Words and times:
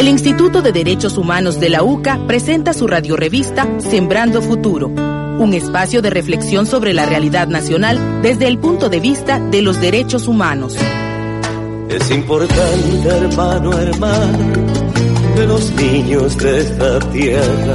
El 0.00 0.08
Instituto 0.08 0.62
de 0.62 0.72
Derechos 0.72 1.18
Humanos 1.18 1.60
de 1.60 1.68
la 1.68 1.82
UCA 1.82 2.26
presenta 2.26 2.72
su 2.72 2.86
radiorevista 2.86 3.68
Sembrando 3.80 4.40
Futuro, 4.40 4.86
un 4.88 5.52
espacio 5.52 6.00
de 6.00 6.08
reflexión 6.08 6.64
sobre 6.64 6.94
la 6.94 7.04
realidad 7.04 7.48
nacional 7.48 8.22
desde 8.22 8.46
el 8.46 8.56
punto 8.58 8.88
de 8.88 8.98
vista 8.98 9.38
de 9.38 9.60
los 9.60 9.78
derechos 9.78 10.26
humanos. 10.26 10.74
Es 11.90 12.10
importante, 12.10 13.08
hermano, 13.08 13.78
hermano, 13.78 14.54
que 15.36 15.46
los 15.46 15.70
niños 15.72 16.38
de 16.38 16.60
esta 16.60 16.98
tierra 17.10 17.74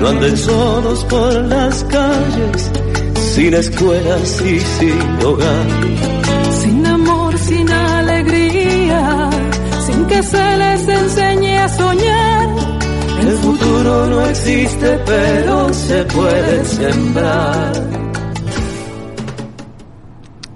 no 0.00 0.08
anden 0.10 0.36
solos 0.36 1.04
por 1.06 1.44
las 1.46 1.82
calles, 1.86 2.70
sin 3.34 3.52
escuelas 3.54 4.40
y 4.42 4.60
sin 4.60 5.26
hogar. 5.26 5.66
Sin 6.60 6.86
amor, 6.86 7.36
sin 7.36 7.68
alegría, 7.68 9.30
sin 9.84 10.06
que 10.06 10.22
se 10.22 10.56
les 10.56 10.91
soñar. 11.68 12.48
El 13.20 13.36
futuro 13.38 14.06
no 14.06 14.26
existe, 14.26 14.98
pero 15.06 15.72
se 15.72 16.04
puede 16.04 16.64
sembrar. 16.64 17.72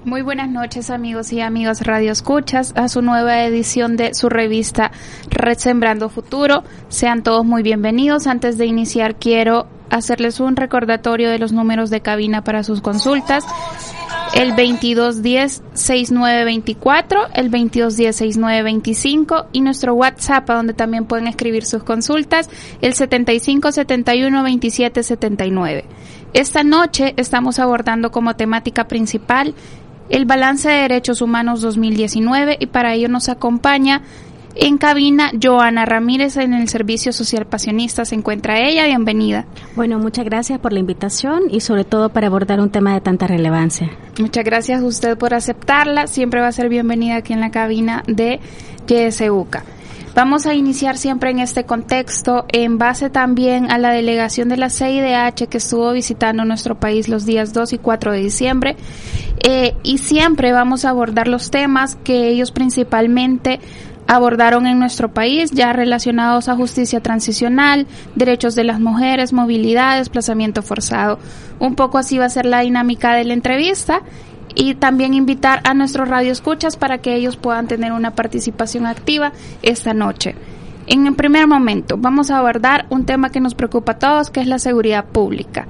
Muy 0.05 0.23
buenas 0.23 0.49
noches 0.49 0.91
amigos 0.91 1.33
y 1.33 1.41
amigas 1.41 1.85
Radio 1.85 2.13
Escuchas 2.13 2.73
a 2.77 2.89
su 2.89 3.03
nueva 3.03 3.45
edición 3.45 3.97
de 3.97 4.15
su 4.15 4.29
revista 4.29 4.93
Resembrando 5.31 6.09
Futuro. 6.09 6.63
Sean 6.89 7.25
todos 7.25 7.45
muy 7.45 7.65
bienvenidos. 7.65 8.29
Antes 8.29 8.57
de 8.57 8.67
iniciar 8.67 9.17
quiero 9.17 9.67
hacerles 9.91 10.41
un 10.41 10.55
recordatorio 10.55 11.29
de 11.29 11.39
los 11.39 11.53
números 11.53 11.91
de 11.91 12.03
cabina 12.03 12.45
para 12.45 12.63
sus 12.63 12.81
consultas. 12.81 13.45
El 14.35 14.55
2210-6924, 14.55 17.29
el 17.35 17.51
2210-6925 17.51 19.47
y 19.53 19.61
nuestro 19.61 19.95
WhatsApp 19.95 20.49
donde 20.49 20.73
también 20.75 21.05
pueden 21.07 21.27
escribir 21.27 21.65
sus 21.65 21.83
consultas, 21.85 22.51
el 22.83 22.93
7571-2779. 22.95 25.85
Esta 26.35 26.63
noche 26.65 27.15
estamos 27.17 27.59
abordando 27.59 28.11
como 28.11 28.37
temática 28.37 28.89
principal 28.89 29.55
el 30.09 30.25
balance 30.25 30.69
de 30.69 30.83
derechos 30.83 31.23
humanos 31.23 31.61
2019 31.63 32.59
y 32.61 32.67
para 32.67 32.95
ello 32.95 33.09
nos 33.09 33.29
acompaña 33.29 34.03
en 34.59 34.79
cabina, 34.79 35.31
Joana 35.41 35.85
Ramírez 35.85 36.37
en 36.37 36.55
el 36.55 36.69
Servicio 36.69 37.13
Social 37.13 37.47
Pasionista. 37.47 38.05
Se 38.05 38.15
encuentra 38.15 38.61
ella. 38.61 38.87
Bienvenida. 38.87 39.47
Bueno, 39.75 39.99
muchas 39.99 40.25
gracias 40.25 40.59
por 40.59 40.73
la 40.73 40.81
invitación 40.81 41.45
y 41.51 41.61
sobre 41.61 41.85
todo 41.85 42.09
para 42.09 42.27
abordar 42.27 42.61
un 42.61 42.71
tema 42.71 42.95
de 42.95 43.01
tanta 43.01 43.27
relevancia. 43.27 43.91
Muchas 44.19 44.45
gracias 44.45 44.83
a 44.83 44.87
usted 44.87 45.19
por 45.19 45.35
aceptarla. 45.35 46.07
Siempre 46.07 46.41
va 46.41 46.49
a 46.49 46.53
ser 46.53 46.69
bienvenida 46.69 47.17
aquí 47.17 47.33
en 47.33 47.41
la 47.41 47.51
cabina 47.51 48.03
de 48.07 48.41
YSUCA. 48.87 49.65
Vamos 50.17 50.47
a 50.47 50.55
iniciar 50.55 50.97
siempre 50.97 51.31
en 51.31 51.41
este 51.41 51.65
contexto, 51.65 52.47
en 52.49 52.79
base 52.79 53.11
también 53.11 53.71
a 53.71 53.77
la 53.77 53.91
delegación 53.91 54.49
de 54.49 54.57
la 54.57 54.71
CIDH 54.71 55.47
que 55.51 55.59
estuvo 55.59 55.93
visitando 55.93 56.47
nuestro 56.47 56.81
país 56.81 57.11
los 57.11 57.27
días 57.27 57.53
2 57.53 57.75
y 57.75 57.79
4 57.79 58.13
de 58.13 58.19
diciembre. 58.21 58.77
Eh, 59.47 59.75
y 59.83 59.99
siempre 59.99 60.53
vamos 60.53 60.87
a 60.87 60.91
abordar 60.91 61.29
los 61.29 61.51
temas 61.51 61.97
que 61.97 62.29
ellos 62.29 62.51
principalmente 62.51 63.61
abordaron 64.07 64.67
en 64.67 64.79
nuestro 64.79 65.13
país, 65.13 65.51
ya 65.51 65.73
relacionados 65.73 66.49
a 66.49 66.57
justicia 66.57 67.01
transicional, 67.01 67.87
derechos 68.15 68.55
de 68.55 68.65
las 68.65 68.81
mujeres, 68.81 69.33
movilidad, 69.33 69.99
desplazamiento 69.99 70.63
forzado. 70.63 71.19
Un 71.59 71.75
poco 71.75 71.99
así 71.99 72.19
va 72.19 72.27
a 72.27 72.31
ser 72.31 72.47
la 72.47 72.61
dinámica 72.61 73.15
de 73.15 73.25
la 73.25 73.35
entrevista 73.35 74.03
y 74.55 74.75
también 74.75 75.15
invitar 75.15 75.61
a 75.65 75.75
nuestros 75.75 76.09
radioescuchas 76.09 76.77
para 76.77 76.99
que 76.99 77.15
ellos 77.15 77.37
puedan 77.37 77.67
tener 77.67 77.93
una 77.93 78.15
participación 78.15 78.87
activa 78.87 79.33
esta 79.63 79.93
noche. 79.93 80.35
En 80.87 81.07
el 81.07 81.15
primer 81.15 81.47
momento, 81.47 81.97
vamos 81.99 82.31
a 82.31 82.39
abordar 82.39 82.87
un 82.91 83.07
tema 83.07 83.31
que 83.31 83.41
nos 83.41 83.55
preocupa 83.55 83.93
a 83.93 83.99
todos, 83.99 84.31
que 84.31 84.41
es 84.41 84.47
la 84.47 84.59
seguridad 84.59 85.05
pública. 85.05 85.67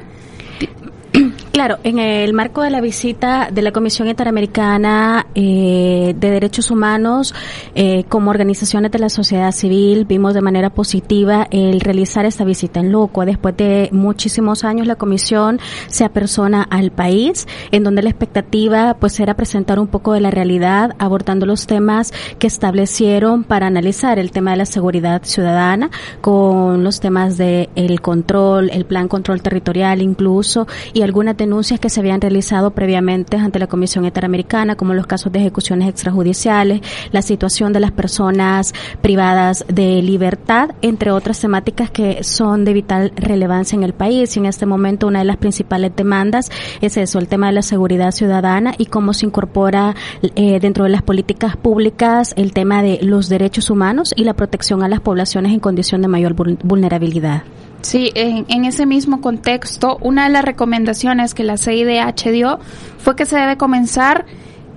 Claro, 1.56 1.78
en 1.84 1.98
el 1.98 2.34
marco 2.34 2.60
de 2.60 2.68
la 2.68 2.82
visita 2.82 3.48
de 3.50 3.62
la 3.62 3.72
Comisión 3.72 4.08
Interamericana 4.08 5.26
eh, 5.34 6.14
de 6.14 6.30
Derechos 6.30 6.70
Humanos, 6.70 7.34
eh, 7.74 8.04
como 8.10 8.28
organizaciones 8.28 8.90
de 8.90 8.98
la 8.98 9.08
sociedad 9.08 9.50
civil, 9.52 10.04
vimos 10.04 10.34
de 10.34 10.42
manera 10.42 10.68
positiva 10.68 11.48
el 11.50 11.80
realizar 11.80 12.26
esta 12.26 12.44
visita 12.44 12.80
en 12.80 12.92
Loco. 12.92 13.24
Después 13.24 13.56
de 13.56 13.88
muchísimos 13.90 14.64
años, 14.64 14.86
la 14.86 14.96
Comisión 14.96 15.58
se 15.88 16.04
apersona 16.04 16.62
al 16.62 16.90
país, 16.90 17.48
en 17.70 17.84
donde 17.84 18.02
la 18.02 18.10
expectativa 18.10 18.98
pues 19.00 19.18
era 19.18 19.32
presentar 19.32 19.78
un 19.78 19.86
poco 19.86 20.12
de 20.12 20.20
la 20.20 20.30
realidad, 20.30 20.94
abordando 20.98 21.46
los 21.46 21.66
temas 21.66 22.12
que 22.38 22.48
establecieron 22.48 23.44
para 23.44 23.66
analizar 23.66 24.18
el 24.18 24.30
tema 24.30 24.50
de 24.50 24.58
la 24.58 24.66
seguridad 24.66 25.22
ciudadana, 25.24 25.90
con 26.20 26.84
los 26.84 27.00
temas 27.00 27.38
de 27.38 27.70
control, 28.02 28.68
el 28.74 28.84
plan 28.84 29.08
control 29.08 29.40
territorial 29.40 30.02
incluso, 30.02 30.66
y 30.92 31.00
algunas 31.00 31.38
denuncias 31.46 31.78
que 31.78 31.90
se 31.90 32.00
habían 32.00 32.20
realizado 32.20 32.72
previamente 32.72 33.36
ante 33.36 33.60
la 33.60 33.68
Comisión 33.68 34.04
Interamericana, 34.04 34.74
como 34.74 34.94
los 34.94 35.06
casos 35.06 35.30
de 35.32 35.38
ejecuciones 35.38 35.88
extrajudiciales, 35.88 36.80
la 37.12 37.22
situación 37.22 37.72
de 37.72 37.78
las 37.78 37.92
personas 37.92 38.74
privadas 39.00 39.64
de 39.68 40.02
libertad, 40.02 40.70
entre 40.82 41.12
otras 41.12 41.40
temáticas 41.40 41.88
que 41.90 42.24
son 42.24 42.64
de 42.64 42.72
vital 42.72 43.12
relevancia 43.14 43.76
en 43.76 43.84
el 43.84 43.92
país. 43.92 44.36
Y 44.36 44.40
en 44.40 44.46
este 44.46 44.66
momento 44.66 45.06
una 45.06 45.20
de 45.20 45.24
las 45.24 45.36
principales 45.36 45.92
demandas 45.94 46.50
es 46.80 46.96
eso, 46.96 47.20
el 47.20 47.28
tema 47.28 47.46
de 47.46 47.52
la 47.52 47.62
seguridad 47.62 48.10
ciudadana 48.10 48.74
y 48.76 48.86
cómo 48.86 49.14
se 49.14 49.26
incorpora 49.26 49.94
eh, 50.22 50.58
dentro 50.58 50.82
de 50.82 50.90
las 50.90 51.02
políticas 51.02 51.56
públicas 51.56 52.34
el 52.36 52.52
tema 52.52 52.82
de 52.82 52.98
los 53.02 53.28
derechos 53.28 53.70
humanos 53.70 54.12
y 54.16 54.24
la 54.24 54.34
protección 54.34 54.82
a 54.82 54.88
las 54.88 55.00
poblaciones 55.00 55.52
en 55.52 55.60
condición 55.60 56.02
de 56.02 56.08
mayor 56.08 56.34
vulnerabilidad. 56.34 57.44
Sí, 57.82 58.10
en, 58.14 58.46
en, 58.48 58.64
ese 58.64 58.84
mismo 58.84 59.20
contexto, 59.20 59.98
una 60.00 60.24
de 60.24 60.30
las 60.30 60.44
recomendaciones 60.44 61.34
que 61.34 61.44
la 61.44 61.56
CIDH 61.56 62.30
dio 62.32 62.58
fue 62.98 63.14
que 63.14 63.26
se 63.26 63.36
debe 63.36 63.56
comenzar 63.56 64.26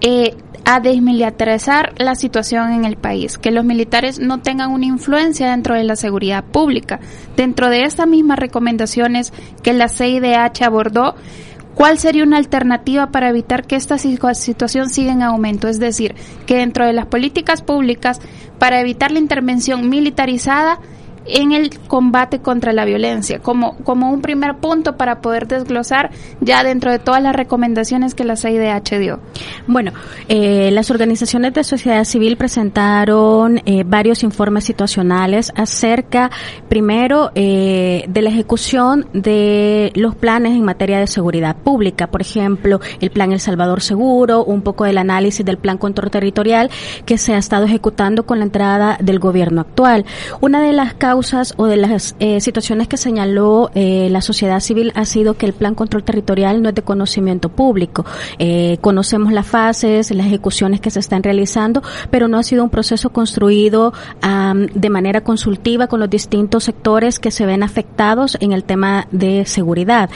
eh, 0.01 0.35
a 0.65 0.79
desmilitarizar 0.79 1.93
la 1.97 2.13
situación 2.13 2.71
en 2.71 2.85
el 2.85 2.95
país, 2.95 3.39
que 3.39 3.49
los 3.49 3.65
militares 3.65 4.19
no 4.19 4.41
tengan 4.41 4.71
una 4.71 4.85
influencia 4.85 5.49
dentro 5.49 5.73
de 5.73 5.83
la 5.83 5.95
seguridad 5.95 6.43
pública. 6.43 6.99
Dentro 7.35 7.69
de 7.69 7.85
estas 7.85 8.07
mismas 8.07 8.37
recomendaciones 8.37 9.33
que 9.63 9.73
la 9.73 9.89
CIDH 9.89 10.63
abordó, 10.63 11.15
¿Cuál 11.79 11.97
sería 11.97 12.25
una 12.25 12.35
alternativa 12.35 13.09
para 13.09 13.29
evitar 13.29 13.65
que 13.65 13.77
esta 13.77 13.97
situación 13.97 14.89
siga 14.89 15.13
en 15.13 15.21
aumento? 15.21 15.69
Es 15.69 15.79
decir, 15.79 16.13
que 16.45 16.57
dentro 16.57 16.85
de 16.85 16.91
las 16.91 17.05
políticas 17.05 17.61
públicas, 17.61 18.19
para 18.57 18.81
evitar 18.81 19.11
la 19.11 19.19
intervención 19.19 19.87
militarizada, 19.87 20.79
en 21.29 21.51
el 21.51 21.77
combate 21.87 22.39
contra 22.39 22.73
la 22.73 22.85
violencia, 22.85 23.39
como, 23.39 23.77
como 23.77 24.11
un 24.11 24.21
primer 24.21 24.57
punto 24.57 24.97
para 24.97 25.21
poder 25.21 25.47
desglosar 25.47 26.11
ya 26.41 26.63
dentro 26.63 26.91
de 26.91 26.99
todas 26.99 27.21
las 27.21 27.35
recomendaciones 27.35 28.15
que 28.15 28.23
la 28.23 28.35
CIDH 28.35 28.99
dio. 28.99 29.19
Bueno, 29.67 29.91
eh, 30.27 30.71
las 30.71 30.89
organizaciones 30.91 31.53
de 31.53 31.63
sociedad 31.63 32.03
civil 32.03 32.37
presentaron 32.37 33.61
eh, 33.65 33.83
varios 33.85 34.23
informes 34.23 34.63
situacionales 34.63 35.51
acerca, 35.55 36.31
primero, 36.67 37.31
eh, 37.35 38.05
de 38.07 38.21
la 38.21 38.29
ejecución 38.29 39.07
de 39.13 39.91
los 39.95 40.15
planes 40.15 40.53
en 40.53 40.63
materia 40.63 40.99
de 40.99 41.07
seguridad 41.07 41.55
pública, 41.55 42.07
por 42.07 42.21
ejemplo, 42.21 42.79
el 42.99 43.11
plan 43.11 43.31
El 43.31 43.39
Salvador 43.39 43.81
Seguro, 43.81 44.43
un 44.43 44.61
poco 44.61 44.85
del 44.85 44.97
análisis 44.97 45.45
del 45.45 45.57
plan 45.57 45.77
control 45.77 46.11
territorial 46.11 46.69
que 47.05 47.17
se 47.17 47.33
ha 47.33 47.37
estado 47.37 47.65
ejecutando 47.65 48.25
con 48.25 48.39
la 48.39 48.45
entrada 48.45 48.97
del 49.01 49.19
gobierno 49.19 49.61
actual. 49.61 50.05
Una 50.41 50.61
de 50.61 50.73
las 50.73 50.93
causas 50.93 51.18
causas 51.19 51.53
o 51.57 51.65
de 51.65 51.75
las 51.75 52.15
eh, 52.19 52.39
situaciones 52.39 52.87
que 52.87 52.95
señaló 52.95 53.71
eh, 53.75 54.07
la 54.09 54.21
sociedad 54.21 54.61
civil 54.61 54.93
ha 54.95 55.03
sido 55.03 55.33
que 55.33 55.45
el 55.45 55.51
plan 55.51 55.75
control 55.75 56.03
territorial 56.03 56.61
no 56.61 56.69
es 56.69 56.75
de 56.75 56.81
conocimiento 56.81 57.49
público. 57.49 58.05
Eh, 58.37 58.77
conocemos 58.79 59.33
las 59.33 59.45
fases, 59.45 60.11
las 60.11 60.27
ejecuciones 60.27 60.79
que 60.79 60.89
se 60.91 60.99
están 60.99 61.21
realizando, 61.21 61.83
pero 62.09 62.29
no 62.29 62.37
ha 62.37 62.43
sido 62.43 62.63
un 62.63 62.69
proceso 62.69 63.09
construido 63.09 63.91
de 64.73 64.89
manera 64.89 65.21
consultiva 65.21 65.87
con 65.87 65.99
los 65.99 66.09
distintos 66.09 66.63
sectores 66.63 67.19
que 67.19 67.31
se 67.31 67.45
ven 67.45 67.63
afectados 67.63 68.37
en 68.39 68.53
el 68.53 68.63
tema 68.63 69.07
de 69.11 69.45
seguridad. 69.45 70.09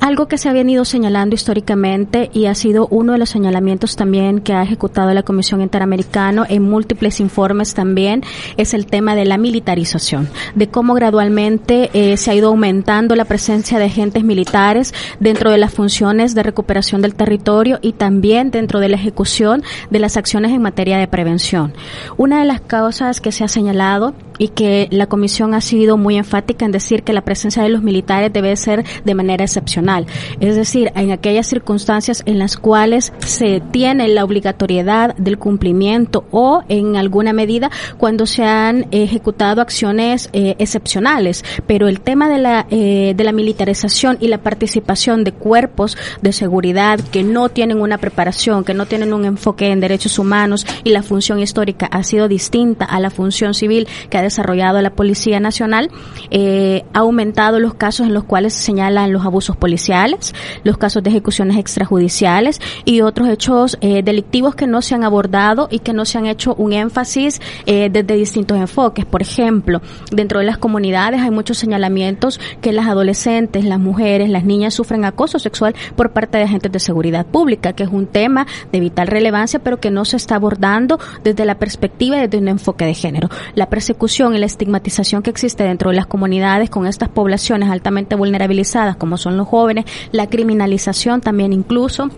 Algo 0.00 0.26
que 0.26 0.38
se 0.38 0.48
ha 0.48 0.52
venido 0.52 0.84
señalando 0.84 1.34
históricamente 1.34 2.30
y 2.32 2.46
ha 2.46 2.54
sido 2.54 2.88
uno 2.90 3.12
de 3.12 3.18
los 3.18 3.30
señalamientos 3.30 3.96
también 3.96 4.40
que 4.40 4.54
ha 4.54 4.62
ejecutado 4.62 5.12
la 5.14 5.22
Comisión 5.22 5.60
Interamericana 5.60 6.46
en 6.48 6.62
múltiples 6.62 7.20
informes 7.20 7.74
también 7.74 8.22
es 8.56 8.74
el 8.74 8.86
tema 8.86 9.14
de 9.14 9.24
la 9.24 9.36
militarización, 9.36 10.28
de 10.54 10.68
cómo 10.68 10.94
gradualmente 10.94 11.90
eh, 11.92 12.16
se 12.16 12.30
ha 12.30 12.34
ido 12.34 12.48
aumentando 12.48 13.14
la 13.16 13.24
presencia 13.24 13.78
de 13.78 13.86
agentes 13.86 14.24
militares 14.24 14.94
dentro 15.18 15.50
de 15.50 15.58
las 15.58 15.72
funciones 15.72 16.34
de 16.34 16.42
recuperación 16.42 17.02
del 17.02 17.14
territorio 17.14 17.78
y 17.82 17.92
también 17.92 18.50
dentro 18.50 18.80
de 18.80 18.88
la 18.88 18.96
ejecución 18.96 19.62
de 19.90 19.98
las 19.98 20.16
acciones 20.16 20.52
en 20.52 20.62
materia 20.62 20.98
de 20.98 21.08
prevención. 21.08 21.72
Una 22.16 22.40
de 22.40 22.44
las 22.44 22.60
causas 22.60 23.20
que 23.20 23.32
se 23.32 23.44
ha 23.44 23.48
señalado 23.48 24.14
y 24.40 24.48
que 24.48 24.88
la 24.90 25.06
Comisión 25.06 25.52
ha 25.52 25.60
sido 25.60 25.98
muy 25.98 26.16
enfática 26.16 26.64
en 26.64 26.72
decir 26.72 27.02
que 27.02 27.12
la 27.12 27.20
presencia 27.20 27.62
de 27.62 27.68
los 27.68 27.82
militares 27.82 28.32
debe 28.32 28.56
ser 28.56 28.84
de 29.04 29.14
manera 29.14 29.44
excepcional. 29.44 30.06
Es 30.40 30.56
decir, 30.56 30.90
en 30.94 31.10
aquellas 31.10 31.46
circunstancias 31.46 32.22
en 32.24 32.38
las 32.38 32.56
cuales 32.56 33.12
se 33.18 33.60
tiene 33.70 34.08
la 34.08 34.24
obligatoriedad 34.24 35.14
del 35.16 35.38
cumplimiento 35.38 36.24
o 36.30 36.62
en 36.68 36.96
alguna 36.96 37.34
medida 37.34 37.70
cuando 37.98 38.24
se 38.24 38.44
han 38.44 38.86
ejecutado 38.92 39.60
acciones 39.60 40.19
eh, 40.32 40.56
excepcionales. 40.58 41.44
Pero 41.66 41.88
el 41.88 42.00
tema 42.00 42.28
de 42.28 42.38
la, 42.38 42.66
eh, 42.70 43.14
de 43.16 43.24
la 43.24 43.32
militarización 43.32 44.18
y 44.20 44.28
la 44.28 44.42
participación 44.42 45.24
de 45.24 45.32
cuerpos 45.32 45.96
de 46.20 46.32
seguridad 46.32 47.00
que 47.00 47.22
no 47.22 47.48
tienen 47.48 47.80
una 47.80 47.98
preparación, 47.98 48.64
que 48.64 48.74
no 48.74 48.86
tienen 48.86 49.12
un 49.12 49.24
enfoque 49.24 49.70
en 49.70 49.80
derechos 49.80 50.18
humanos 50.18 50.66
y 50.84 50.90
la 50.90 51.02
función 51.02 51.40
histórica 51.40 51.86
ha 51.86 52.02
sido 52.02 52.28
distinta 52.28 52.84
a 52.84 53.00
la 53.00 53.10
función 53.10 53.54
civil 53.54 53.88
que 54.08 54.18
ha 54.18 54.22
desarrollado 54.22 54.80
la 54.80 54.90
Policía 54.90 55.40
Nacional, 55.40 55.90
eh, 56.30 56.84
ha 56.92 57.00
aumentado 57.00 57.60
los 57.60 57.74
casos 57.74 58.06
en 58.06 58.14
los 58.14 58.24
cuales 58.24 58.54
se 58.54 58.64
señalan 58.64 59.12
los 59.12 59.24
abusos 59.24 59.56
policiales, 59.56 60.34
los 60.64 60.78
casos 60.78 61.02
de 61.02 61.10
ejecuciones 61.10 61.56
extrajudiciales 61.56 62.60
y 62.84 63.00
otros 63.00 63.28
hechos 63.28 63.78
eh, 63.80 64.02
delictivos 64.02 64.54
que 64.54 64.66
no 64.66 64.82
se 64.82 64.94
han 64.94 65.04
abordado 65.04 65.68
y 65.70 65.80
que 65.80 65.92
no 65.92 66.04
se 66.04 66.18
han 66.18 66.26
hecho 66.26 66.54
un 66.54 66.72
énfasis 66.72 67.40
eh, 67.66 67.88
desde 67.90 68.14
distintos 68.14 68.58
enfoques. 68.58 69.04
Por 69.04 69.22
ejemplo, 69.22 69.80
dentro 70.10 70.38
de 70.38 70.44
las 70.44 70.58
comunidades 70.58 71.20
hay 71.20 71.30
muchos 71.30 71.58
señalamientos 71.58 72.40
que 72.60 72.72
las 72.72 72.86
adolescentes, 72.86 73.64
las 73.64 73.78
mujeres, 73.78 74.28
las 74.28 74.44
niñas 74.44 74.74
sufren 74.74 75.04
acoso 75.04 75.38
sexual 75.38 75.74
por 75.96 76.10
parte 76.10 76.38
de 76.38 76.44
agentes 76.44 76.72
de 76.72 76.80
seguridad 76.80 77.26
pública, 77.26 77.72
que 77.72 77.84
es 77.84 77.90
un 77.90 78.06
tema 78.06 78.46
de 78.72 78.80
vital 78.80 79.06
relevancia, 79.06 79.58
pero 79.60 79.80
que 79.80 79.90
no 79.90 80.04
se 80.04 80.16
está 80.16 80.36
abordando 80.36 80.98
desde 81.24 81.44
la 81.44 81.56
perspectiva 81.56 82.18
desde 82.18 82.38
un 82.38 82.48
enfoque 82.48 82.84
de 82.84 82.94
género. 82.94 83.28
La 83.54 83.68
persecución 83.68 84.34
y 84.34 84.38
la 84.38 84.46
estigmatización 84.46 85.22
que 85.22 85.30
existe 85.30 85.64
dentro 85.64 85.90
de 85.90 85.96
las 85.96 86.06
comunidades 86.06 86.70
con 86.70 86.86
estas 86.86 87.08
poblaciones 87.08 87.68
altamente 87.70 88.16
vulnerabilizadas 88.16 88.96
como 88.96 89.16
son 89.16 89.36
los 89.36 89.48
jóvenes, 89.48 89.84
la 90.12 90.28
criminalización 90.28 91.20
también 91.20 91.52
incluso 91.52 92.10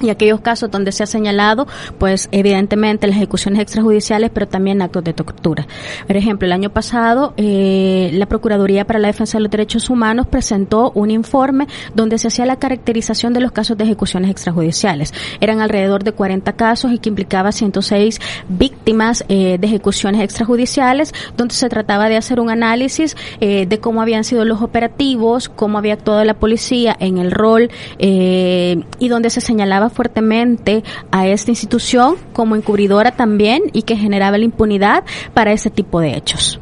y 0.00 0.10
aquellos 0.10 0.40
casos 0.40 0.70
donde 0.70 0.92
se 0.92 1.02
ha 1.02 1.06
señalado, 1.06 1.66
pues 1.98 2.28
evidentemente 2.32 3.06
las 3.06 3.16
ejecuciones 3.16 3.60
extrajudiciales, 3.60 4.30
pero 4.32 4.46
también 4.46 4.82
actos 4.82 5.04
de 5.04 5.12
tortura. 5.12 5.66
Por 6.06 6.16
ejemplo, 6.16 6.46
el 6.46 6.52
año 6.52 6.70
pasado 6.70 7.34
eh, 7.36 8.10
la 8.12 8.26
Procuraduría 8.26 8.86
para 8.86 8.98
la 8.98 9.08
Defensa 9.08 9.38
de 9.38 9.42
los 9.42 9.50
Derechos 9.50 9.90
Humanos 9.90 10.26
presentó 10.26 10.92
un 10.94 11.10
informe 11.10 11.66
donde 11.94 12.18
se 12.18 12.28
hacía 12.28 12.46
la 12.46 12.56
caracterización 12.56 13.32
de 13.32 13.40
los 13.40 13.52
casos 13.52 13.76
de 13.76 13.84
ejecuciones 13.84 14.30
extrajudiciales. 14.30 15.12
Eran 15.40 15.60
alrededor 15.60 16.04
de 16.04 16.12
40 16.12 16.52
casos 16.52 16.92
y 16.92 16.98
que 16.98 17.08
implicaba 17.08 17.52
106 17.52 18.20
víctimas 18.48 19.24
eh, 19.28 19.58
de 19.58 19.66
ejecuciones 19.66 20.22
extrajudiciales, 20.22 21.12
donde 21.36 21.54
se 21.54 21.68
trataba 21.68 22.08
de 22.08 22.16
hacer 22.16 22.40
un 22.40 22.50
análisis 22.50 23.16
eh, 23.40 23.66
de 23.66 23.80
cómo 23.80 24.02
habían 24.02 24.24
sido 24.24 24.44
los 24.44 24.62
operativos, 24.62 25.48
cómo 25.48 25.78
había 25.78 25.94
actuado 25.94 26.24
la 26.24 26.34
policía 26.34 26.96
en 26.98 27.18
el 27.18 27.30
rol 27.30 27.70
y 27.98 29.08
donde 29.08 29.30
se 29.30 29.40
señalaba 29.40 29.87
fuertemente 29.90 30.84
a 31.10 31.26
esta 31.26 31.50
institución 31.50 32.16
como 32.32 32.56
encubridora 32.56 33.12
también 33.12 33.62
y 33.72 33.82
que 33.82 33.96
generaba 33.96 34.38
la 34.38 34.44
impunidad 34.44 35.04
para 35.34 35.52
ese 35.52 35.70
tipo 35.70 36.00
de 36.00 36.16
hechos. 36.16 36.60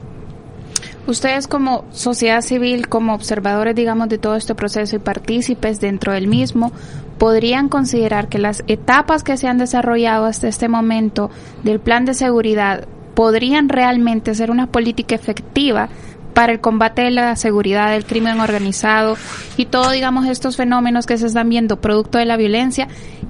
Ustedes 1.06 1.46
como 1.46 1.84
sociedad 1.92 2.40
civil, 2.40 2.88
como 2.88 3.14
observadores, 3.14 3.76
digamos, 3.76 4.08
de 4.08 4.18
todo 4.18 4.34
este 4.34 4.56
proceso 4.56 4.96
y 4.96 4.98
partícipes 4.98 5.80
dentro 5.80 6.12
del 6.12 6.26
mismo, 6.26 6.72
podrían 7.16 7.68
considerar 7.68 8.28
que 8.28 8.38
las 8.38 8.64
etapas 8.66 9.22
que 9.22 9.36
se 9.36 9.46
han 9.46 9.58
desarrollado 9.58 10.24
hasta 10.24 10.48
este 10.48 10.68
momento 10.68 11.30
del 11.62 11.78
plan 11.78 12.04
de 12.04 12.14
seguridad 12.14 12.88
podrían 13.14 13.68
realmente 13.68 14.34
ser 14.34 14.50
una 14.50 14.66
política 14.66 15.14
efectiva 15.14 15.88
para 16.36 16.52
el 16.52 16.60
combate 16.60 17.00
de 17.00 17.10
la 17.10 17.34
seguridad, 17.34 17.92
del 17.92 18.04
crimen 18.04 18.40
organizado 18.40 19.16
y 19.56 19.64
todo, 19.64 19.90
digamos, 19.90 20.26
estos 20.26 20.54
fenómenos 20.54 21.06
que 21.06 21.16
se 21.16 21.28
están 21.28 21.48
viendo 21.48 21.80
producto 21.80 22.18
de 22.18 22.26
la 22.26 22.36
violencia. 22.36 22.88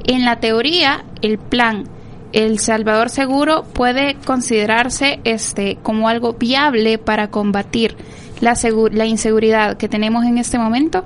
En 0.09 0.25
la 0.25 0.41
teoría, 0.41 1.05
el 1.23 1.39
plan 1.39 1.85
El 2.33 2.59
Salvador 2.59 3.09
Seguro 3.09 3.63
puede 3.63 4.17
considerarse 4.27 5.21
este 5.23 5.79
como 5.85 6.09
algo 6.09 6.33
viable 6.33 6.99
para 6.99 7.29
combatir 7.31 7.97
la, 8.41 8.59
la 8.91 9.07
inseguridad 9.07 9.77
que 9.77 9.89
tenemos 9.89 10.25
en 10.25 10.39
este 10.39 10.59
momento. 10.59 11.05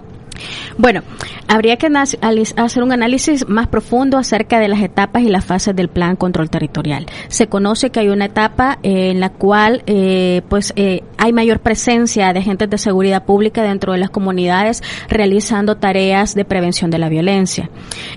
Bueno, 0.79 1.03
habría 1.49 1.77
que 1.77 1.89
hacer 1.89 2.83
un 2.83 2.93
análisis 2.93 3.49
más 3.49 3.67
profundo 3.67 4.19
acerca 4.19 4.61
de 4.61 4.69
las 4.69 4.81
etapas 4.81 5.23
y 5.23 5.29
las 5.29 5.45
fases 5.45 5.75
del 5.75 5.89
plan 5.89 6.17
control 6.17 6.49
territorial. 6.49 7.07
Se 7.29 7.49
conoce 7.49 7.91
que 7.91 8.01
hay 8.01 8.09
una 8.09 8.27
etapa 8.27 8.79
eh, 8.83 9.11
en 9.11 9.21
la 9.21 9.31
cual 9.31 9.83
eh, 9.87 10.43
pues 10.49 10.73
eh, 10.77 11.03
hay 11.19 11.33
mayor 11.33 11.61
presencia 11.61 12.33
de 12.33 12.39
agentes 12.39 12.71
de 12.71 12.79
seguridad 12.79 13.25
pública 13.25 13.63
dentro 13.63 13.93
de 13.93 13.99
las 13.99 14.11
comunidades 14.11 14.83
realizando 15.09 15.77
tareas 15.77 16.35
de 16.35 16.45
prevención 16.45 16.91
de 16.91 16.99
la 16.99 17.09
violencia, 17.09 17.69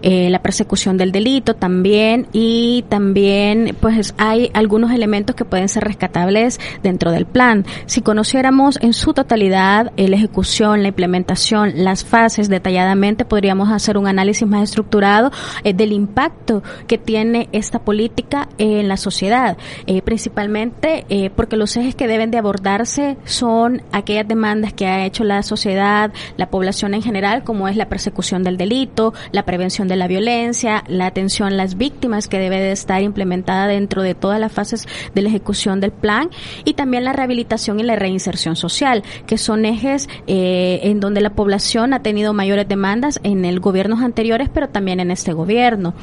la 0.01 0.41
persecución 0.41 0.97
del 0.97 1.11
delito 1.11 1.55
también 1.55 2.27
y 2.31 2.85
también 2.89 3.75
pues 3.79 4.13
hay 4.17 4.51
algunos 4.53 4.91
elementos 4.91 5.35
que 5.35 5.45
pueden 5.45 5.69
ser 5.69 5.83
rescatables 5.83 6.59
dentro 6.81 7.11
del 7.11 7.25
plan. 7.25 7.65
Si 7.85 8.01
conociéramos 8.01 8.79
en 8.81 8.93
su 8.93 9.13
totalidad 9.13 9.91
la 9.95 10.15
ejecución, 10.15 10.81
la 10.81 10.89
implementación, 10.89 11.83
las 11.83 12.05
fases 12.13 12.48
detalladamente, 12.48 13.25
podríamos 13.25 13.71
hacer 13.71 13.98
un 13.98 14.06
análisis 14.06 14.48
más 14.48 14.62
estructurado 14.62 15.31
eh, 15.63 15.74
del 15.74 15.92
impacto 15.92 16.62
que 16.86 17.00
tiene 17.00 17.50
esta 17.54 17.80
política 17.80 18.50
en 18.60 18.88
la 18.88 18.98
sociedad, 18.98 19.57
eh, 19.88 20.04
principalmente 20.04 21.07
eh, 21.10 21.31
porque 21.36 21.57
los 21.57 21.75
ejes 21.75 21.95
que 21.95 22.06
deben 22.06 22.30
de 22.30 22.38
abordarse 22.38 23.18
son 23.25 23.81
aquellas 23.92 24.27
demandas 24.27 24.74
que 24.74 24.86
ha 24.86 25.07
hecho 25.07 25.24
la 25.24 25.42
sociedad, 25.42 26.13
la 26.38 26.51
población 26.51 26.94
en 26.94 27.01
general, 27.01 27.44
como 27.44 27.68
es 27.68 27.77
la 27.77 27.90
persecución 27.90 28.44
del 28.44 28.57
delito, 28.57 29.16
la 29.31 29.44
prevención 29.44 29.87
de 29.87 29.95
la 29.95 30.07
violencia, 30.07 30.83
la 30.87 31.07
atención 31.07 31.47
a 31.47 31.56
las 31.56 31.78
víctimas 31.78 32.28
que 32.28 32.37
debe 32.37 32.59
de 32.59 32.73
estar 32.73 33.02
implementada 33.02 33.66
dentro 33.66 34.04
de 34.04 34.14
todas 34.14 34.40
las 34.40 34.52
fases 34.52 34.87
de 35.16 35.23
la 35.23 35.30
ejecución 35.30 35.80
del 35.80 35.92
plan 35.92 36.30
y 36.64 36.76
también 36.76 37.06
la 37.06 37.14
rehabilitación 37.14 37.80
y 37.80 37.83
la 37.83 37.95
reinserción 37.95 38.56
social, 38.56 39.02
que 39.26 39.40
son 39.40 39.66
ejes 39.66 40.07
en 40.28 40.99
donde 40.99 41.19
la 41.19 41.31
población 41.31 41.95
ha 41.95 42.03
tenido 42.04 42.33
mayores 42.33 42.68
demandas 42.68 43.19
en 43.24 43.45
el 43.45 43.60
gobiernos 43.60 44.02
anteriores, 44.02 44.50
pero 44.54 44.69
también 44.69 45.00
en 45.00 45.10
este 45.10 45.33
gobierno. 45.33 45.94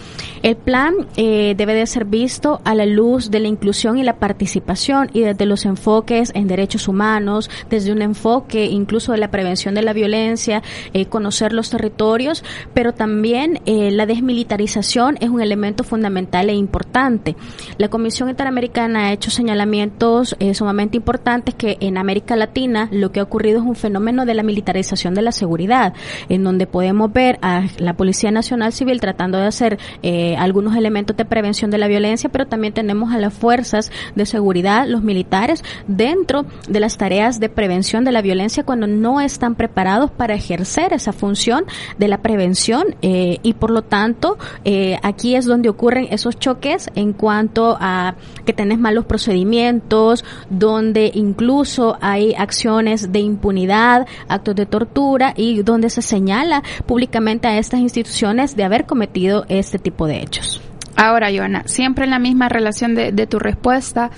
El 0.42 0.57
plan 0.57 0.95
eh, 1.16 1.54
debe 1.57 1.75
de 1.75 1.87
ser 1.87 2.04
visto 2.04 2.61
a 2.64 2.75
la 2.75 2.87
luz 2.87 3.30
de 3.30 3.40
la 3.40 3.49
inclusión 3.49 3.99
y 3.99 4.02
la 4.02 4.16
participación 4.16 5.11
y 5.12 5.21
desde 5.21 5.47
los 5.47 5.64
enfoques 5.64 6.33
en 6.35 6.49
derechos 6.49 6.88
humanos, 6.88 7.50
desde 7.69 7.92
un 7.92 8.02
enfoque 8.02 8.66
incluso 8.66 9.12
de 9.12 9.19
la 9.19 9.30
prevención 9.30 9.75
de 9.75 9.83
la 9.83 9.92
violencia, 9.92 10.62
eh, 10.92 11.07
conocer 11.07 11.52
los 11.52 11.71
territorios, 11.71 12.42
pero 12.75 12.92
también 12.92 13.61
eh, 13.66 13.90
la 13.90 14.07
desmilitarización 14.07 15.16
es 15.21 15.28
un 15.28 15.40
elemento 15.40 15.85
fundamental 15.85 16.49
e 16.50 16.54
importante. 16.54 17.37
La 17.78 17.88
Comisión 17.88 18.28
Interamericana 18.28 19.07
ha 19.07 19.12
hecho 19.12 19.30
señalamientos 19.30 20.37
sumamente 20.54 20.97
importantes 20.97 21.54
que 21.54 21.76
en 21.80 21.99
América 21.99 22.35
Latina 22.37 22.88
lo 22.90 23.12
que 23.12 23.21
ha 23.21 23.23
ocurrido 23.23 23.61
es 23.61 23.66
un 23.66 23.76
fenómeno 23.76 24.25
de 24.25 24.35
la 24.35 24.42
militarización 24.42 25.14
de 25.14 25.23
la 25.23 25.33
seguridad 25.33 25.79
en 26.28 26.44
donde 26.44 26.66
podemos 26.66 27.12
ver 27.12 27.38
a 27.42 27.64
la 27.78 27.94
Policía 27.94 28.30
Nacional 28.30 28.72
Civil 28.72 29.00
tratando 29.00 29.38
de 29.38 29.46
hacer 29.46 29.78
eh, 30.02 30.37
algunos 30.37 30.76
elementos 30.76 31.16
de 31.16 31.25
prevención 31.25 31.70
de 31.70 31.78
la 31.78 31.88
violencia, 31.88 32.30
pero 32.30 32.46
también 32.46 32.72
tenemos 32.72 33.12
a 33.12 33.18
las 33.18 33.34
fuerzas 33.34 33.90
de 34.14 34.26
seguridad, 34.26 34.87
los 34.87 35.02
militares, 35.02 35.64
dentro 35.87 36.44
de 36.68 36.80
las 36.80 36.96
tareas 36.96 37.40
de 37.40 37.49
prevención 37.49 38.04
de 38.04 38.12
la 38.12 38.22
violencia 38.22 38.64
cuando 38.64 38.87
no 38.87 39.20
están 39.20 39.54
preparados 39.54 40.10
para 40.10 40.34
ejercer 40.34 40.92
esa 40.92 41.12
función 41.12 41.64
de 41.99 42.08
la 42.08 42.18
prevención 42.18 42.96
eh, 43.02 43.38
y 43.42 43.54
por 43.54 43.70
lo 43.70 43.82
tanto 43.82 44.38
eh, 44.64 44.99
aquí 45.02 45.34
es 45.34 45.46
donde 45.46 45.68
ocurren 45.68 46.08
esos 46.10 46.38
choques 46.38 46.88
en 46.94 47.12
cuanto 47.12 47.76
a 47.80 48.14
que 48.44 48.52
tenés 48.52 48.78
malos 48.78 49.04
procedimientos, 49.04 50.25
donde 50.49 51.10
incluso 51.14 51.96
hay 52.00 52.34
acciones 52.34 53.12
de 53.12 53.20
impunidad, 53.20 54.06
actos 54.28 54.54
de 54.54 54.66
tortura 54.66 55.34
y 55.37 55.62
donde 55.70 55.90
se 55.90 56.02
señala 56.02 56.62
públicamente 56.86 57.48
a 57.48 57.58
estas 57.58 57.80
instituciones 57.80 58.56
de 58.56 58.64
haber 58.64 58.86
cometido 58.86 59.44
este 59.48 59.78
tipo 59.78 60.06
de 60.06 60.20
hechos. 60.20 60.60
Ahora, 60.96 61.30
Joana, 61.34 61.62
siempre 61.66 62.04
en 62.04 62.10
la 62.10 62.18
misma 62.18 62.48
relación 62.48 62.94
de, 62.94 63.26
tu 63.26 63.38
respuesta, 63.38 64.10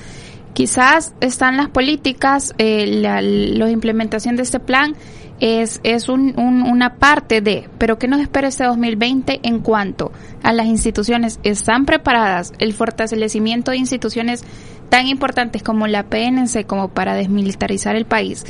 quizás 0.53 1.15
están 1.21 1.57
las 1.57 1.69
políticas, 1.69 2.55
eh, 2.59 2.87
la, 2.87 3.23
la, 3.23 3.71
implementación 3.71 4.37
de 4.37 4.43
este 4.43 4.59
plan 4.59 4.97
es, 5.39 5.81
es 5.83 6.09
un, 6.09 6.39
un, 6.39 6.63
una 6.63 6.97
parte 6.97 7.41
de, 7.41 7.69
pero 7.79 7.99
¿qué 7.99 8.09
nos 8.09 8.21
espera 8.21 8.49
este 8.49 8.65
2020 8.65 9.41
en 9.43 9.61
cuanto 9.61 10.13
a 10.43 10.53
las 10.53 10.67
instituciones? 10.67 11.41
¿Están 11.43 11.85
preparadas 11.85 12.53
el 12.59 12.73
fortalecimiento 12.73 13.71
de 13.71 13.79
instituciones 13.79 14.45
tan 14.89 15.09
importantes 15.09 15.63
como 15.63 15.87
la 15.87 16.05
PNC 16.05 16.67
como 16.67 16.89
para 16.89 17.15
desmilitarizar 17.15 17.97
el 17.97 18.07
país? 18.07 18.45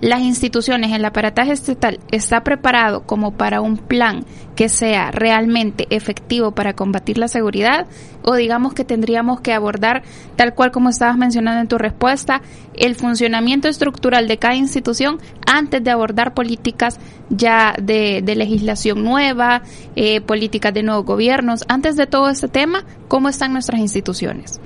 Las 0.00 0.20
instituciones, 0.20 0.92
el 0.92 1.04
aparataje 1.04 1.52
estatal 1.52 2.00
está 2.10 2.42
preparado 2.42 3.02
como 3.02 3.32
para 3.32 3.60
un 3.60 3.76
plan 3.76 4.24
que 4.60 4.68
sea 4.68 5.10
realmente 5.10 5.86
efectivo 5.88 6.50
para 6.50 6.74
combatir 6.74 7.16
la 7.16 7.28
seguridad 7.28 7.86
o 8.20 8.34
digamos 8.34 8.74
que 8.74 8.84
tendríamos 8.84 9.40
que 9.40 9.54
abordar 9.54 10.02
tal 10.36 10.54
cual 10.54 10.70
como 10.70 10.90
estabas 10.90 11.16
mencionando 11.16 11.62
en 11.62 11.66
tu 11.66 11.78
respuesta 11.78 12.42
el 12.74 12.94
funcionamiento 12.94 13.68
estructural 13.68 14.28
de 14.28 14.36
cada 14.36 14.56
institución 14.56 15.18
antes 15.46 15.82
de 15.82 15.90
abordar 15.90 16.34
políticas 16.34 17.00
ya 17.30 17.74
de, 17.80 18.22
legislación 18.36 19.04
nueva, 19.04 19.62
eh, 19.96 20.20
políticas 20.20 20.74
de 20.74 20.82
nuevos 20.82 21.04
gobiernos. 21.04 21.64
Antes 21.68 21.96
de 21.96 22.06
todo 22.06 22.28
este 22.28 22.48
tema, 22.48 22.84
¿cómo 23.08 23.28
están 23.28 23.52
nuestras 23.52 23.80
instituciones? 23.80 24.60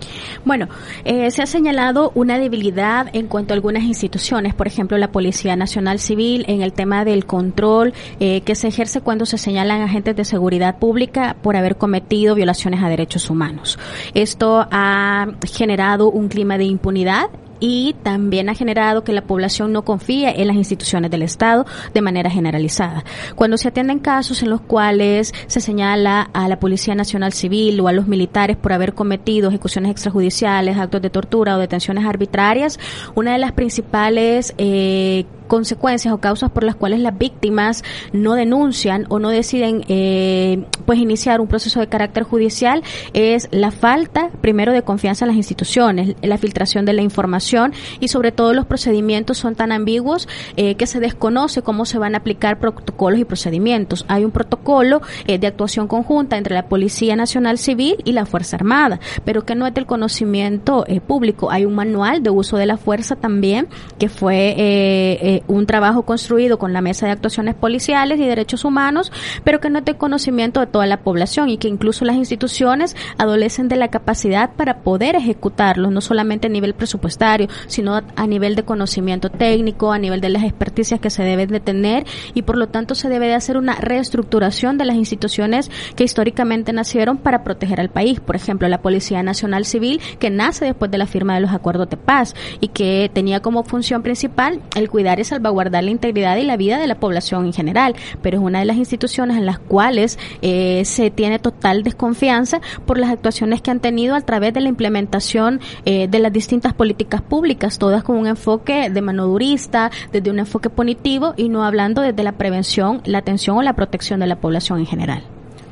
Bueno, 0.45 0.69
eh, 1.05 1.31
se 1.31 1.43
ha 1.43 1.47
señalado 1.47 2.11
una 2.15 2.39
debilidad 2.39 3.09
en 3.13 3.27
cuanto 3.27 3.53
a 3.53 3.57
algunas 3.57 3.85
instituciones, 3.85 4.55
por 4.55 4.67
ejemplo, 4.67 4.97
la 4.97 5.13
Policía 5.13 5.57
Nacional 5.57 5.99
Civil, 5.99 6.45
en 6.49 6.63
el 6.63 6.73
tema 6.73 7.05
del 7.05 7.27
control 7.27 7.93
eh, 8.19 8.41
que 8.43 8.55
se 8.55 8.69
ejerce 8.69 9.03
cuando 9.03 9.27
se 9.27 9.39
señalan 9.39 9.83
agentes 9.85 10.17
de 10.17 10.25
seguridad 10.25 10.79
pública 10.79 11.37
por 11.43 11.57
haber 11.57 11.77
cometido 11.77 12.35
violaciones 12.35 12.83
a 12.83 12.89
derechos 12.89 13.31
humanos. 13.31 13.79
Esto 14.15 14.67
ha 14.71 15.29
generado 15.47 16.11
un 16.11 16.29
clima 16.29 16.59
de 16.59 16.65
impunidad 16.65 17.31
y 17.61 17.95
también 18.03 18.49
ha 18.49 18.55
generado 18.55 19.05
que 19.05 19.13
la 19.13 19.23
población 19.23 19.73
no 19.73 19.85
confíe 19.85 20.41
en 20.43 20.49
las 20.49 20.57
instituciones 20.57 21.11
del 21.11 21.23
Estado 21.23 21.65
de 21.93 22.03
manera 22.03 22.29
generalizada. 22.29 23.05
Cuando 23.35 23.57
se 23.57 23.69
atienden 23.69 24.01
casos 24.01 24.43
en 24.43 24.51
los 24.51 24.61
cuales 24.61 25.33
se 25.47 25.61
señala 25.61 26.29
a 26.33 26.49
la 26.49 26.59
Policía 26.59 26.95
Nacional 26.95 27.33
Civil 27.33 27.81
o 27.81 27.89
a 27.89 27.93
los 27.93 28.07
militares 28.07 28.57
por 28.57 28.73
haber 28.73 28.95
cometido 28.95 29.49
ejecuciones 29.49 29.93
extrajudiciales, 29.93 30.77
actos 30.77 31.01
de 31.01 31.11
tortura 31.11 31.57
o 31.57 31.59
detenciones 31.59 32.05
arbitrarias, 32.05 32.79
una 33.15 33.33
de 33.33 33.39
las 33.39 33.53
principales 33.53 34.55
eh, 34.59 35.25
consecuencias 35.47 36.13
o 36.13 36.19
causas 36.19 36.51
por 36.51 36.65
las 36.65 36.77
cuales 36.77 37.01
las 37.01 37.17
víctimas 37.17 37.83
no 38.13 38.35
denuncian 38.35 39.07
o 39.09 39.19
no 39.19 39.31
deciden 39.31 39.85
eh, 39.89 40.65
pues 40.87 40.99
iniciar 40.99 41.41
un 41.41 41.47
proceso 41.47 41.81
de 41.81 41.89
carácter 41.89 42.23
judicial 42.25 42.83
es 43.13 43.49
la 43.51 43.71
falta 43.71 44.31
primero 44.41 44.73
de 44.73 44.83
confianza 44.83 45.25
en 45.25 45.29
las 45.29 45.37
instituciones, 45.37 46.17
la 46.23 46.39
filtración 46.39 46.85
de 46.85 46.93
la 46.93 47.03
información 47.03 47.73
y 48.01 48.09
sobre 48.09 48.33
todo 48.33 48.53
los 48.53 48.67
procedimientos 48.67 49.39
son 49.39 49.55
tan 49.55 49.73
ambiguos 49.73 50.29
eh, 50.57 50.75
que 50.77 50.87
se 50.87 51.01
desconoce 51.01 51.63
cómo 51.63 51.85
se 51.85 51.99
van 51.99 52.15
a 52.15 52.19
aplicar 52.19 52.59
protocolos 52.59 53.21
y 53.21 53.25
procedimientos. 53.25 54.05
Hay 54.09 54.25
un 54.25 54.31
protocolo 54.31 55.03
eh, 55.27 55.39
de 55.39 55.47
actuación 55.47 55.89
conjunta 55.89 56.37
entre 56.37 56.55
la 56.55 56.67
Policía 56.67 57.17
Nacional 57.17 57.59
Civil 57.59 57.97
y 58.05 58.13
la 58.13 58.27
Fuerza 58.27 58.57
Armada, 58.57 59.01
pero 59.25 59.45
que 59.45 59.55
no 59.55 59.67
es 59.67 59.75
del 59.75 59.87
conocimiento 59.87 60.85
eh, 60.87 61.01
público. 61.01 61.51
Hay 61.51 61.65
un 61.65 61.75
manual 61.75 62.23
de 62.23 62.31
uso 62.31 62.57
de 62.57 62.67
la 62.67 62.77
fuerza 62.77 63.17
también 63.17 63.69
que 63.99 64.09
fue 64.09 65.34
un 65.47 65.67
trabajo 65.67 66.03
construido 66.03 66.59
con 66.59 66.73
la 66.73 66.81
Mesa 66.81 67.07
de 67.07 67.13
Actuaciones 67.13 67.55
Policiales 67.55 68.21
y 68.21 68.27
Derechos 68.27 68.65
Humanos, 68.65 69.13
pero 69.43 69.61
que 69.61 69.71
no 69.71 69.81
es 69.81 69.85
de 69.85 69.97
conocimiento 69.97 70.61
de 70.61 70.67
toda 70.67 70.87
la 70.87 71.01
población 71.01 71.49
y 71.49 71.59
que 71.59 71.69
incluso 71.69 72.05
las 72.05 72.17
instituciones 72.17 72.97
adolecen 73.19 73.69
de 73.69 73.77
la 73.77 73.89
capacidad 73.89 74.53
para 74.53 74.79
poder 74.79 75.17
ejecutarlos, 75.17 75.91
no 75.91 76.01
solamente 76.01 76.47
a 76.47 76.51
nivel 76.51 76.75
presupuestario, 76.75 77.49
sino 77.67 78.01
a 78.17 78.27
nivel 78.27 78.55
de 78.55 78.65
conocimiento 78.65 79.31
técnico, 79.31 79.93
a 79.93 79.99
nivel 79.99 80.21
de 80.21 80.29
las 80.29 80.45
experticias 80.45 81.01
que 81.01 81.11
se 81.11 81.23
deben 81.23 81.49
de 81.49 81.61
tener 81.61 82.05
y 82.35 82.43
por 82.43 82.57
lo 82.57 82.69
tanto 82.69 82.95
se 82.95 83.09
debe 83.09 83.27
de 83.27 83.35
hacer 83.35 83.57
una 83.57 83.75
reestructuración 83.75 84.79
de 84.79 84.85
las 84.85 84.97
instituciones 84.97 85.71
que 85.97 86.05
históricamente 86.05 86.73
nacieron 86.73 87.19
para 87.19 87.45
proteger 87.45 87.81
al 87.81 87.91
país. 87.91 88.21
Por 88.21 88.37
ejemplo, 88.37 88.69
la 88.69 88.83
Policía 88.83 89.23
Nacional 89.23 89.65
Civil, 89.65 90.01
que 90.19 90.31
nace 90.31 90.65
después 90.67 90.91
de 90.91 90.99
la 90.99 91.07
firma 91.07 91.35
de 91.35 91.41
los 91.41 91.53
acuerdos 91.53 91.89
de 91.91 91.97
paz 91.97 92.35
y 92.61 92.69
que 92.69 93.11
tenía 93.13 93.41
como 93.41 93.65
función 93.65 94.03
principal 94.03 94.61
el 94.77 94.91
cuidar 94.91 95.21
salvaguardar 95.25 95.85
la 95.85 95.91
integridad 95.91 96.37
y 96.37 96.45
la 96.45 96.57
vida 96.57 96.79
de 96.79 96.87
la 96.87 97.01
población 97.01 97.47
en 97.47 97.53
general, 97.53 97.95
pero 98.23 98.39
es 98.39 98.43
una 98.43 98.61
de 98.61 98.65
las 98.65 98.77
instituciones 98.77 99.37
en 99.37 99.47
las 99.47 99.59
cuales 99.59 100.19
eh, 100.43 100.83
se 100.85 101.11
tiene 101.11 101.39
total 101.39 101.83
desconfianza 101.83 102.61
por 102.87 102.99
las 102.99 103.11
actuaciones 103.11 103.63
que 103.63 103.71
han 103.71 103.81
tenido 103.81 104.15
a 104.15 104.21
través 104.21 104.55
de 104.55 104.61
la 104.61 104.69
implementación 104.69 105.61
eh, 105.85 106.09
de 106.09 106.19
las 106.19 106.33
distintas 106.33 106.75
políticas 106.75 107.23
públicas, 107.23 107.79
todas 107.79 108.03
con 108.03 108.17
un 108.17 108.27
enfoque 108.27 108.91
de 108.91 109.03
mano 109.03 109.27
durista, 109.27 109.91
desde 110.13 110.31
un 110.31 110.39
enfoque 110.39 110.71
punitivo 110.71 111.35
y 111.37 111.49
no 111.49 111.65
hablando 111.65 112.03
desde 112.03 112.23
la 112.23 112.33
prevención, 112.33 113.01
la 113.05 113.19
atención 113.19 113.57
o 113.57 113.63
la 113.63 113.75
protección 113.75 114.21
de 114.21 114.27
la 114.27 114.37
población 114.37 114.81
en 114.81 114.87
general. 114.87 115.23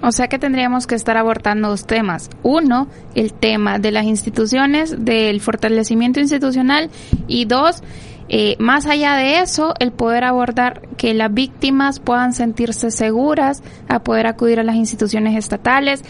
O 0.02 0.10
sea 0.10 0.26
que 0.26 0.40
tendríamos 0.40 0.88
que 0.88 0.96
estar 0.96 1.16
abordando 1.16 1.68
dos 1.68 1.86
temas. 1.86 2.28
Uno, 2.42 2.88
el 3.14 3.32
tema 3.32 3.78
de 3.78 3.92
las 3.92 4.04
instituciones, 4.04 5.04
del 5.04 5.40
fortalecimiento 5.40 6.18
institucional 6.18 6.90
y 7.28 7.44
dos, 7.44 7.84
eh, 8.28 8.56
más 8.58 8.86
allá 8.86 9.14
de 9.16 9.40
eso, 9.40 9.74
el 9.78 9.92
poder 9.92 10.24
abordar 10.24 10.88
que 10.96 11.14
las 11.14 11.32
víctimas 11.32 12.00
puedan 12.00 12.32
sentirse 12.32 12.90
seguras 12.90 13.62
a 13.88 14.02
poder 14.02 14.26
acudir 14.26 14.60
a 14.60 14.64
las 14.64 14.76
instituciones 14.76 15.36
estatales. 15.36 16.02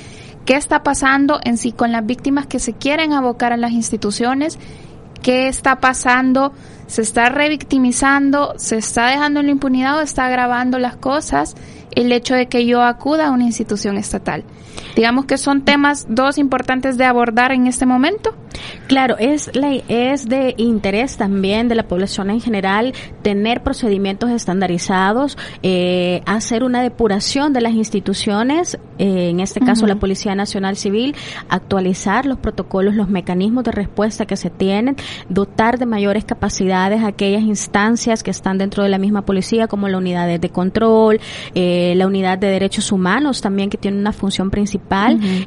¿Qué 0.44 0.56
está 0.56 0.82
pasando 0.82 1.40
en 1.44 1.56
sí 1.56 1.72
con 1.72 1.92
las 1.92 2.04
víctimas 2.04 2.46
que 2.46 2.58
se 2.58 2.72
quieren 2.72 3.12
abocar 3.12 3.52
a 3.52 3.56
las 3.56 3.72
instituciones? 3.72 4.58
¿Qué 5.22 5.48
está 5.48 5.80
pasando? 5.80 6.52
¿Se 6.88 7.02
está 7.02 7.28
revictimizando? 7.28 8.54
¿Se 8.56 8.76
está 8.76 9.06
dejando 9.06 9.40
en 9.40 9.46
la 9.46 9.52
impunidad 9.52 9.98
o 9.98 10.00
está 10.02 10.26
agravando 10.26 10.78
las 10.78 10.96
cosas? 10.96 11.54
el 11.94 12.12
hecho 12.12 12.34
de 12.34 12.48
que 12.48 12.66
yo 12.66 12.82
acuda 12.82 13.28
a 13.28 13.30
una 13.30 13.44
institución 13.44 13.96
estatal. 13.96 14.44
Digamos 14.94 15.24
que 15.24 15.38
son 15.38 15.62
temas 15.62 16.06
dos 16.08 16.38
importantes 16.38 16.98
de 16.98 17.04
abordar 17.04 17.52
en 17.52 17.66
este 17.66 17.86
momento. 17.86 18.34
Claro, 18.86 19.16
es, 19.18 19.50
la, 19.54 19.72
es 19.88 20.28
de 20.28 20.54
interés 20.58 21.16
también 21.16 21.68
de 21.68 21.74
la 21.74 21.84
población 21.84 22.30
en 22.30 22.40
general 22.40 22.92
tener 23.22 23.62
procedimientos 23.62 24.30
estandarizados, 24.30 25.38
eh, 25.62 26.22
hacer 26.26 26.62
una 26.62 26.82
depuración 26.82 27.52
de 27.54 27.62
las 27.62 27.72
instituciones, 27.72 28.78
eh, 28.98 29.30
en 29.30 29.40
este 29.40 29.60
caso 29.60 29.86
la 29.86 29.96
Policía 29.96 30.34
Nacional 30.34 30.76
Civil, 30.76 31.16
actualizar 31.48 32.26
los 32.26 32.38
protocolos, 32.38 32.94
los 32.94 33.08
mecanismos 33.08 33.64
de 33.64 33.72
respuesta 33.72 34.26
que 34.26 34.36
se 34.36 34.50
tienen, 34.50 34.96
dotar 35.28 35.78
de 35.78 35.86
mayores 35.86 36.24
capacidades 36.24 37.02
a 37.02 37.08
aquellas 37.08 37.42
instancias 37.42 38.22
que 38.22 38.30
están 38.30 38.58
dentro 38.58 38.82
de 38.82 38.90
la 38.90 38.98
misma 38.98 39.22
policía, 39.22 39.68
como 39.68 39.88
la 39.88 39.98
unidad 39.98 40.38
de 40.38 40.50
control, 40.50 41.20
eh, 41.54 41.94
la 41.96 42.06
unidad 42.06 42.38
de 42.38 42.48
derechos 42.48 42.92
humanos 42.92 43.40
también 43.40 43.70
que 43.70 43.78
tiene 43.78 43.98
una 43.98 44.12
función 44.12 44.50
principal 44.50 44.81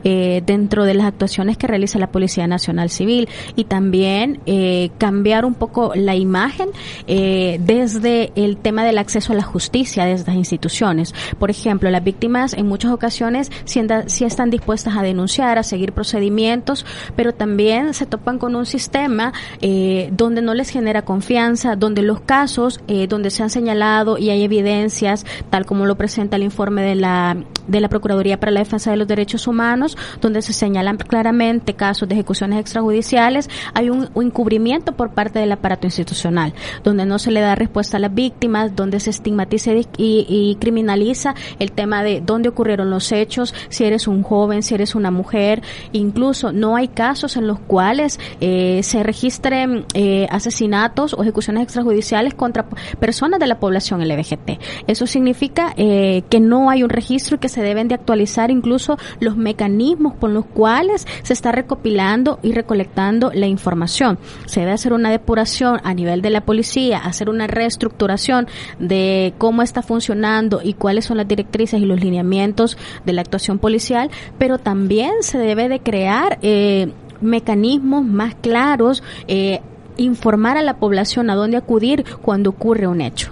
eh, 0.04 0.42
dentro 0.46 0.86
de 0.86 0.94
las 0.94 1.06
actuaciones 1.06 1.58
que 1.58 1.68
realiza 1.68 2.00
la 2.00 2.12
Policía 2.12 2.48
Nacional 2.48 2.89
Civil 2.89 3.30
y 3.56 3.65
también 3.65 4.39
eh, 4.46 4.89
cambiar 4.98 5.46
un 5.46 5.54
poco 5.54 5.94
la 5.96 6.15
imagen 6.15 6.70
eh, 7.08 7.60
desde 7.62 8.32
el 8.36 8.58
tema 8.58 8.84
del 8.86 8.98
acceso 8.98 9.34
a 9.34 9.36
la 9.36 9.44
justicia 9.44 10.06
de 10.06 10.13
estas 10.13 10.36
instituciones. 10.36 11.13
Por 11.39 11.50
ejemplo, 11.50 11.89
las 11.89 12.04
víctimas 12.04 12.54
en 12.54 12.68
muchas 12.68 12.92
ocasiones 12.92 13.51
sí, 13.65 13.82
están 14.25 14.50
dispuestas 14.50 14.98
a 14.98 15.04
denunciar, 15.04 15.58
a 15.58 15.63
seguir 15.63 15.94
procedimientos, 15.94 16.86
pero 17.15 17.34
también 17.34 17.94
se 17.94 18.06
topan 18.06 18.39
con 18.39 18.56
un 18.56 18.65
sistema 18.65 19.34
eh, 19.62 20.10
donde 20.12 20.42
no 20.42 20.54
les 20.54 20.70
genera 20.70 21.04
confianza, 21.04 21.75
donde 21.75 22.01
los 22.01 22.22
casos 22.22 22.80
donde 23.10 23.30
se 23.30 23.44
han 23.44 23.50
señalado 23.50 24.18
y 24.18 24.30
hay 24.30 24.44
evidencias, 24.44 25.25
tal 25.50 25.65
como 25.65 25.86
lo 25.86 25.96
presenta 25.96 26.36
el 26.36 26.44
informe 26.44 26.82
de 26.82 26.96
la 26.96 27.38
de 27.67 27.79
la 27.79 27.89
Procuraduría 27.89 28.39
para 28.39 28.51
la 28.51 28.60
Defensa 28.60 28.91
de 28.91 28.98
los 28.98 29.07
Derechos 29.07 29.48
Humanos, 29.48 29.98
donde 30.22 30.41
se 30.41 30.53
señalan 30.53 30.98
claramente 30.98 31.74
casos 31.74 32.07
de 32.07 32.15
ejecuciones 32.15 32.60
extrajudiciales, 32.60 33.50
hay 33.74 33.89
un, 33.89 34.10
encubrimiento 34.15 34.93
por 34.93 35.12
parte 35.12 35.39
del 35.39 35.51
aparato 35.51 35.88
institucional, 35.88 36.53
donde 36.84 37.05
no 37.05 37.19
se 37.19 37.31
le 37.31 37.41
da 37.41 37.55
respuesta 37.55 37.98
a 37.98 38.00
las 38.00 38.13
víctimas, 38.13 38.75
donde 38.75 39.00
se 39.00 39.10
estigmatiza 39.10 39.72
y, 39.98 40.57
criminaliza 40.60 41.36
el 41.60 41.72
tema 41.72 42.03
de 42.03 42.22
dónde 42.22 42.50
ocurrieron 42.50 42.89
los 42.89 43.12
hechos, 43.12 43.53
si 43.69 43.84
eres 43.84 44.07
un 44.07 44.24
joven, 44.24 44.63
si 44.63 44.74
eres 44.74 44.95
una 44.95 45.12
mujer, 45.12 45.62
incluso 45.91 46.51
no 46.51 46.75
hay 46.75 46.88
casos 46.88 47.38
en 47.38 47.48
los 47.48 47.60
cuales 47.60 48.19
eh, 48.41 48.81
se 48.84 49.03
registren 49.03 49.86
eh, 49.93 50.27
asesinatos 50.29 51.13
o 51.13 51.22
ejecuciones 51.22 51.63
extrajudiciales 51.63 52.34
contra 52.34 52.67
personas 53.00 53.39
de 53.39 53.48
la 53.48 53.60
población 53.60 54.05
LGBT. 54.07 54.60
Eso 54.88 55.07
significa 55.07 55.74
eh, 55.77 56.24
que 56.29 56.39
no 56.39 56.69
hay 56.69 56.84
un 56.84 56.89
registro 56.89 57.36
y 57.36 57.39
que 57.39 57.50
se 57.55 57.62
deben 57.62 57.88
de 57.88 57.95
actualizar 57.95 58.51
incluso 58.51 58.97
los 59.21 59.38
mecanismos 59.38 60.15
con 60.15 60.33
los 60.33 60.45
cuales 60.45 61.07
se 61.24 61.31
está 61.31 61.53
recopilando 61.53 62.38
y 62.43 62.51
recolectando 62.51 63.31
la 63.33 63.47
información. 63.47 64.19
Se 64.45 64.59
debe 64.59 64.74
hacer 64.74 64.91
una 64.91 65.09
depuración 65.09 65.79
a 65.85 65.93
nivel 65.93 66.21
de 66.21 66.31
la 66.31 66.41
policía, 66.41 66.97
hacer 66.97 67.29
una 67.29 67.47
reestructuración 67.47 68.47
de 68.77 69.33
cómo 69.38 69.62
está 69.62 69.81
funcionando 69.81 70.59
y 70.62 70.74
cuáles 70.74 71.05
son 71.05 71.15
las 71.15 71.29
directrices 71.29 71.79
y 71.79 71.85
los 71.85 72.01
lineamientos 72.01 72.77
de 73.05 73.13
la 73.13 73.21
actuación 73.21 73.57
policial, 73.57 74.09
pero 74.38 74.57
también 74.57 75.13
se 75.21 75.38
debe 75.38 75.69
de 75.69 75.79
crear 75.79 76.39
eh, 76.41 76.91
mecanismos 77.21 78.03
más 78.03 78.35
claros, 78.35 79.01
eh, 79.29 79.62
informar 79.95 80.57
a 80.57 80.62
la 80.62 80.75
población 80.75 81.29
a 81.29 81.35
dónde 81.35 81.55
acudir 81.55 82.03
cuando 82.21 82.50
ocurre 82.50 82.85
un 82.85 83.00
hecho. 83.00 83.31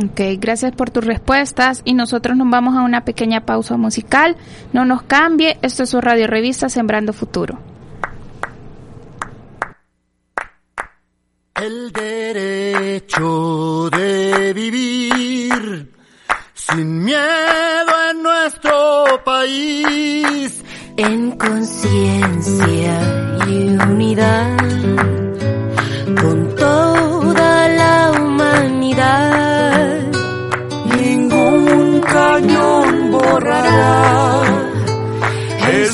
Ok, 0.00 0.20
gracias 0.38 0.70
por 0.72 0.90
tus 0.90 1.04
respuestas 1.04 1.82
y 1.84 1.94
nosotros 1.94 2.36
nos 2.36 2.48
vamos 2.48 2.76
a 2.76 2.82
una 2.82 3.04
pequeña 3.04 3.44
pausa 3.44 3.76
musical. 3.76 4.36
No 4.72 4.84
nos 4.84 5.02
cambie, 5.02 5.58
esto 5.60 5.82
es 5.82 5.90
su 5.90 6.00
radio 6.00 6.28
revista 6.28 6.68
Sembrando 6.68 7.12
Futuro. 7.12 7.58
El 11.56 11.90
derecho 11.90 13.90
de 13.90 14.52
vivir 14.52 15.92
sin 16.54 17.02
miedo 17.02 17.92
en 18.12 18.22
nuestro 18.22 19.04
país. 19.24 20.62
En 20.96 21.32
conciencia 21.32 23.00
y 23.48 23.68
unidad 23.68 24.56
con 26.20 26.54
toda 26.54 27.68
la 27.68 28.12
humanidad. 28.12 29.67
Cañón 32.18 33.12
borrará. 33.12 34.42
El 35.70 35.90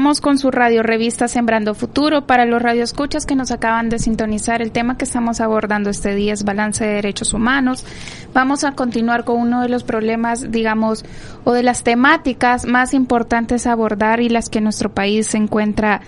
Continuamos 0.00 0.22
con 0.22 0.38
su 0.38 0.50
radio 0.50 0.82
revista 0.82 1.28
Sembrando 1.28 1.74
Futuro. 1.74 2.24
Para 2.26 2.46
los 2.46 2.62
radioescuchas 2.62 3.26
que 3.26 3.36
nos 3.36 3.50
acaban 3.50 3.90
de 3.90 3.98
sintonizar, 3.98 4.62
el 4.62 4.72
tema 4.72 4.96
que 4.96 5.04
estamos 5.04 5.42
abordando 5.42 5.90
este 5.90 6.14
día 6.14 6.32
es 6.32 6.42
balance 6.42 6.82
de 6.86 6.94
derechos 6.94 7.34
humanos. 7.34 7.84
Vamos 8.32 8.64
a 8.64 8.72
continuar 8.72 9.24
con 9.24 9.36
uno 9.36 9.60
de 9.60 9.68
los 9.68 9.84
problemas, 9.84 10.50
digamos, 10.50 11.04
o 11.44 11.52
de 11.52 11.62
las 11.62 11.82
temáticas 11.82 12.64
más 12.64 12.94
importantes 12.94 13.66
a 13.66 13.72
abordar 13.72 14.22
y 14.22 14.30
las 14.30 14.48
que 14.48 14.62
nuestro 14.62 14.88
país 14.88 15.26
se 15.26 15.36
encuentra 15.36 16.00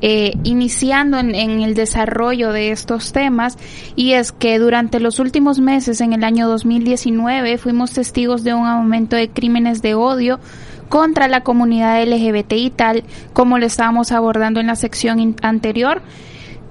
eh, 0.00 0.34
iniciando 0.44 1.18
en, 1.18 1.34
en 1.34 1.62
el 1.62 1.74
desarrollo 1.74 2.52
de 2.52 2.70
estos 2.70 3.10
temas. 3.10 3.58
Y 3.96 4.12
es 4.12 4.30
que 4.30 4.60
durante 4.60 5.00
los 5.00 5.18
últimos 5.18 5.58
meses, 5.58 6.00
en 6.00 6.12
el 6.12 6.22
año 6.22 6.46
2019, 6.46 7.58
fuimos 7.58 7.94
testigos 7.94 8.44
de 8.44 8.54
un 8.54 8.66
aumento 8.66 9.16
de 9.16 9.28
crímenes 9.28 9.82
de 9.82 9.96
odio 9.96 10.38
contra 10.90 11.28
la 11.28 11.42
comunidad 11.42 12.02
LGBT 12.02 12.52
y 12.52 12.70
tal, 12.70 13.04
como 13.32 13.58
lo 13.58 13.64
estábamos 13.64 14.12
abordando 14.12 14.60
en 14.60 14.66
la 14.66 14.74
sección 14.74 15.36
anterior. 15.40 16.02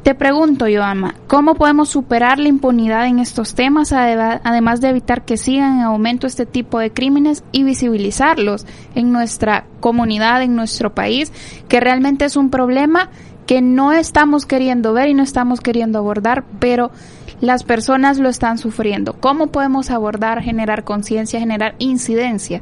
Te 0.03 0.13
pregunto, 0.13 0.65
Joama, 0.71 1.15
¿cómo 1.27 1.55
podemos 1.55 1.89
superar 1.89 2.37
la 2.37 2.49
impunidad 2.49 3.07
en 3.07 3.19
estos 3.19 3.55
temas, 3.55 3.93
además 3.93 4.81
de 4.81 4.89
evitar 4.89 5.23
que 5.23 5.37
sigan 5.37 5.79
en 5.79 5.83
aumento 5.83 6.27
este 6.27 6.45
tipo 6.45 6.79
de 6.79 6.91
crímenes 6.91 7.43
y 7.51 7.63
visibilizarlos 7.63 8.65
en 8.93 9.11
nuestra 9.11 9.65
comunidad, 9.79 10.41
en 10.41 10.55
nuestro 10.55 10.93
país, 10.93 11.31
que 11.67 11.79
realmente 11.79 12.25
es 12.25 12.35
un 12.35 12.49
problema 12.49 13.09
que 13.45 13.61
no 13.61 13.93
estamos 13.93 14.45
queriendo 14.45 14.93
ver 14.93 15.09
y 15.09 15.13
no 15.13 15.23
estamos 15.23 15.61
queriendo 15.61 15.99
abordar, 15.99 16.43
pero 16.59 16.91
las 17.39 17.63
personas 17.63 18.19
lo 18.19 18.27
están 18.27 18.57
sufriendo? 18.57 19.13
¿Cómo 19.13 19.47
podemos 19.47 19.91
abordar, 19.91 20.41
generar 20.41 20.83
conciencia, 20.83 21.39
generar 21.39 21.75
incidencia? 21.79 22.61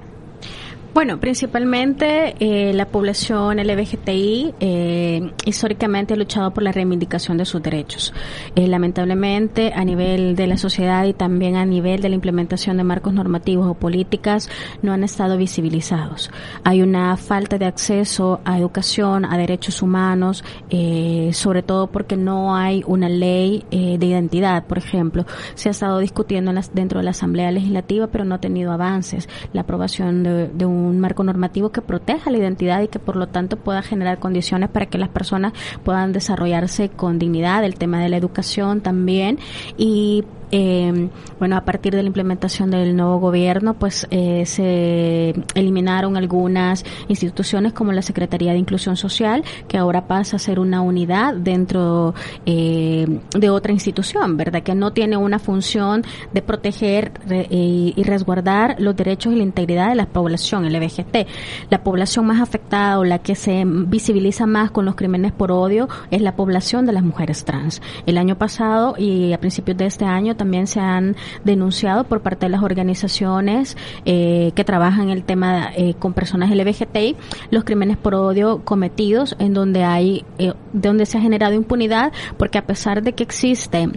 Bueno, 0.97 1.19
principalmente 1.19 2.33
eh, 2.39 2.73
la 2.73 2.87
población 2.87 3.59
LGBTI 3.59 4.55
eh, 4.59 5.31
históricamente 5.45 6.15
ha 6.15 6.17
luchado 6.17 6.49
por 6.49 6.63
la 6.63 6.71
reivindicación 6.71 7.37
de 7.37 7.45
sus 7.45 7.61
derechos. 7.61 8.15
Eh, 8.55 8.67
lamentablemente, 8.67 9.73
a 9.75 9.85
nivel 9.85 10.35
de 10.35 10.47
la 10.47 10.57
sociedad 10.57 11.05
y 11.05 11.13
también 11.13 11.55
a 11.55 11.67
nivel 11.67 12.01
de 12.01 12.09
la 12.09 12.15
implementación 12.15 12.77
de 12.77 12.83
marcos 12.83 13.13
normativos 13.13 13.67
o 13.67 13.75
políticas, 13.75 14.49
no 14.81 14.91
han 14.91 15.03
estado 15.03 15.37
visibilizados. 15.37 16.31
Hay 16.63 16.81
una 16.81 17.15
falta 17.15 17.59
de 17.59 17.67
acceso 17.67 18.41
a 18.43 18.57
educación, 18.57 19.23
a 19.23 19.37
derechos 19.37 19.83
humanos, 19.83 20.43
eh, 20.71 21.29
sobre 21.31 21.61
todo 21.61 21.91
porque 21.91 22.17
no 22.17 22.55
hay 22.55 22.83
una 22.87 23.07
ley 23.07 23.63
eh, 23.69 23.99
de 23.99 24.05
identidad, 24.07 24.65
por 24.65 24.79
ejemplo. 24.79 25.27
Se 25.53 25.69
ha 25.69 25.73
estado 25.73 25.99
discutiendo 25.99 26.49
en 26.49 26.55
las- 26.55 26.73
dentro 26.73 26.97
de 26.97 27.03
la 27.03 27.11
Asamblea 27.11 27.51
Legislativa, 27.51 28.07
pero 28.07 28.25
no 28.25 28.33
ha 28.33 28.41
tenido 28.41 28.71
avances. 28.71 29.29
La 29.53 29.61
aprobación 29.61 30.23
de, 30.23 30.47
de 30.47 30.65
un 30.65 30.86
marco 30.93 31.23
normativo 31.23 31.71
que 31.71 31.81
proteja 31.81 32.31
la 32.31 32.37
identidad 32.37 32.81
y 32.81 32.87
que 32.87 32.99
por 32.99 33.15
lo 33.15 33.27
tanto 33.27 33.57
pueda 33.57 33.81
generar 33.81 34.19
condiciones 34.19 34.69
para 34.69 34.85
que 34.85 34.97
las 34.97 35.09
personas 35.09 35.53
puedan 35.83 36.13
desarrollarse 36.13 36.89
con 36.89 37.19
dignidad. 37.19 37.63
El 37.63 37.75
tema 37.75 37.99
de 38.01 38.09
la 38.09 38.17
educación 38.17 38.81
también 38.81 39.39
y 39.77 40.23
eh, 40.51 41.09
bueno, 41.39 41.57
a 41.57 41.61
partir 41.61 41.95
de 41.95 42.01
la 42.03 42.07
implementación 42.07 42.71
del 42.71 42.95
nuevo 42.95 43.19
gobierno, 43.19 43.73
pues 43.73 44.07
eh, 44.11 44.45
se 44.45 45.33
eliminaron 45.55 46.17
algunas 46.17 46.85
instituciones 47.07 47.73
como 47.73 47.91
la 47.91 48.01
Secretaría 48.01 48.53
de 48.53 48.59
Inclusión 48.59 48.95
Social, 48.97 49.43
que 49.67 49.77
ahora 49.77 50.07
pasa 50.07 50.35
a 50.37 50.39
ser 50.39 50.59
una 50.59 50.81
unidad 50.81 51.35
dentro 51.35 52.13
eh, 52.45 53.19
de 53.37 53.49
otra 53.49 53.73
institución, 53.73 54.37
¿verdad? 54.37 54.63
Que 54.63 54.75
no 54.75 54.91
tiene 54.93 55.17
una 55.17 55.39
función 55.39 56.03
de 56.33 56.41
proteger 56.41 57.11
re- 57.27 57.47
y, 57.49 57.93
y 57.95 58.03
resguardar 58.03 58.75
los 58.79 58.95
derechos 58.95 59.33
y 59.33 59.35
la 59.37 59.43
integridad 59.43 59.89
de 59.89 59.95
la 59.95 60.05
población 60.05 60.71
LGBT. 60.71 61.27
La 61.69 61.83
población 61.83 62.25
más 62.25 62.41
afectada 62.41 62.99
o 62.99 63.03
la 63.03 63.19
que 63.19 63.35
se 63.35 63.63
visibiliza 63.65 64.45
más 64.45 64.71
con 64.71 64.85
los 64.85 64.95
crímenes 64.95 65.31
por 65.31 65.51
odio 65.51 65.89
es 66.11 66.21
la 66.21 66.35
población 66.35 66.85
de 66.85 66.93
las 66.93 67.03
mujeres 67.03 67.43
trans. 67.43 67.81
El 68.05 68.17
año 68.17 68.37
pasado 68.37 68.95
y 68.97 69.33
a 69.33 69.39
principios 69.39 69.77
de 69.77 69.85
este 69.87 70.05
año 70.05 70.35
también 70.37 70.67
se 70.67 70.79
han 70.79 71.15
denunciado 71.43 72.03
por 72.05 72.21
parte 72.21 72.45
de 72.45 72.49
las 72.49 72.63
organizaciones 72.63 73.75
eh, 74.05 74.51
que 74.55 74.63
trabajan 74.63 75.09
el 75.09 75.23
tema 75.23 75.71
eh, 75.75 75.95
con 75.99 76.13
personas 76.13 76.49
LGBTI 76.51 77.15
los 77.51 77.63
crímenes 77.63 77.97
por 77.97 78.15
odio 78.15 78.61
cometidos 78.63 79.35
en 79.39 79.53
donde 79.53 79.83
hay 79.83 80.23
eh, 80.37 80.53
donde 80.73 81.05
se 81.05 81.17
ha 81.17 81.21
generado 81.21 81.53
impunidad 81.53 82.11
porque 82.37 82.57
a 82.57 82.65
pesar 82.65 83.01
de 83.01 83.13
que 83.13 83.23
existe 83.23 83.89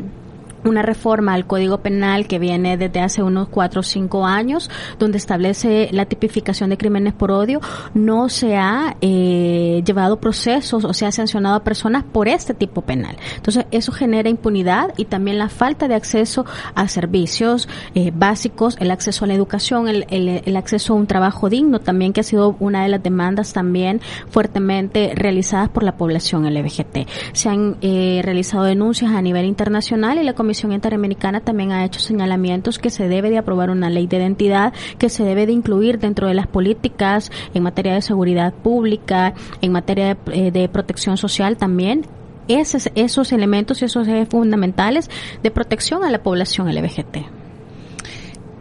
una 0.64 0.82
reforma 0.82 1.34
al 1.34 1.46
Código 1.46 1.78
Penal 1.78 2.26
que 2.26 2.38
viene 2.38 2.76
desde 2.76 3.00
hace 3.00 3.22
unos 3.22 3.48
cuatro 3.48 3.80
o 3.80 3.82
cinco 3.82 4.26
años, 4.26 4.70
donde 4.98 5.18
establece 5.18 5.88
la 5.92 6.04
tipificación 6.06 6.70
de 6.70 6.76
crímenes 6.78 7.12
por 7.14 7.30
odio, 7.30 7.60
no 7.94 8.28
se 8.28 8.56
ha 8.56 8.96
eh, 9.00 9.82
llevado 9.84 10.20
procesos 10.20 10.84
o 10.84 10.92
se 10.92 11.06
ha 11.06 11.12
sancionado 11.12 11.56
a 11.56 11.64
personas 11.64 12.04
por 12.04 12.28
este 12.28 12.54
tipo 12.54 12.82
penal. 12.82 13.16
Entonces, 13.36 13.66
eso 13.70 13.92
genera 13.92 14.28
impunidad 14.28 14.92
y 14.96 15.06
también 15.06 15.38
la 15.38 15.48
falta 15.48 15.88
de 15.88 15.94
acceso 15.94 16.44
a 16.74 16.88
servicios 16.88 17.68
eh, 17.94 18.12
básicos, 18.14 18.76
el 18.80 18.90
acceso 18.90 19.24
a 19.24 19.28
la 19.28 19.34
educación, 19.34 19.88
el, 19.88 20.06
el- 20.10 20.42
el 20.44 20.56
acceso 20.56 20.92
a 20.92 20.96
un 20.96 21.06
trabajo 21.06 21.48
digno, 21.48 21.80
también 21.80 22.12
que 22.12 22.20
ha 22.20 22.24
sido 22.24 22.56
una 22.60 22.82
de 22.82 22.88
las 22.88 23.02
demandas 23.02 23.52
también 23.52 24.00
fuertemente 24.28 25.12
realizadas 25.14 25.68
por 25.68 25.82
la 25.82 25.96
población 25.96 26.44
LGBT. 26.52 27.08
Se 27.32 27.48
han 27.48 27.76
eh, 27.80 28.20
realizado 28.22 28.64
denuncias 28.64 29.10
a 29.12 29.22
nivel 29.22 29.44
internacional 29.46 30.18
y 30.18 30.24
la 30.24 30.32
Comisión 30.34 30.49
Interamericana 30.50 31.40
también 31.40 31.72
ha 31.72 31.84
hecho 31.84 32.00
señalamientos 32.00 32.78
que 32.78 32.90
se 32.90 33.08
debe 33.08 33.30
de 33.30 33.38
aprobar 33.38 33.70
una 33.70 33.90
ley 33.90 34.06
de 34.06 34.18
identidad 34.18 34.72
que 34.98 35.08
se 35.08 35.24
debe 35.24 35.46
de 35.46 35.52
incluir 35.52 35.98
dentro 35.98 36.28
de 36.28 36.34
las 36.34 36.46
políticas 36.46 37.30
en 37.54 37.62
materia 37.62 37.94
de 37.94 38.02
seguridad 38.02 38.52
pública, 38.52 39.34
en 39.60 39.72
materia 39.72 40.16
de, 40.26 40.48
eh, 40.48 40.68
protección 40.68 41.16
social 41.16 41.56
también. 41.56 42.06
Esos, 42.48 42.90
esos 42.94 43.32
elementos 43.32 43.80
y 43.80 43.84
esos 43.84 44.08
ejes 44.08 44.28
fundamentales 44.28 45.08
de 45.42 45.50
protección 45.50 46.04
a 46.04 46.10
la 46.10 46.22
población 46.22 46.68
LGBT. 46.68 47.18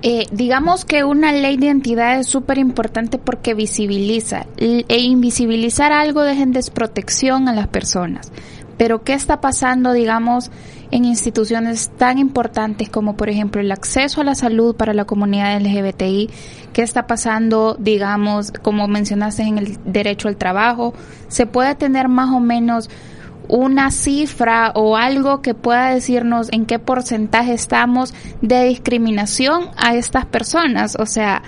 Eh, 0.02 0.28
digamos 0.32 0.86
que 0.86 1.04
una 1.04 1.34
ley 1.34 1.58
de 1.58 1.66
identidad 1.66 2.20
es 2.20 2.28
súper 2.28 2.58
importante 2.58 3.18
porque 3.18 3.54
visibiliza 3.54 4.46
e 4.58 5.00
invisibilizar 5.00 5.92
algo 5.92 6.22
deja 6.22 6.44
en 6.44 6.54
desprotección 6.54 7.50
a 7.50 7.54
las 7.54 7.68
personas. 7.68 8.32
Pero 8.78 9.04
¿qué 9.04 9.12
está 9.14 9.42
pasando, 9.42 9.92
digamos, 9.92 10.52
en 10.92 11.06
instituciones 11.06 11.90
tan 11.98 12.18
importantes 12.18 12.90
como 12.90 13.16
por 13.16 13.30
ejemplo 13.30 13.62
el 13.62 13.72
acceso 13.72 14.22
a 14.22 14.24
la 14.24 14.36
salud 14.36 14.76
para 14.76 14.94
la 14.94 15.06
comunidad 15.06 15.60
LGBTI? 15.62 16.30
¿Qué 16.74 16.82
está 16.82 17.08
pasando, 17.08 17.76
digamos, 17.80 18.52
como 18.52 18.88
mencionaste 18.88 19.44
en 19.44 19.58
el 19.58 19.78
derecho 19.86 20.28
al 20.28 20.38
trabajo? 20.38 20.94
¿Se 21.28 21.46
puede 21.46 21.76
tener 21.76 22.08
más 22.08 22.30
o 22.30 22.40
menos 22.40 22.90
una 23.50 23.90
cifra 23.90 24.72
o 24.76 24.96
algo 24.96 25.42
que 25.42 25.56
pueda 25.56 25.90
decirnos 25.90 26.50
en 26.52 26.66
qué 26.66 26.80
porcentaje 26.80 27.54
estamos 27.54 28.14
de 28.42 28.66
discriminación 28.66 29.70
a 29.76 29.96
estas 29.96 30.26
personas. 30.28 30.96
O 31.00 31.08
sea, 31.08 31.42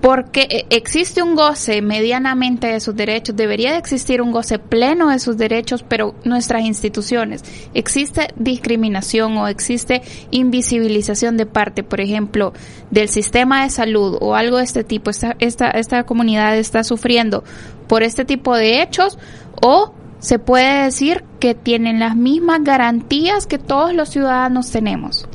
porque 0.00 0.46
e- 0.48 0.66
existe 0.76 1.22
un 1.22 1.34
goce 1.34 1.82
medianamente 1.82 2.68
de 2.68 2.80
sus 2.80 2.94
derechos, 2.94 3.36
debería 3.36 3.72
de 3.72 3.78
existir 3.78 4.22
un 4.22 4.30
goce 4.30 4.58
pleno 4.58 5.08
de 5.08 5.18
sus 5.18 5.36
derechos, 5.36 5.84
pero 5.86 6.14
nuestras 6.24 6.62
instituciones, 6.64 7.44
existe 7.74 8.28
discriminación 8.36 9.36
o 9.36 9.48
existe 9.48 10.02
invisibilización 10.30 11.36
de 11.36 11.46
parte, 11.46 11.82
por 11.82 12.00
ejemplo, 12.00 12.52
del 12.90 13.08
sistema 13.08 13.64
de 13.64 13.70
salud 13.70 14.16
o 14.20 14.34
algo 14.34 14.58
de 14.58 14.64
este 14.64 14.84
tipo, 14.84 15.10
esta, 15.10 15.36
esta, 15.38 15.70
esta 15.70 16.04
comunidad 16.04 16.56
está 16.56 16.84
sufriendo 16.84 17.44
por 17.86 18.02
este 18.02 18.24
tipo 18.24 18.56
de 18.56 18.82
hechos 18.82 19.18
o 19.60 19.92
se 20.20 20.38
puede 20.38 20.84
decir 20.84 21.24
que 21.38 21.54
tienen 21.54 22.00
las 22.00 22.16
mismas 22.16 22.62
garantías 22.64 23.46
que 23.46 23.58
todos 23.58 23.94
los 23.94 24.08
ciudadanos 24.10 24.70
tenemos. 24.70 25.26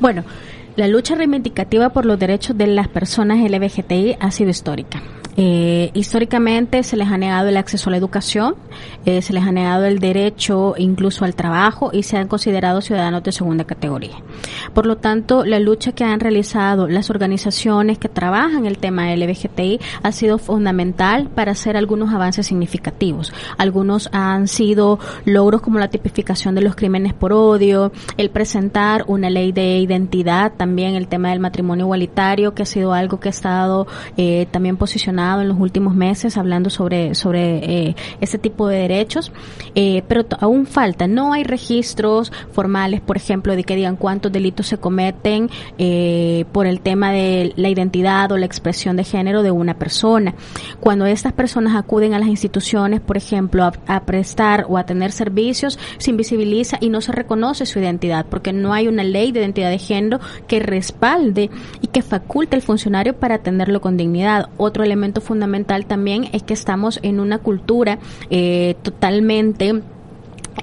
Bueno, 0.00 0.24
la 0.76 0.88
lucha 0.88 1.14
reivindicativa 1.14 1.90
por 1.90 2.04
los 2.04 2.18
derechos 2.18 2.58
de 2.58 2.66
las 2.66 2.88
personas 2.88 3.38
LGBTI 3.38 4.16
ha 4.18 4.30
sido 4.30 4.50
histórica. 4.50 5.02
Eh, 5.36 5.90
históricamente 5.94 6.82
se 6.82 6.96
les 6.96 7.08
ha 7.08 7.18
negado 7.18 7.48
el 7.48 7.56
acceso 7.56 7.90
a 7.90 7.92
la 7.92 7.96
educación, 7.96 8.54
eh, 9.04 9.20
se 9.20 9.32
les 9.32 9.42
ha 9.42 9.50
negado 9.50 9.84
el 9.84 9.98
derecho 9.98 10.74
incluso 10.78 11.24
al 11.24 11.34
trabajo 11.34 11.90
y 11.92 12.04
se 12.04 12.16
han 12.16 12.28
considerado 12.28 12.80
ciudadanos 12.80 13.22
de 13.24 13.32
segunda 13.32 13.64
categoría. 13.64 14.16
Por 14.72 14.86
lo 14.86 14.96
tanto, 14.96 15.44
la 15.44 15.58
lucha 15.58 15.92
que 15.92 16.04
han 16.04 16.20
realizado 16.20 16.86
las 16.88 17.10
organizaciones 17.10 17.98
que 17.98 18.08
trabajan 18.08 18.66
el 18.66 18.78
tema 18.78 19.14
LGBTI 19.14 19.80
ha 20.02 20.12
sido 20.12 20.38
fundamental 20.38 21.28
para 21.28 21.52
hacer 21.52 21.76
algunos 21.76 22.12
avances 22.14 22.46
significativos. 22.46 23.32
Algunos 23.58 24.08
han 24.12 24.46
sido 24.46 25.00
logros 25.24 25.62
como 25.62 25.78
la 25.78 25.88
tipificación 25.88 26.54
de 26.54 26.60
los 26.60 26.76
crímenes 26.76 27.12
por 27.12 27.32
odio, 27.32 27.92
el 28.16 28.30
presentar 28.30 29.04
una 29.08 29.30
ley 29.30 29.50
de 29.50 29.78
identidad, 29.78 30.52
también 30.56 30.94
el 30.94 31.08
tema 31.08 31.30
del 31.30 31.40
matrimonio 31.40 31.86
igualitario, 31.86 32.54
que 32.54 32.62
ha 32.62 32.66
sido 32.66 32.92
algo 32.92 33.18
que 33.18 33.28
ha 33.28 33.30
estado 33.30 33.86
eh, 34.16 34.46
también 34.50 34.76
posicionado 34.76 35.23
en 35.32 35.48
los 35.48 35.58
últimos 35.58 35.94
meses 35.94 36.36
hablando 36.36 36.70
sobre 36.70 37.14
sobre 37.14 37.88
eh, 37.88 37.96
ese 38.20 38.38
tipo 38.38 38.68
de 38.68 38.78
derechos, 38.78 39.32
eh, 39.74 40.02
pero 40.08 40.24
aún 40.40 40.66
falta. 40.66 41.06
No 41.06 41.32
hay 41.32 41.44
registros 41.44 42.32
formales, 42.52 43.00
por 43.00 43.16
ejemplo, 43.16 43.56
de 43.56 43.64
que 43.64 43.76
digan 43.76 43.96
cuántos 43.96 44.30
delitos 44.30 44.66
se 44.66 44.78
cometen 44.78 45.50
eh, 45.78 46.44
por 46.52 46.66
el 46.66 46.80
tema 46.80 47.12
de 47.12 47.52
la 47.56 47.68
identidad 47.68 48.30
o 48.32 48.38
la 48.38 48.46
expresión 48.46 48.96
de 48.96 49.04
género 49.04 49.42
de 49.42 49.50
una 49.50 49.74
persona. 49.74 50.34
Cuando 50.80 51.06
estas 51.06 51.32
personas 51.32 51.76
acuden 51.76 52.14
a 52.14 52.18
las 52.18 52.28
instituciones, 52.28 53.00
por 53.00 53.16
ejemplo, 53.16 53.64
a, 53.64 53.72
a 53.86 54.04
prestar 54.04 54.66
o 54.68 54.78
a 54.78 54.84
tener 54.84 55.12
servicios, 55.12 55.78
se 55.98 56.10
invisibiliza 56.10 56.78
y 56.80 56.90
no 56.90 57.00
se 57.00 57.12
reconoce 57.12 57.66
su 57.66 57.78
identidad, 57.78 58.26
porque 58.28 58.52
no 58.52 58.72
hay 58.72 58.88
una 58.88 59.04
ley 59.04 59.32
de 59.32 59.40
identidad 59.40 59.70
de 59.70 59.78
género 59.78 60.20
que 60.46 60.60
respalde 60.60 61.50
y 61.80 61.86
que 61.88 62.02
faculte 62.02 62.56
al 62.56 62.62
funcionario 62.62 63.14
para 63.16 63.36
atenderlo 63.36 63.80
con 63.80 63.96
dignidad. 63.96 64.48
Otro 64.56 64.84
elemento 64.84 65.13
fundamental 65.20 65.86
también 65.86 66.28
es 66.32 66.42
que 66.42 66.54
estamos 66.54 66.98
en 67.02 67.20
una 67.20 67.38
cultura 67.38 67.98
eh, 68.30 68.76
totalmente 68.82 69.82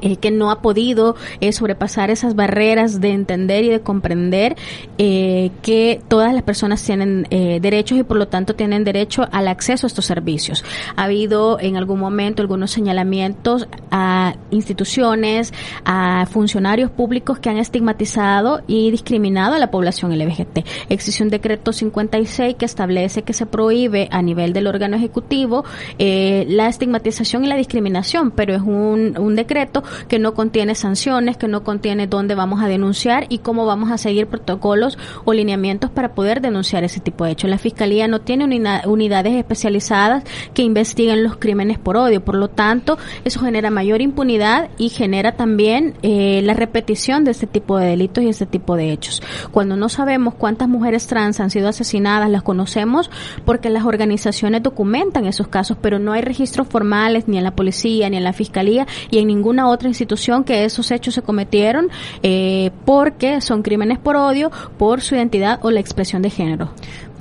eh, 0.01 0.17
que 0.17 0.31
no 0.31 0.51
ha 0.51 0.61
podido 0.61 1.15
eh, 1.39 1.51
sobrepasar 1.51 2.09
esas 2.09 2.35
barreras 2.35 3.01
de 3.01 3.11
entender 3.11 3.63
y 3.63 3.69
de 3.69 3.81
comprender 3.81 4.55
eh, 4.97 5.51
que 5.61 6.01
todas 6.07 6.33
las 6.33 6.43
personas 6.43 6.83
tienen 6.83 7.27
eh, 7.29 7.59
derechos 7.61 7.97
y 7.97 8.03
por 8.03 8.17
lo 8.17 8.27
tanto 8.27 8.55
tienen 8.55 8.83
derecho 8.83 9.27
al 9.31 9.47
acceso 9.47 9.85
a 9.85 9.89
estos 9.89 10.05
servicios. 10.05 10.63
Ha 10.95 11.03
habido 11.03 11.59
en 11.59 11.77
algún 11.77 11.99
momento 11.99 12.41
algunos 12.41 12.71
señalamientos 12.71 13.67
a 13.89 14.35
instituciones, 14.51 15.53
a 15.85 16.25
funcionarios 16.27 16.91
públicos 16.91 17.39
que 17.39 17.49
han 17.49 17.57
estigmatizado 17.57 18.61
y 18.67 18.91
discriminado 18.91 19.55
a 19.55 19.59
la 19.59 19.71
población 19.71 20.17
LGBT. 20.17 20.65
Existe 20.89 21.23
un 21.23 21.29
decreto 21.29 21.73
56 21.73 22.55
que 22.55 22.65
establece 22.65 23.23
que 23.23 23.33
se 23.33 23.45
prohíbe 23.45 24.07
a 24.11 24.21
nivel 24.21 24.53
del 24.53 24.67
órgano 24.67 24.95
ejecutivo 24.95 25.65
eh, 25.97 26.45
la 26.47 26.67
estigmatización 26.67 27.45
y 27.45 27.47
la 27.47 27.55
discriminación, 27.55 28.31
pero 28.31 28.53
es 28.55 28.61
un, 28.61 29.17
un 29.17 29.35
decreto 29.35 29.80
que 30.07 30.19
no 30.19 30.33
contiene 30.33 30.75
sanciones, 30.75 31.37
que 31.37 31.47
no 31.47 31.63
contiene 31.63 32.07
dónde 32.07 32.35
vamos 32.35 32.61
a 32.61 32.67
denunciar 32.67 33.25
y 33.29 33.39
cómo 33.39 33.65
vamos 33.65 33.91
a 33.91 33.97
seguir 33.97 34.27
protocolos 34.27 34.97
o 35.25 35.33
lineamientos 35.33 35.89
para 35.89 36.13
poder 36.13 36.41
denunciar 36.41 36.83
ese 36.83 36.99
tipo 36.99 37.25
de 37.25 37.31
hechos. 37.31 37.49
La 37.49 37.57
Fiscalía 37.57 38.07
no 38.07 38.21
tiene 38.21 38.45
unidades 38.85 39.35
especializadas 39.35 40.23
que 40.53 40.63
investiguen 40.63 41.23
los 41.23 41.37
crímenes 41.37 41.79
por 41.79 41.97
odio, 41.97 42.23
por 42.23 42.35
lo 42.35 42.49
tanto, 42.49 42.97
eso 43.23 43.39
genera 43.41 43.69
mayor 43.69 44.01
impunidad 44.01 44.69
y 44.77 44.89
genera 44.89 45.33
también 45.33 45.95
eh, 46.01 46.41
la 46.43 46.53
repetición 46.53 47.23
de 47.23 47.31
este 47.31 47.47
tipo 47.47 47.77
de 47.77 47.87
delitos 47.87 48.23
y 48.23 48.29
este 48.29 48.45
tipo 48.45 48.75
de 48.75 48.91
hechos. 48.91 49.21
Cuando 49.51 49.75
no 49.75 49.89
sabemos 49.89 50.35
cuántas 50.35 50.67
mujeres 50.67 51.07
trans 51.07 51.39
han 51.39 51.49
sido 51.49 51.69
asesinadas, 51.69 52.29
las 52.29 52.43
conocemos 52.43 53.09
porque 53.45 53.69
las 53.69 53.85
organizaciones 53.85 54.63
documentan 54.63 55.25
esos 55.25 55.47
casos, 55.47 55.77
pero 55.81 55.99
no 55.99 56.13
hay 56.13 56.21
registros 56.21 56.67
formales 56.67 57.27
ni 57.27 57.37
en 57.37 57.43
la 57.43 57.55
policía, 57.55 58.09
ni 58.09 58.17
en 58.17 58.23
la 58.23 58.33
fiscalía 58.33 58.87
y 59.09 59.19
en 59.19 59.27
ninguna 59.27 59.67
otra 59.71 59.87
institución 59.87 60.43
que 60.43 60.65
esos 60.65 60.91
hechos 60.91 61.13
se 61.15 61.21
cometieron 61.21 61.89
eh, 62.23 62.71
porque 62.85 63.41
son 63.41 63.63
crímenes 63.63 63.99
por 63.99 64.15
odio, 64.15 64.51
por 64.77 65.01
su 65.01 65.15
identidad 65.15 65.59
o 65.63 65.71
la 65.71 65.79
expresión 65.79 66.21
de 66.21 66.29
género. 66.29 66.71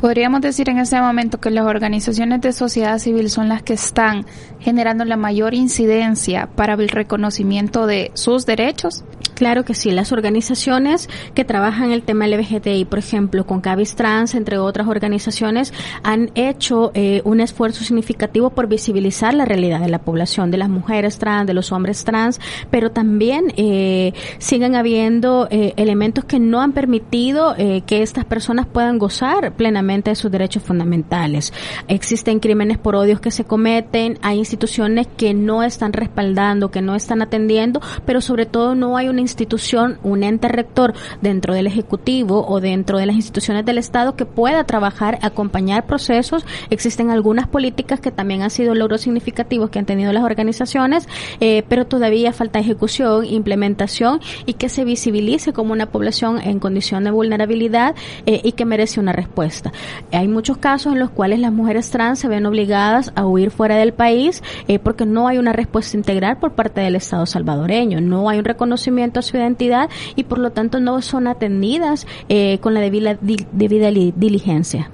Podríamos 0.01 0.41
decir 0.41 0.71
en 0.71 0.79
este 0.79 0.99
momento 0.99 1.41
que 1.41 1.51
las 1.51 1.67
organizaciones 1.67 2.41
de 2.41 2.55
sociedad 2.55 2.99
civil 2.99 3.29
son 3.29 3.51
las 3.51 3.63
que 3.63 3.75
están 3.75 4.25
generando 4.59 5.05
la 5.05 5.19
mayor 5.19 5.53
incidencia 5.53 6.49
para 6.57 6.73
el 6.73 6.89
reconocimiento 6.89 7.87
de 7.87 8.11
sus 8.15 8.47
derechos. 8.47 9.05
Claro 9.35 9.65
que 9.65 9.75
sí, 9.75 9.91
las 9.91 10.13
organizaciones 10.13 11.09
que 11.35 11.47
trabajan 11.47 11.93
el 11.93 12.03
tema 12.03 12.27
LGBTI, 12.27 12.85
por 12.85 12.99
ejemplo, 12.99 13.47
con 13.47 13.61
Cavis 13.61 13.95
Trans, 13.95 14.35
entre 14.35 14.59
otras 14.59 14.87
organizaciones, 14.87 15.73
han 16.03 16.31
hecho 16.35 16.93
eh, 16.95 17.23
un 17.25 17.41
esfuerzo 17.41 17.85
significativo 17.85 18.51
por 18.51 18.69
visibilizar 18.69 19.33
la 19.33 19.47
realidad 19.47 19.81
de 19.81 19.89
la 19.89 19.99
población, 19.99 20.51
de 20.51 20.59
las 20.59 20.69
mujeres 20.69 21.19
trans, 21.19 21.47
de 21.47 21.55
los 21.55 21.73
hombres 21.73 22.05
trans, 22.05 22.39
pero 22.71 22.91
también 22.91 23.53
eh, 23.57 24.13
siguen 24.39 24.75
habiendo 24.75 25.49
eh, 25.51 25.73
elementos 25.77 26.25
que 26.25 26.39
no 26.39 26.61
han 26.61 26.73
permitido 26.73 27.55
eh, 27.57 27.83
que 27.87 28.03
estas 28.03 28.27
personas 28.27 28.67
puedan 28.67 28.99
gozar 28.99 29.55
plenamente 29.55 29.90
de 29.91 30.15
sus 30.15 30.31
derechos 30.31 30.63
fundamentales. 30.63 31.53
Existen 31.89 32.39
crímenes 32.39 32.79
por 32.79 32.95
odios 32.95 33.21
que 33.21 33.33
se 33.33 33.45
cometen, 33.45 34.19
hay 34.23 34.39
instituciones 34.39 35.09
que 35.17 35.35
no 35.35 35.65
están 35.65 35.93
respaldando, 35.93 36.71
que 36.71 36.81
no 36.81 36.95
están 36.95 37.23
atendiendo, 37.23 37.81
pero 38.07 38.21
sobre 38.21 38.47
todo 38.47 38.77
no 38.77 38.97
hay 38.97 39.09
una 39.09 39.21
institución, 39.21 39.99
un 40.05 40.23
ente 40.23 40.47
rector 40.47 40.95
dentro 41.21 41.55
del 41.55 41.67
Ejecutivo 41.67 42.47
o 42.47 42.61
dentro 42.61 42.99
de 42.99 43.07
las 43.07 43.17
instituciones 43.17 43.67
del 43.67 43.79
Estado 43.79 44.15
que 44.15 44.27
pueda 44.27 44.63
trabajar, 44.63 45.19
acompañar 45.23 45.87
procesos. 45.87 46.47
Existen 46.71 47.11
algunas 47.11 47.49
políticas 47.49 47.99
que 47.99 48.13
también 48.13 48.43
han 48.43 48.51
sido 48.51 48.77
logros 48.77 49.01
significativos 49.01 49.71
que 49.71 49.81
han 49.81 49.87
tenido 49.87 50.13
las 50.13 50.23
organizaciones, 50.23 51.09
eh, 51.41 51.65
pero 51.69 51.87
todavía 51.87 52.33
falta 52.33 52.61
ejecución, 52.61 53.25
implementación 53.25 54.21
y 54.47 54.55
que 54.55 54.69
se 54.69 54.85
visibilice 54.85 55.53
como 55.53 55.73
una 55.73 55.87
población 55.87 56.41
en 56.41 56.61
condición 56.61 57.03
de 57.03 57.11
vulnerabilidad 57.11 57.97
eh, 58.27 58.41
y 58.45 58.53
que 58.53 58.65
merece 58.65 59.01
una 59.01 59.13
respuesta. 59.13 59.70
Hay 60.13 60.29
muchos 60.29 60.59
casos 60.59 60.93
en 60.93 60.99
los 60.99 61.11
cuales 61.11 61.39
las 61.39 61.53
mujeres 61.53 61.91
trans 61.91 62.19
se 62.19 62.29
ven 62.29 62.47
obligadas 62.47 63.13
a 63.15 63.27
huir 63.27 63.51
fuera 63.51 63.77
del 63.77 63.93
país 63.93 64.43
eh, 64.69 64.79
porque 64.79 65.07
no 65.07 65.29
hay 65.29 65.39
una 65.39 65.53
respuesta 65.53 65.97
integral 65.97 66.39
por 66.39 66.53
parte 66.53 66.81
del 66.81 66.97
Estado 66.97 67.27
salvadoreño, 67.27 68.01
no 68.01 68.29
hay 68.29 68.39
un 68.39 68.45
reconocimiento 68.45 69.21
a 69.21 69.23
su 69.23 69.37
identidad 69.37 69.89
y 70.17 70.25
por 70.25 70.39
lo 70.39 70.51
tanto 70.51 70.81
no 70.81 71.01
son 71.03 71.27
atendidas 71.27 72.07
eh, 72.29 72.59
con 72.61 72.75
la 72.75 72.81
debida, 72.81 73.17
debida 73.53 73.91
li- 73.91 74.15
diligencia. 74.17 74.91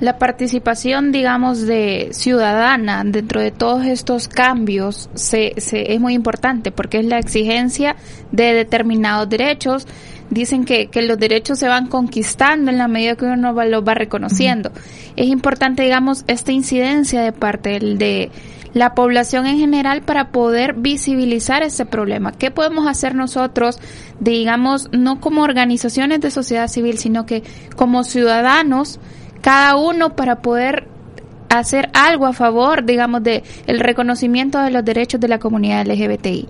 La 0.00 0.18
participación, 0.18 1.12
digamos, 1.12 1.62
de 1.62 2.08
ciudadana 2.10 3.04
dentro 3.04 3.40
de 3.40 3.52
todos 3.52 3.86
estos 3.86 4.26
cambios 4.28 5.08
se, 5.14 5.54
se- 5.58 5.94
es 5.94 6.00
muy 6.00 6.14
importante 6.14 6.72
porque 6.72 6.98
es 6.98 7.06
la 7.06 7.18
exigencia 7.18 7.94
de 8.32 8.54
determinados 8.54 9.28
derechos. 9.28 9.86
Dicen 10.30 10.64
que, 10.64 10.86
que 10.88 11.02
los 11.02 11.18
derechos 11.18 11.58
se 11.58 11.68
van 11.68 11.86
conquistando 11.86 12.70
en 12.70 12.78
la 12.78 12.88
medida 12.88 13.14
que 13.14 13.26
uno 13.26 13.54
va- 13.54 13.66
los 13.66 13.84
va 13.86 13.94
reconociendo. 13.94 14.72
Es 15.16 15.26
importante, 15.26 15.82
digamos, 15.82 16.24
esta 16.26 16.50
incidencia 16.50 17.22
de 17.22 17.32
parte 17.32 17.70
del- 17.70 17.98
de 17.98 18.30
la 18.72 18.94
población 18.94 19.46
en 19.46 19.58
general 19.58 20.02
para 20.02 20.30
poder 20.32 20.74
visibilizar 20.74 21.62
este 21.62 21.86
problema. 21.86 22.32
¿Qué 22.32 22.50
podemos 22.50 22.88
hacer 22.88 23.14
nosotros, 23.14 23.78
digamos, 24.18 24.88
no 24.92 25.20
como 25.20 25.42
organizaciones 25.42 26.20
de 26.20 26.32
sociedad 26.32 26.66
civil, 26.66 26.98
sino 26.98 27.24
que 27.26 27.44
como 27.76 28.02
ciudadanos, 28.02 28.98
cada 29.42 29.76
uno 29.76 30.16
para 30.16 30.36
poder 30.42 30.88
hacer 31.50 31.88
algo 31.94 32.26
a 32.26 32.32
favor, 32.32 32.84
digamos, 32.84 33.22
de 33.22 33.44
el 33.68 33.78
reconocimiento 33.78 34.58
de 34.58 34.72
los 34.72 34.84
derechos 34.84 35.20
de 35.20 35.28
la 35.28 35.38
comunidad 35.38 35.86
LGBTI? 35.86 36.48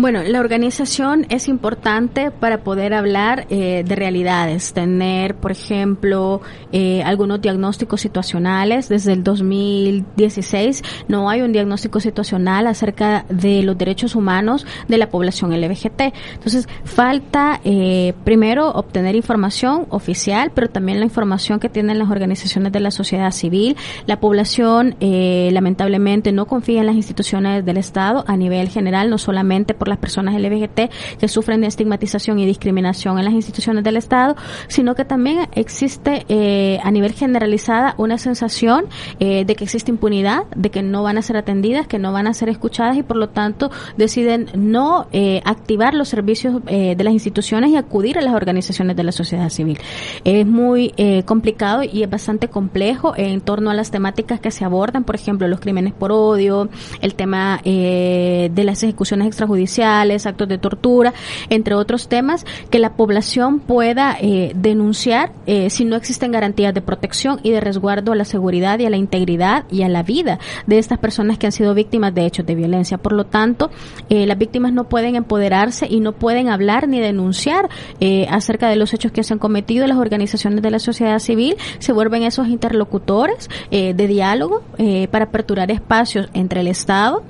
Bueno, 0.00 0.22
la 0.22 0.38
organización 0.38 1.26
es 1.28 1.48
importante 1.48 2.30
para 2.30 2.62
poder 2.62 2.94
hablar 2.94 3.48
eh, 3.50 3.82
de 3.84 3.96
realidades, 3.96 4.72
tener, 4.72 5.34
por 5.34 5.50
ejemplo, 5.50 6.40
eh, 6.70 7.02
algunos 7.02 7.40
diagnósticos 7.40 8.00
situacionales. 8.00 8.88
Desde 8.88 9.14
el 9.14 9.24
2016 9.24 10.84
no 11.08 11.28
hay 11.28 11.40
un 11.40 11.50
diagnóstico 11.50 11.98
situacional 11.98 12.68
acerca 12.68 13.24
de 13.28 13.64
los 13.64 13.76
derechos 13.76 14.14
humanos 14.14 14.68
de 14.86 14.98
la 14.98 15.08
población 15.08 15.50
LGBT. 15.50 16.14
Entonces, 16.34 16.68
falta 16.84 17.60
eh, 17.64 18.14
primero 18.22 18.70
obtener 18.70 19.16
información 19.16 19.86
oficial, 19.90 20.52
pero 20.54 20.70
también 20.70 21.00
la 21.00 21.06
información 21.06 21.58
que 21.58 21.68
tienen 21.68 21.98
las 21.98 22.08
organizaciones 22.08 22.70
de 22.70 22.78
la 22.78 22.92
sociedad 22.92 23.32
civil. 23.32 23.76
La 24.06 24.20
población, 24.20 24.94
eh, 25.00 25.50
lamentablemente, 25.52 26.30
no 26.30 26.46
confía 26.46 26.82
en 26.82 26.86
las 26.86 26.94
instituciones 26.94 27.64
del 27.64 27.78
Estado 27.78 28.22
a 28.28 28.36
nivel 28.36 28.68
general, 28.68 29.10
no 29.10 29.18
solamente 29.18 29.74
por 29.74 29.87
las 29.88 29.98
personas 29.98 30.34
LGBT 30.34 30.90
que 31.18 31.28
sufren 31.28 31.60
de 31.60 31.66
estigmatización 31.66 32.38
y 32.38 32.46
discriminación 32.46 33.18
en 33.18 33.24
las 33.24 33.34
instituciones 33.34 33.84
del 33.84 33.96
Estado, 33.96 34.36
sino 34.68 34.94
que 34.94 35.04
también 35.04 35.48
existe 35.52 36.24
eh, 36.28 36.78
a 36.82 36.90
nivel 36.90 37.12
generalizada 37.12 37.94
una 37.96 38.18
sensación 38.18 38.86
eh, 39.20 39.44
de 39.44 39.54
que 39.54 39.64
existe 39.64 39.90
impunidad, 39.90 40.44
de 40.54 40.70
que 40.70 40.82
no 40.82 41.02
van 41.02 41.18
a 41.18 41.22
ser 41.22 41.36
atendidas, 41.36 41.86
que 41.86 41.98
no 41.98 42.12
van 42.12 42.26
a 42.26 42.34
ser 42.34 42.48
escuchadas 42.48 42.96
y 42.96 43.02
por 43.02 43.16
lo 43.16 43.28
tanto 43.28 43.70
deciden 43.96 44.48
no 44.54 45.06
eh, 45.12 45.40
activar 45.44 45.94
los 45.94 46.08
servicios 46.08 46.60
eh, 46.66 46.94
de 46.96 47.04
las 47.04 47.12
instituciones 47.12 47.70
y 47.70 47.76
acudir 47.76 48.18
a 48.18 48.22
las 48.22 48.34
organizaciones 48.34 48.96
de 48.96 49.04
la 49.04 49.12
sociedad 49.12 49.48
civil. 49.48 49.78
Es 50.24 50.46
muy 50.46 50.92
complicado 51.24 51.82
y 51.82 52.02
es 52.02 52.10
bastante 52.10 52.48
complejo 52.48 53.14
en 53.16 53.40
torno 53.40 53.70
a 53.70 53.74
las 53.74 53.90
temáticas 53.90 54.40
que 54.40 54.50
se 54.50 54.64
abordan, 54.64 55.04
por 55.04 55.14
ejemplo, 55.14 55.46
los 55.48 55.60
crímenes 55.60 55.92
por 55.92 56.12
odio, 56.12 56.68
el 57.00 57.14
tema 57.14 57.60
de 57.64 58.62
las 58.64 58.82
ejecuciones 58.82 59.26
extrajudiciales, 59.26 59.77
actos 59.84 60.48
de 60.48 60.58
tortura, 60.58 61.12
entre 61.50 61.74
otros 61.74 62.08
temas, 62.08 62.44
que 62.70 62.78
la 62.78 62.94
población 62.94 63.60
pueda 63.60 64.16
eh, 64.20 64.52
denunciar 64.54 65.32
eh, 65.46 65.70
si 65.70 65.84
no 65.84 65.96
existen 65.96 66.32
garantías 66.32 66.74
de 66.74 66.82
protección 66.82 67.40
y 67.42 67.50
de 67.50 67.60
resguardo 67.60 68.12
a 68.12 68.16
la 68.16 68.24
seguridad 68.24 68.78
y 68.78 68.86
a 68.86 68.90
la 68.90 68.96
integridad 68.96 69.64
y 69.70 69.82
a 69.82 69.88
la 69.88 70.02
vida 70.02 70.38
de 70.66 70.78
estas 70.78 70.98
personas 70.98 71.38
que 71.38 71.46
han 71.46 71.52
sido 71.52 71.74
víctimas 71.74 72.14
de 72.14 72.26
hechos 72.26 72.46
de 72.46 72.54
violencia. 72.54 72.98
Por 72.98 73.12
lo 73.12 73.24
tanto, 73.24 73.70
eh, 74.08 74.26
las 74.26 74.38
víctimas 74.38 74.72
no 74.72 74.84
pueden 74.84 75.16
empoderarse 75.16 75.86
y 75.88 76.00
no 76.00 76.12
pueden 76.12 76.48
hablar 76.48 76.88
ni 76.88 77.00
denunciar 77.00 77.68
eh, 78.00 78.26
acerca 78.30 78.68
de 78.68 78.76
los 78.76 78.94
hechos 78.94 79.12
que 79.12 79.22
se 79.22 79.32
han 79.32 79.38
cometido. 79.38 79.86
Las 79.86 79.98
organizaciones 79.98 80.62
de 80.62 80.70
la 80.70 80.78
sociedad 80.78 81.18
civil 81.18 81.56
se 81.78 81.92
vuelven 81.92 82.22
esos 82.22 82.48
interlocutores 82.48 83.48
eh, 83.70 83.94
de 83.94 84.06
diálogo 84.06 84.62
eh, 84.78 85.08
para 85.08 85.26
aperturar 85.26 85.70
espacios 85.70 86.28
entre 86.34 86.60
el 86.60 86.68
Estado 86.68 87.22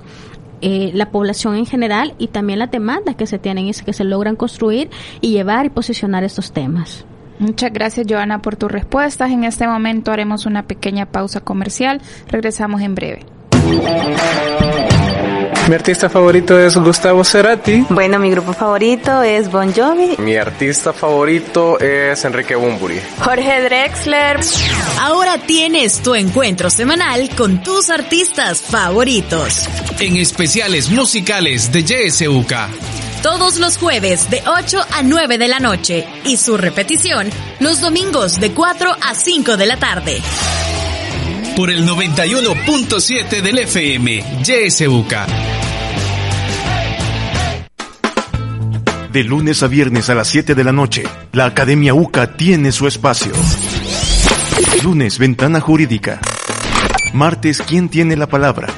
eh, 0.60 0.90
la 0.94 1.10
población 1.10 1.56
en 1.56 1.66
general 1.66 2.14
y 2.18 2.28
también 2.28 2.58
las 2.58 2.70
demandas 2.70 3.16
que 3.16 3.26
se 3.26 3.38
tienen 3.38 3.66
y 3.66 3.72
que 3.72 3.92
se 3.92 4.04
logran 4.04 4.36
construir 4.36 4.90
y 5.20 5.32
llevar 5.32 5.66
y 5.66 5.70
posicionar 5.70 6.24
estos 6.24 6.52
temas. 6.52 7.04
Muchas 7.38 7.72
gracias, 7.72 8.06
Joana, 8.08 8.42
por 8.42 8.56
tus 8.56 8.70
respuestas. 8.70 9.30
En 9.30 9.44
este 9.44 9.66
momento 9.66 10.10
haremos 10.10 10.46
una 10.46 10.64
pequeña 10.64 11.06
pausa 11.06 11.40
comercial. 11.40 12.00
Regresamos 12.28 12.80
en 12.80 12.94
breve. 12.94 13.26
Mi 15.68 15.74
artista 15.74 16.08
favorito 16.08 16.58
es 16.58 16.78
Gustavo 16.78 17.22
Cerati. 17.22 17.84
Bueno, 17.90 18.18
mi 18.18 18.30
grupo 18.30 18.54
favorito 18.54 19.22
es 19.22 19.50
Bon 19.52 19.70
Jovi. 19.70 20.16
Mi 20.16 20.34
artista 20.34 20.94
favorito 20.94 21.78
es 21.78 22.24
Enrique 22.24 22.56
Bumburi. 22.56 22.98
Jorge 23.22 23.60
Drexler. 23.60 24.40
Ahora 24.98 25.36
tienes 25.36 26.00
tu 26.00 26.14
encuentro 26.14 26.70
semanal 26.70 27.28
con 27.36 27.62
tus 27.62 27.90
artistas 27.90 28.62
favoritos. 28.62 29.68
En 30.00 30.16
especiales 30.16 30.88
musicales 30.88 31.70
de 31.70 31.82
YSUK. 31.82 32.54
Todos 33.22 33.58
los 33.58 33.76
jueves 33.76 34.30
de 34.30 34.42
8 34.46 34.80
a 34.90 35.02
9 35.02 35.36
de 35.36 35.48
la 35.48 35.58
noche 35.58 36.08
y 36.24 36.38
su 36.38 36.56
repetición 36.56 37.28
los 37.60 37.82
domingos 37.82 38.40
de 38.40 38.52
4 38.52 38.90
a 39.02 39.14
5 39.14 39.58
de 39.58 39.66
la 39.66 39.76
tarde. 39.76 40.22
Por 41.58 41.70
el 41.70 41.84
91.7 41.84 43.42
del 43.42 43.58
FM, 43.58 44.22
YSUK. 44.46 45.12
De 49.12 49.24
lunes 49.24 49.64
a 49.64 49.66
viernes 49.66 50.08
a 50.08 50.14
las 50.14 50.28
7 50.28 50.54
de 50.54 50.62
la 50.62 50.70
noche, 50.70 51.02
la 51.32 51.46
Academia 51.46 51.94
UCA 51.94 52.36
tiene 52.36 52.70
su 52.70 52.86
espacio. 52.86 53.32
Lunes, 54.84 55.18
Ventana 55.18 55.60
Jurídica. 55.60 56.20
Martes, 57.12 57.60
¿Quién 57.66 57.88
tiene 57.88 58.14
la 58.14 58.28
palabra? 58.28 58.68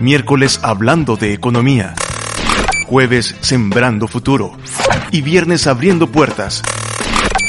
Miércoles, 0.00 0.58
Hablando 0.64 1.14
de 1.14 1.32
Economía. 1.32 1.94
Jueves, 2.88 3.36
Sembrando 3.40 4.08
Futuro. 4.08 4.58
Y 5.12 5.22
viernes, 5.22 5.68
Abriendo 5.68 6.08
Puertas. 6.08 6.62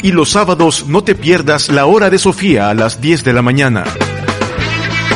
Y 0.04 0.12
los 0.12 0.30
sábados, 0.30 0.86
no 0.88 1.04
te 1.04 1.16
pierdas 1.16 1.70
la 1.70 1.88
hora 1.88 2.12
de 2.12 2.20
Sofía 2.20 2.70
a 2.70 2.76
las 2.76 3.02
10 3.02 3.24
de 3.24 3.34
la 3.34 3.42
mañana. 3.42 3.84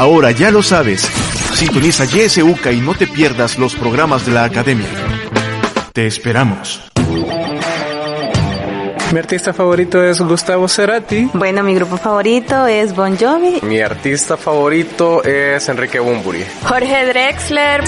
Ahora 0.02 0.32
ya 0.32 0.50
lo 0.50 0.64
sabes. 0.64 1.08
Sintoniza 1.54 2.06
YSUCA 2.06 2.72
y 2.72 2.82
no 2.82 2.96
te 2.96 3.06
pierdas 3.06 3.60
los 3.60 3.76
programas 3.76 4.26
de 4.26 4.32
la 4.32 4.46
Academia. 4.46 4.88
Te 5.94 6.08
esperamos. 6.08 6.82
Mi 9.14 9.20
artista 9.20 9.54
favorito 9.54 10.04
es 10.04 10.20
Gustavo 10.20 10.68
Cerati. 10.68 11.30
Bueno, 11.36 11.62
mi 11.62 11.76
grupo 11.76 11.98
favorito 11.98 12.66
es 12.66 12.96
Bon 12.96 13.16
Jovi. 13.16 13.60
Mi 13.62 13.80
artista 13.80 14.38
favorito 14.38 15.24
es 15.24 15.70
Enrique 15.70 16.00
Bumburi. 16.00 16.44
Jorge 16.64 17.06
Drexler. 17.06 17.84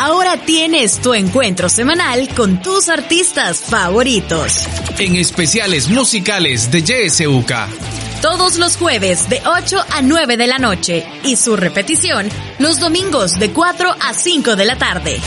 Ahora 0.00 0.36
tienes 0.36 0.98
tu 0.98 1.14
encuentro 1.14 1.70
semanal 1.70 2.28
con 2.36 2.60
tus 2.60 2.90
artistas 2.90 3.60
favoritos. 3.60 4.68
En 4.98 5.16
especiales 5.16 5.88
musicales 5.88 6.70
de 6.70 6.82
YSUK. 6.82 7.95
Todos 8.28 8.58
los 8.58 8.76
jueves 8.76 9.28
de 9.28 9.40
8 9.46 9.84
a 9.88 10.02
9 10.02 10.36
de 10.36 10.48
la 10.48 10.58
noche 10.58 11.06
y 11.22 11.36
su 11.36 11.54
repetición 11.54 12.28
los 12.58 12.80
domingos 12.80 13.38
de 13.38 13.52
4 13.52 13.88
a 14.00 14.14
5 14.14 14.56
de 14.56 14.64
la 14.64 14.76
tarde. 14.76 15.20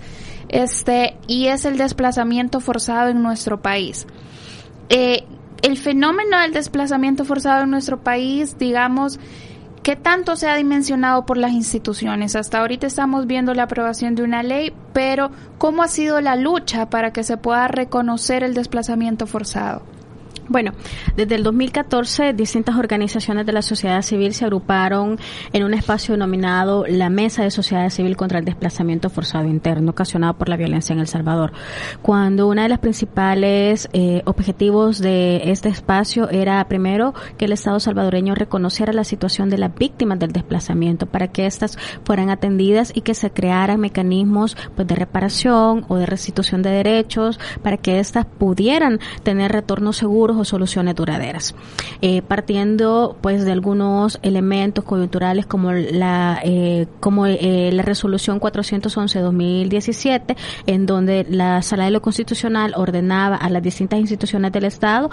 este 0.49 1.17
y 1.27 1.47
es 1.47 1.65
el 1.65 1.77
desplazamiento 1.77 2.61
forzado 2.61 3.11
en 3.11 3.23
nuestro 3.23 3.61
país. 3.61 4.07
Eh, 4.89 5.25
el 5.63 5.77
fenómeno 5.77 6.39
del 6.41 6.53
desplazamiento 6.53 7.25
forzado 7.25 7.65
en 7.65 7.71
nuestro 7.71 8.01
país, 8.01 8.57
digamos, 8.59 9.19
¿Qué 9.89 9.97
tanto 9.97 10.37
se 10.37 10.51
ha 10.51 10.55
dimensionado 10.55 11.25
por 11.25 11.39
las 11.39 11.53
instituciones? 11.53 12.37
Hasta 12.37 12.59
ahorita 12.59 12.87
estamos 12.87 13.27
viendo 13.27 13.55
la 13.55 13.63
aprobación 13.63 14.15
de 14.15 14.23
una 14.23 14.43
ley, 14.43 14.71
pero 14.93 15.31
¿cómo 15.57 15.83
ha 15.83 15.89
sido 15.89 16.21
la 16.21 16.37
lucha 16.37 16.91
para 16.91 17.15
que 17.15 17.23
se 17.23 17.39
pueda 17.39 17.69
reconocer 17.69 18.43
el 18.43 18.53
desplazamiento 18.53 19.27
forzado? 19.27 19.81
Bueno, 20.49 20.73
desde 21.15 21.35
el 21.35 21.43
2014 21.43 22.33
distintas 22.33 22.77
organizaciones 22.77 23.45
de 23.45 23.53
la 23.53 23.61
sociedad 23.61 24.01
civil 24.01 24.33
se 24.33 24.47
agruparon 24.47 25.19
en 25.53 25.63
un 25.63 25.75
espacio 25.75 26.15
denominado 26.15 26.87
la 26.87 27.11
Mesa 27.11 27.43
de 27.43 27.51
Sociedad 27.51 27.91
Civil 27.91 28.17
contra 28.17 28.39
el 28.39 28.47
Desplazamiento 28.47 29.11
Forzado 29.11 29.47
Interno 29.47 29.91
ocasionado 29.91 30.39
por 30.39 30.49
la 30.49 30.57
violencia 30.57 30.95
en 30.95 31.01
El 31.01 31.07
Salvador. 31.07 31.53
Cuando 32.01 32.49
una 32.49 32.63
de 32.63 32.71
las 32.71 32.79
principales 32.79 33.91
eh, 33.93 34.23
objetivos 34.25 35.01
de 35.01 35.51
este 35.51 35.69
espacio 35.69 36.31
era 36.31 36.67
primero 36.67 37.13
que 37.37 37.45
el 37.45 37.53
Estado 37.53 37.79
salvadoreño 37.79 38.35
reconociera 38.35 38.95
la 38.95 39.05
situación 39.05 39.51
de 39.51 39.59
las 39.59 39.75
víctimas 39.75 40.19
del 40.19 40.33
desplazamiento 40.33 41.05
para 41.05 41.29
que 41.29 41.45
éstas 41.45 41.77
fueran 42.05 42.31
atendidas 42.31 42.91
y 42.95 43.03
que 43.03 43.13
se 43.13 43.31
crearan 43.31 43.81
mecanismos 43.81 44.57
pues, 44.75 44.89
de 44.89 44.95
reparación 44.95 45.85
o 45.89 45.97
de 45.97 46.07
restitución 46.07 46.63
de 46.63 46.71
derechos 46.71 47.39
para 47.63 47.77
que 47.77 47.99
éstas 47.99 48.25
pudieran 48.25 48.99
tener 49.23 49.53
retornos 49.53 49.99
seguros 49.99 50.38
o 50.39 50.45
soluciones 50.45 50.95
duraderas. 50.95 51.55
Eh, 52.01 52.23
partiendo 52.23 53.17
pues 53.21 53.45
de 53.45 53.53
algunos 53.53 54.21
elementos 54.23 54.85
coyunturales 54.85 55.47
como 55.47 55.73
la 55.73 56.41
eh, 56.45 56.87
como 57.01 57.27
eh, 57.27 57.71
la 57.73 57.83
resolución 57.83 58.41
411-2017 58.41 60.37
en 60.67 60.87
donde 60.87 61.27
la 61.29 61.61
Sala 61.63 61.87
de 61.87 61.91
lo 61.91 62.01
Constitucional 62.01 62.75
ordenaba 62.77 63.37
a 63.37 63.51
las 63.51 63.63
distintas 63.63 63.99
instituciones 63.99 64.53
del 64.53 64.65
Estado, 64.65 65.11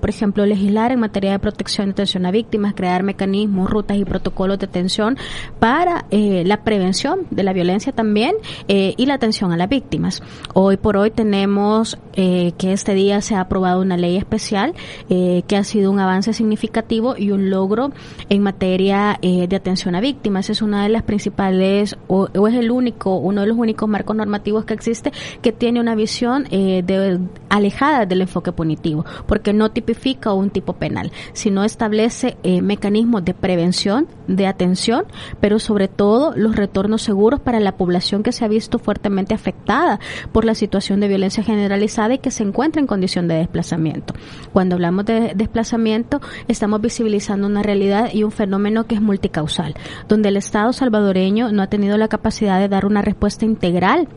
por 0.00 0.10
ejemplo, 0.10 0.44
legislar 0.46 0.92
en 0.92 1.00
materia 1.00 1.32
de 1.32 1.38
protección 1.38 1.88
y 1.88 1.90
atención 1.92 2.26
a 2.26 2.30
víctimas, 2.30 2.74
crear 2.74 3.02
mecanismos, 3.02 3.70
rutas 3.70 3.96
y 3.96 4.04
protocolos 4.04 4.58
de 4.58 4.66
atención 4.66 5.16
para 5.58 6.06
la 6.10 6.62
prevención 6.64 7.26
de 7.30 7.42
la 7.42 7.52
violencia 7.52 7.92
también 7.92 8.34
y 8.66 9.06
la 9.06 9.14
atención 9.14 9.52
a 9.52 9.56
las 9.56 9.68
víctimas. 9.68 10.22
Hoy 10.54 10.76
por 10.76 10.96
hoy 10.96 11.10
tenemos 11.10 11.98
que 12.12 12.54
este 12.58 12.94
día 12.94 13.20
se 13.20 13.34
ha 13.34 13.40
aprobado 13.40 13.80
una 13.80 13.96
ley 13.96 14.16
especial 14.16 14.65
eh, 15.08 15.42
que 15.46 15.56
ha 15.56 15.64
sido 15.64 15.90
un 15.90 16.00
avance 16.00 16.32
significativo 16.32 17.16
y 17.16 17.30
un 17.30 17.50
logro 17.50 17.92
en 18.28 18.42
materia 18.42 19.18
eh, 19.22 19.46
de 19.48 19.56
atención 19.56 19.94
a 19.94 20.00
víctimas. 20.00 20.50
Es 20.50 20.62
una 20.62 20.82
de 20.82 20.88
las 20.88 21.02
principales, 21.02 21.96
o, 22.08 22.28
o, 22.34 22.48
es 22.48 22.54
el 22.54 22.70
único, 22.70 23.16
uno 23.16 23.42
de 23.42 23.46
los 23.46 23.56
únicos 23.56 23.88
marcos 23.88 24.16
normativos 24.16 24.64
que 24.64 24.74
existe 24.74 25.12
que 25.42 25.52
tiene 25.52 25.80
una 25.80 25.94
visión 25.94 26.46
eh, 26.50 26.82
de, 26.84 27.18
alejada 27.48 28.06
del 28.06 28.22
enfoque 28.22 28.52
punitivo, 28.52 29.04
porque 29.26 29.52
no 29.52 29.70
tipifica 29.70 30.32
un 30.32 30.50
tipo 30.50 30.74
penal, 30.74 31.12
sino 31.32 31.64
establece 31.64 32.36
eh, 32.42 32.62
mecanismos 32.62 33.24
de 33.24 33.34
prevención, 33.34 34.08
de 34.26 34.46
atención, 34.46 35.04
pero 35.40 35.58
sobre 35.58 35.88
todo 35.88 36.32
los 36.36 36.56
retornos 36.56 37.02
seguros 37.02 37.40
para 37.40 37.60
la 37.60 37.76
población 37.76 38.22
que 38.22 38.32
se 38.32 38.44
ha 38.44 38.48
visto 38.48 38.78
fuertemente 38.78 39.34
afectada 39.34 40.00
por 40.32 40.44
la 40.44 40.54
situación 40.54 41.00
de 41.00 41.08
violencia 41.08 41.42
generalizada 41.42 42.14
y 42.14 42.18
que 42.18 42.30
se 42.30 42.42
encuentra 42.42 42.80
en 42.80 42.86
condición 42.86 43.28
de 43.28 43.36
desplazamiento. 43.36 44.14
Cuando 44.56 44.76
hablamos 44.76 45.04
de 45.04 45.34
desplazamiento, 45.34 46.22
estamos 46.48 46.80
visibilizando 46.80 47.46
una 47.46 47.62
realidad 47.62 48.08
y 48.14 48.22
un 48.22 48.32
fenómeno 48.32 48.86
que 48.86 48.94
es 48.94 49.02
multicausal, 49.02 49.74
donde 50.08 50.30
el 50.30 50.38
Estado 50.38 50.72
salvadoreño 50.72 51.52
no 51.52 51.60
ha 51.60 51.66
tenido 51.66 51.98
la 51.98 52.08
capacidad 52.08 52.58
de 52.58 52.70
dar 52.70 52.86
una 52.86 53.02
respuesta 53.02 53.44
integral 53.44 54.08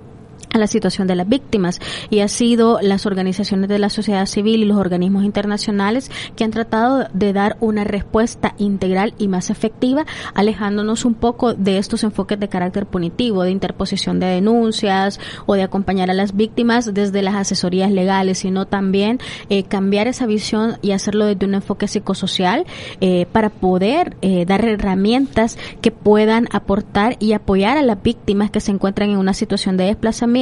a 0.53 0.57
la 0.57 0.67
situación 0.67 1.07
de 1.07 1.15
las 1.15 1.27
víctimas. 1.27 1.79
Y 2.09 2.19
ha 2.19 2.27
sido 2.27 2.79
las 2.81 3.05
organizaciones 3.05 3.69
de 3.69 3.79
la 3.79 3.89
sociedad 3.89 4.25
civil 4.25 4.63
y 4.63 4.65
los 4.65 4.77
organismos 4.77 5.23
internacionales 5.23 6.11
que 6.35 6.43
han 6.43 6.51
tratado 6.51 7.07
de 7.13 7.33
dar 7.33 7.57
una 7.59 7.83
respuesta 7.83 8.55
integral 8.57 9.13
y 9.17 9.27
más 9.27 9.49
efectiva 9.49 10.05
alejándonos 10.33 11.05
un 11.05 11.13
poco 11.13 11.53
de 11.53 11.77
estos 11.77 12.03
enfoques 12.03 12.39
de 12.39 12.49
carácter 12.49 12.85
punitivo 12.85 13.43
de 13.43 13.51
interposición 13.51 14.19
de 14.19 14.27
denuncias 14.27 15.19
o 15.45 15.55
de 15.55 15.63
acompañar 15.63 16.09
a 16.09 16.13
las 16.13 16.35
víctimas 16.35 16.93
desde 16.93 17.21
las 17.21 17.35
asesorías 17.35 17.91
legales 17.91 18.39
sino 18.39 18.65
también 18.65 19.19
eh, 19.49 19.63
cambiar 19.63 20.07
esa 20.07 20.25
visión 20.25 20.77
y 20.81 20.91
hacerlo 20.91 21.25
desde 21.25 21.45
un 21.45 21.55
enfoque 21.55 21.87
psicosocial 21.87 22.65
eh, 23.01 23.25
para 23.31 23.49
poder 23.49 24.15
eh, 24.21 24.45
dar 24.45 24.65
herramientas 24.65 25.57
que 25.81 25.91
puedan 25.91 26.47
aportar 26.51 27.17
y 27.19 27.33
apoyar 27.33 27.77
a 27.77 27.81
las 27.81 28.01
víctimas 28.01 28.51
que 28.51 28.61
se 28.61 28.71
encuentran 28.71 29.09
en 29.09 29.17
una 29.17 29.33
situación 29.33 29.77
de 29.77 29.85
desplazamiento 29.85 30.38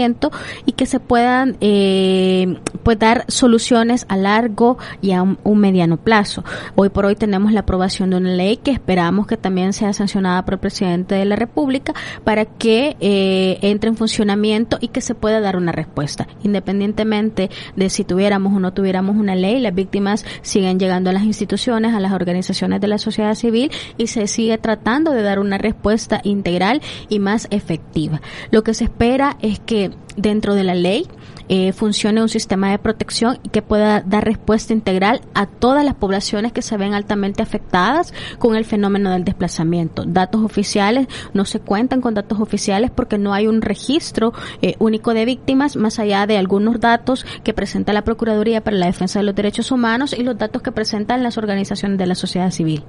y 0.66 0.72
que 0.74 0.86
se 0.86 1.00
puedan 1.00 1.58
eh, 1.62 2.58
pues 2.84 3.00
dar 3.00 3.26
soluciones 3.28 4.06
a 4.10 4.18
largo 4.18 4.78
y 5.02 5.12
a 5.12 5.24
un, 5.24 5.38
mediano 5.58 5.98
plazo. 5.98 6.44
Hoy 6.76 6.90
por 6.90 7.06
hoy 7.06 7.16
tenemos 7.16 7.52
la 7.52 7.62
aprobación 7.62 8.12
de 8.12 8.18
una 8.18 8.30
ley 8.30 8.58
que 8.58 8.72
esperamos 8.72 9.26
que 9.26 9.38
también 9.38 9.74
sea 9.74 9.92
sancionada 9.92 10.46
por 10.46 10.56
el 10.56 10.60
presidente 10.60 11.16
de 11.16 11.26
la 11.26 11.36
República 11.36 11.94
para 12.24 12.46
que 12.46 12.96
eh, 13.00 13.58
entre 13.62 13.90
en 13.90 13.98
funcionamiento 13.98 14.78
y 14.80 14.90
que 14.90 15.02
se 15.02 15.16
pueda 15.16 15.40
dar 15.42 15.58
una 15.58 15.72
respuesta. 15.72 16.28
Independientemente 16.44 17.50
de 17.76 17.90
si 17.90 18.04
tuviéramos 18.04 18.54
o 18.54 18.60
no 18.60 18.74
tuviéramos 18.74 19.16
una 19.16 19.36
ley, 19.36 19.60
las 19.60 19.74
víctimas 19.74 20.26
siguen 20.42 20.80
llegando 20.80 21.10
a 21.10 21.14
las 21.14 21.24
instituciones, 21.24 21.96
a 21.96 22.00
las 22.00 22.12
organizaciones 22.12 22.80
de 22.82 22.88
la 22.88 23.00
sociedad 23.00 23.34
civil 23.34 23.72
y 23.98 24.08
se 24.08 24.28
sigue 24.28 24.58
tratando 24.60 25.12
de 25.12 25.24
dar 25.24 25.40
una 25.40 25.58
respuesta 25.58 26.22
integral 26.24 26.82
y 27.10 27.20
más 27.20 27.48
efectiva. 27.50 28.22
Lo 28.52 28.64
que 28.64 28.74
se 28.74 28.84
espera 28.86 29.38
es 29.42 29.60
que 29.60 29.87
dentro 30.16 30.56
de 30.56 30.64
la 30.64 30.76
ley 30.76 31.08
eh, 31.50 31.72
funcione 31.72 32.22
un 32.22 32.28
sistema 32.28 32.72
de 32.72 32.80
protección 32.80 33.38
que 33.52 33.62
pueda 33.62 34.02
dar 34.02 34.26
respuesta 34.26 34.74
integral 34.74 35.22
a 35.34 35.46
todas 35.46 35.86
las 35.86 35.96
poblaciones 35.96 36.52
que 36.52 36.62
se 36.62 36.76
ven 36.76 36.94
altamente 36.94 37.42
afectadas 37.42 38.14
con 38.38 38.56
el 38.56 38.66
fenómeno 38.66 39.12
del 39.12 39.24
desplazamiento. 39.24 40.04
Datos 40.06 40.44
oficiales 40.44 41.08
no 41.34 41.46
se 41.46 41.62
cuentan 41.62 42.02
con 42.02 42.14
datos 42.14 42.42
oficiales 42.42 42.92
porque 42.92 43.18
no 43.18 43.34
hay 43.34 43.48
un 43.48 43.62
registro 43.62 44.34
eh, 44.62 44.76
único 44.80 45.14
de 45.14 45.24
víctimas 45.24 45.78
más 45.78 46.00
allá 46.00 46.28
de 46.28 46.38
algunos 46.38 46.80
datos 46.82 47.26
que 47.44 47.54
presenta 47.54 47.94
la 47.94 48.04
Procuraduría 48.04 48.62
para 48.62 48.78
la 48.78 48.88
Defensa 48.88 49.20
de 49.20 49.26
los 49.26 49.36
Derechos 49.36 49.72
Humanos 49.72 50.14
y 50.18 50.24
los 50.24 50.38
datos 50.38 50.62
que 50.62 50.72
presentan 50.72 51.24
las 51.24 51.38
organizaciones 51.38 51.98
de 51.98 52.08
la 52.08 52.16
sociedad 52.16 52.52
civil. 52.52 52.84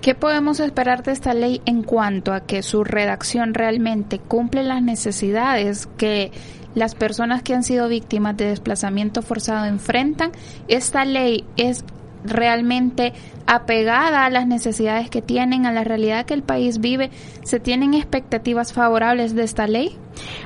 ¿Qué 0.00 0.14
podemos 0.14 0.60
esperar 0.60 1.02
de 1.02 1.12
esta 1.12 1.34
ley 1.34 1.60
en 1.66 1.82
cuanto 1.82 2.32
a 2.32 2.40
que 2.40 2.62
su 2.62 2.84
redacción 2.84 3.52
realmente 3.52 4.20
cumple 4.20 4.62
las 4.62 4.80
necesidades 4.80 5.88
que 5.96 6.30
las 6.74 6.94
personas 6.94 7.42
que 7.42 7.54
han 7.54 7.64
sido 7.64 7.88
víctimas 7.88 8.36
de 8.36 8.46
desplazamiento 8.46 9.22
forzado 9.22 9.66
enfrentan? 9.66 10.30
¿Esta 10.68 11.04
ley 11.04 11.44
es 11.56 11.84
realmente 12.24 13.12
apegada 13.46 14.24
a 14.24 14.30
las 14.30 14.46
necesidades 14.46 15.10
que 15.10 15.20
tienen, 15.20 15.66
a 15.66 15.72
la 15.72 15.82
realidad 15.82 16.26
que 16.26 16.34
el 16.34 16.44
país 16.44 16.78
vive? 16.78 17.10
¿Se 17.42 17.58
tienen 17.58 17.94
expectativas 17.94 18.72
favorables 18.72 19.34
de 19.34 19.42
esta 19.42 19.66
ley? 19.66 19.96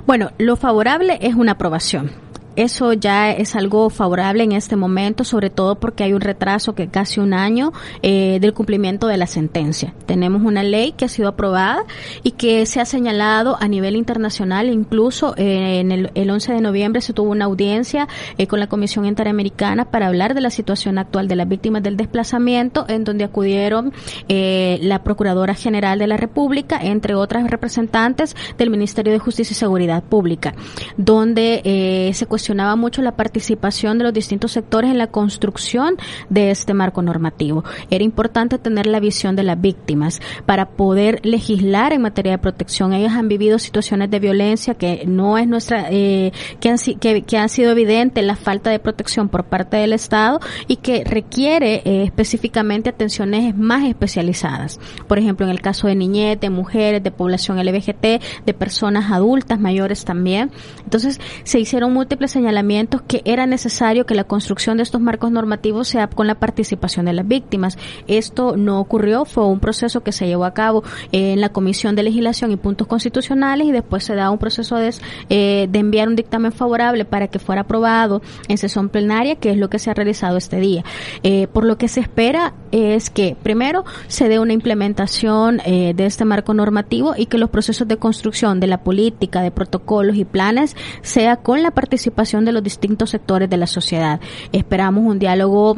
Bueno, 0.07 0.30
lo 0.38 0.57
favorable 0.57 1.18
es 1.20 1.34
una 1.34 1.53
aprobación 1.53 2.11
eso 2.57 2.92
ya 2.92 3.30
es 3.30 3.57
algo 3.57 3.90
favorable 3.90 4.44
en 4.44 4.53
este 4.53 4.76
momento, 4.76 5.24
sobre 5.24 5.50
todo 5.50 5.76
porque 5.76 6.05
hay 6.05 6.12
un 6.12 6.20
retraso 6.20 6.74
que 6.74 6.88
casi 6.88 7.20
un 7.20 7.34
año 7.34 7.72
eh, 8.03 8.38
del 8.40 8.55
cumplimiento 8.55 9.07
de 9.07 9.16
la 9.16 9.26
sentencia. 9.26 9.94
Tenemos 10.07 10.42
una 10.42 10.62
ley 10.62 10.92
que 10.92 11.05
ha 11.05 11.09
sido 11.09 11.28
aprobada 11.28 11.84
y 12.22 12.32
que 12.32 12.66
se 12.66 12.80
ha 12.80 12.84
señalado 12.84 13.57
a 13.61 13.68
nivel 13.68 13.96
internacional, 13.96 14.68
incluso 14.68 15.34
eh, 15.36 15.80
en 15.80 15.92
el, 15.92 16.11
el, 16.14 16.30
11 16.30 16.53
de 16.55 16.61
noviembre 16.61 17.00
se 17.00 17.12
tuvo 17.12 17.30
una 17.30 17.46
audiencia 17.46 18.09
eh, 18.38 18.46
con 18.46 18.61
la 18.61 18.68
Comisión 18.68 19.07
Interamericana 19.07 19.90
para 19.90 20.07
hablar 20.07 20.34
de 20.34 20.40
la 20.40 20.50
situación 20.50 20.98
actual 20.98 21.28
de 21.28 21.36
las 21.36 21.48
víctimas 21.48 21.82
del 21.82 21.96
desplazamiento, 21.96 22.84
en 22.88 23.05
donde 23.05 23.24
acudieron 23.24 23.92
eh, 24.28 24.78
la 24.82 25.03
Procuradora 25.03 25.55
General 25.55 25.98
de 25.98 26.07
la 26.07 26.16
República, 26.16 26.78
entre 26.80 27.14
otras 27.14 27.50
representantes 27.50 28.36
del 28.59 28.70
Ministerio 28.70 29.12
de 29.12 29.18
Justicia 29.18 29.53
y 29.53 29.57
Seguridad 29.57 30.03
Pública, 30.03 30.55
donde 30.96 31.62
eh, 31.64 32.11
se 32.14 32.26
cuestionaba 32.43 32.74
mucho 32.74 33.03
la 33.03 33.14
participación 33.14 33.99
de 33.99 34.05
los 34.05 34.12
distintos 34.12 34.51
sectores 34.51 34.90
en 34.90 34.99
la 34.99 35.07
construcción 35.07 35.95
de 36.28 36.51
este 36.51 36.74
marco 36.74 37.01
normativo. 37.01 37.62
Era 37.88 38.03
importante 38.03 38.59
tener 38.59 38.88
la 38.88 38.99
visión 38.99 39.36
de 39.36 39.45
las 39.45 39.61
víctimas 39.61 40.20
para 40.45 40.70
poder 40.70 41.20
legislar 41.24 41.93
en 41.93 42.03
materia 42.03 42.32
de 42.32 42.38
protección. 42.38 42.95
Ellas 42.95 43.12
han 43.12 43.28
vivido 43.28 43.61
situaciones 43.61 44.11
de 44.11 44.18
violencia 44.18 44.74
que 44.74 45.05
no 45.07 45.38
es 45.38 45.47
nuestra, 45.47 45.86
eh, 45.93 46.32
que, 46.59 46.68
han, 46.68 46.78
que, 46.78 47.22
que, 47.22 47.38
ha 47.38 47.47
sido 47.47 47.70
evidente 47.70 48.22
la 48.22 48.34
falta 48.34 48.70
de 48.70 48.80
protección 48.80 49.28
por 49.28 49.45
parte 49.45 49.76
del 49.76 49.93
Estado 49.93 50.40
y 50.66 50.78
que 50.78 51.05
requiere 51.05 51.82
eh, 51.84 52.03
específicamente 52.03 52.90
atenciones 52.90 53.57
más 53.57 53.84
especializadas. 53.84 54.80
Por 55.07 55.20
ejemplo, 55.20 55.47
en 55.47 55.53
el 55.53 55.61
caso 55.61 55.86
de 55.86 55.95
niñez, 55.95 56.40
de 56.40 56.51
mujeres, 56.51 57.05
de 57.05 57.12
población 57.12 57.64
LBGT, 57.64 58.20
de 58.45 58.55
personas 58.55 59.12
adultas, 59.12 59.61
mayores 59.61 60.05
también. 60.05 60.51
Entonces, 60.82 61.20
se 61.45 61.61
hicieron 61.61 61.93
múltiples 61.93 62.32
señalamientos 62.33 63.03
que 63.03 63.22
era 63.24 63.47
necesario 63.47 64.07
que 64.07 64.14
la 64.14 64.24
construcción 64.24 64.76
de 64.76 64.83
estos 64.83 65.01
marcos 65.01 65.30
normativos 65.30 65.89
sea 65.89 66.09
con 66.09 66.26
la 66.26 66.35
participación 66.35 67.07
de 67.07 67.12
las 67.12 67.26
víctimas. 67.26 67.78
Esto 68.07 68.57
no 68.57 68.80
ocurrió, 68.80 69.24
fue 69.24 69.47
un 69.47 69.61
proceso 69.61 70.03
que 70.03 70.12
se 70.12 70.26
llevó 70.26 70.45
a 70.45 70.55
cabo 70.55 70.83
en 71.12 71.41
la 71.41 71.51
Comisión 71.51 71.95
de 71.95 72.03
Legislación 72.03 72.51
y 72.51 72.57
Puntos 72.57 72.87
Constitucionales 72.87 73.66
y 73.66 73.72
después 73.72 74.05
se 74.05 74.14
da 74.14 74.30
un 74.30 74.39
proceso 74.39 74.76
de, 74.76 74.95
eh, 75.28 75.68
enviar 75.72 76.09
un 76.09 76.16
dictamen 76.16 76.53
favorable 76.53 77.05
para 77.05 77.28
que 77.28 77.39
fuera 77.39 77.62
aprobado 77.62 78.22
en 78.49 78.57
sesión 78.57 78.89
plenaria, 78.89 79.37
que 79.37 79.51
es 79.51 79.57
lo 79.57 79.68
que 79.68 79.78
se 79.78 79.91
ha 79.91 79.95
realizado 79.95 80.37
este 80.37 80.59
día. 80.59 80.85
Eh, 81.22 81.49
por 81.53 81.64
lo 81.64 81.76
que 81.76 81.89
se 81.89 82.01
espera 82.01 82.55
es 82.70 83.11
que 83.11 83.37
primero 83.43 83.85
se 84.07 84.28
dé 84.28 84.39
una 84.39 84.53
implementación 84.53 85.61
eh, 85.64 85.93
de 85.95 86.07
este 86.07 86.24
marco 86.24 86.55
normativo 86.55 87.14
y 87.16 87.26
que 87.26 87.39
los 87.39 87.51
procesos 87.51 87.87
de 87.89 87.97
construcción 87.99 88.61
de 88.61 88.66
la 88.66 88.78
política, 88.78 89.43
de 89.43 89.51
protocolos 89.51 90.16
y 90.16 90.24
planes 90.24 90.76
sea 91.03 91.37
con 91.37 91.62
la 91.62 91.72
participación 91.72 92.22
de 92.45 92.53
los 92.53 92.62
distintos 92.62 93.11
sectores 93.11 93.51
de 93.51 93.57
la 93.57 93.66
sociedad. 93.66 94.20
Esperamos 94.53 95.05
un 95.05 95.18
diálogo 95.18 95.77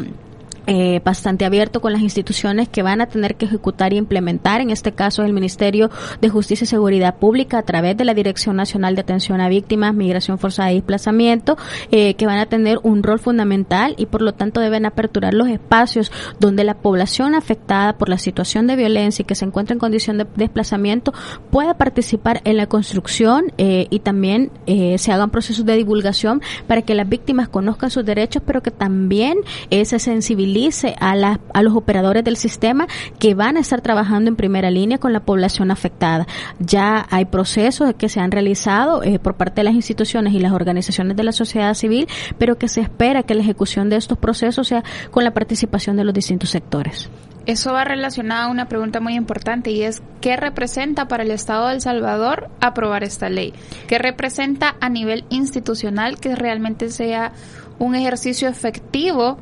eh, 0.67 1.03
bastante 1.05 1.45
abierto 1.45 1.83
con 1.83 1.93
las 1.93 2.01
instituciones 2.01 2.71
que 2.71 2.83
van 2.83 3.03
a 3.03 3.07
tener 3.07 3.37
que 3.37 3.45
ejecutar 3.45 3.93
y 3.93 3.99
implementar, 3.99 4.63
en 4.63 4.71
este 4.71 4.93
caso 4.93 5.23
el 5.23 5.35
Ministerio 5.35 5.91
de 6.23 6.31
Justicia 6.31 6.65
y 6.65 6.69
Seguridad 6.69 7.17
Pública 7.17 7.59
a 7.59 7.63
través 7.63 7.99
de 7.99 8.05
la 8.07 8.15
Dirección 8.15 8.57
Nacional 8.57 8.95
de 8.95 9.03
Atención 9.03 9.43
a 9.43 9.51
Víctimas, 9.51 9.95
Migración 9.95 10.39
Forzada 10.39 10.73
y 10.73 10.77
Desplazamiento, 10.77 11.59
eh, 11.91 12.15
que 12.15 12.25
van 12.25 12.39
a 12.39 12.47
tener 12.47 12.79
un 12.83 13.03
rol 13.03 13.19
fundamental 13.19 13.95
y 13.99 14.07
por 14.07 14.23
lo 14.23 14.33
tanto 14.33 14.61
deben 14.61 14.87
aperturar 14.87 15.35
los 15.35 15.49
espacios 15.49 16.11
donde 16.41 16.65
la 16.65 16.75
población 16.75 17.35
afectada 17.35 17.99
por 17.99 18.09
la 18.09 18.17
situación 18.17 18.67
de 18.67 18.77
violencia 18.77 19.23
y 19.23 19.27
que 19.27 19.35
se 19.35 19.45
encuentra 19.45 19.75
en 19.75 19.81
condición 19.81 20.17
de 20.17 20.27
desplazamiento 20.35 21.13
pueda 21.51 21.75
participar 21.75 22.41
en 22.45 22.57
la 22.57 22.69
construcción 22.69 23.53
eh, 23.59 23.87
y 23.91 23.99
también 23.99 24.51
eh, 24.67 24.97
se 24.97 25.13
hagan 25.13 25.31
procesos 25.31 25.67
de 25.67 25.77
divulgación 25.77 26.41
para 26.67 26.81
que 26.81 26.95
las 26.95 27.07
víctimas 27.07 27.51
conozcan 27.51 27.91
sus 27.91 28.05
derechos, 28.05 28.43
pero 28.47 28.63
que 28.63 28.71
también 28.71 29.37
se 29.71 29.99
sensibilicen 29.99 30.54
a, 31.01 31.15
la, 31.15 31.41
a 31.53 31.63
los 31.63 31.75
operadores 31.75 32.25
del 32.25 32.37
sistema 32.37 32.87
que 33.19 33.35
van 33.35 33.57
a 33.57 33.61
estar 33.61 33.81
trabajando 33.81 34.29
en 34.29 34.37
primera 34.37 34.71
línea 34.71 34.99
con 34.99 35.13
la 35.13 35.21
población 35.21 35.71
afectada. 35.71 36.27
Ya 36.59 37.07
hay 37.11 37.25
procesos 37.25 37.95
que 37.95 38.09
se 38.09 38.21
han 38.21 38.31
realizado 38.31 39.03
eh, 39.03 39.19
por 39.19 39.35
parte 39.35 39.61
de 39.61 39.65
las 39.65 39.75
instituciones 39.75 40.33
y 40.33 40.39
las 40.39 40.53
organizaciones 40.53 41.17
de 41.17 41.25
la 41.25 41.33
sociedad 41.33 41.75
civil, 41.75 42.07
pero 42.39 42.57
que 42.57 42.69
se 42.69 42.81
espera 42.81 43.23
que 43.23 43.35
la 43.35 43.43
ejecución 43.43 43.91
de 43.91 43.97
estos 43.97 44.19
procesos 44.19 44.69
sea 44.69 44.85
con 45.11 45.25
la 45.25 45.33
participación 45.33 45.97
de 45.97 46.05
los 46.05 46.15
distintos 46.15 46.51
sectores. 46.51 47.11
Eso 47.47 47.75
va 47.75 47.85
relacionado 47.85 48.49
a 48.49 48.51
una 48.51 48.69
pregunta 48.69 49.01
muy 49.01 49.15
importante 49.15 49.71
y 49.71 49.83
es 49.83 50.03
¿qué 50.23 50.37
representa 50.37 51.09
para 51.09 51.25
el 51.25 51.31
Estado 51.31 51.69
de 51.69 51.75
El 51.75 51.81
Salvador 51.83 52.49
aprobar 52.61 53.05
esta 53.05 53.29
ley? 53.29 53.53
¿Qué 53.87 53.99
representa 53.99 54.77
a 54.81 54.89
nivel 54.89 55.25
institucional 55.29 56.19
que 56.19 56.35
realmente 56.37 56.89
sea 56.89 57.33
un 57.79 57.95
ejercicio 57.95 58.49
efectivo 58.49 59.39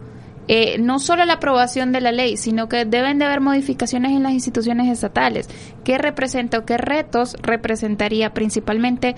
eh, 0.48 0.78
no 0.78 0.98
solo 0.98 1.24
la 1.24 1.34
aprobación 1.34 1.92
de 1.92 2.00
la 2.00 2.12
ley, 2.12 2.36
sino 2.36 2.68
que 2.68 2.84
deben 2.84 3.18
de 3.18 3.24
haber 3.24 3.40
modificaciones 3.40 4.12
en 4.12 4.22
las 4.22 4.32
instituciones 4.32 4.88
estatales. 4.88 5.48
¿Qué 5.84 5.98
representa 5.98 6.58
o 6.58 6.64
qué 6.64 6.78
retos 6.78 7.36
representaría 7.42 8.34
principalmente 8.34 9.14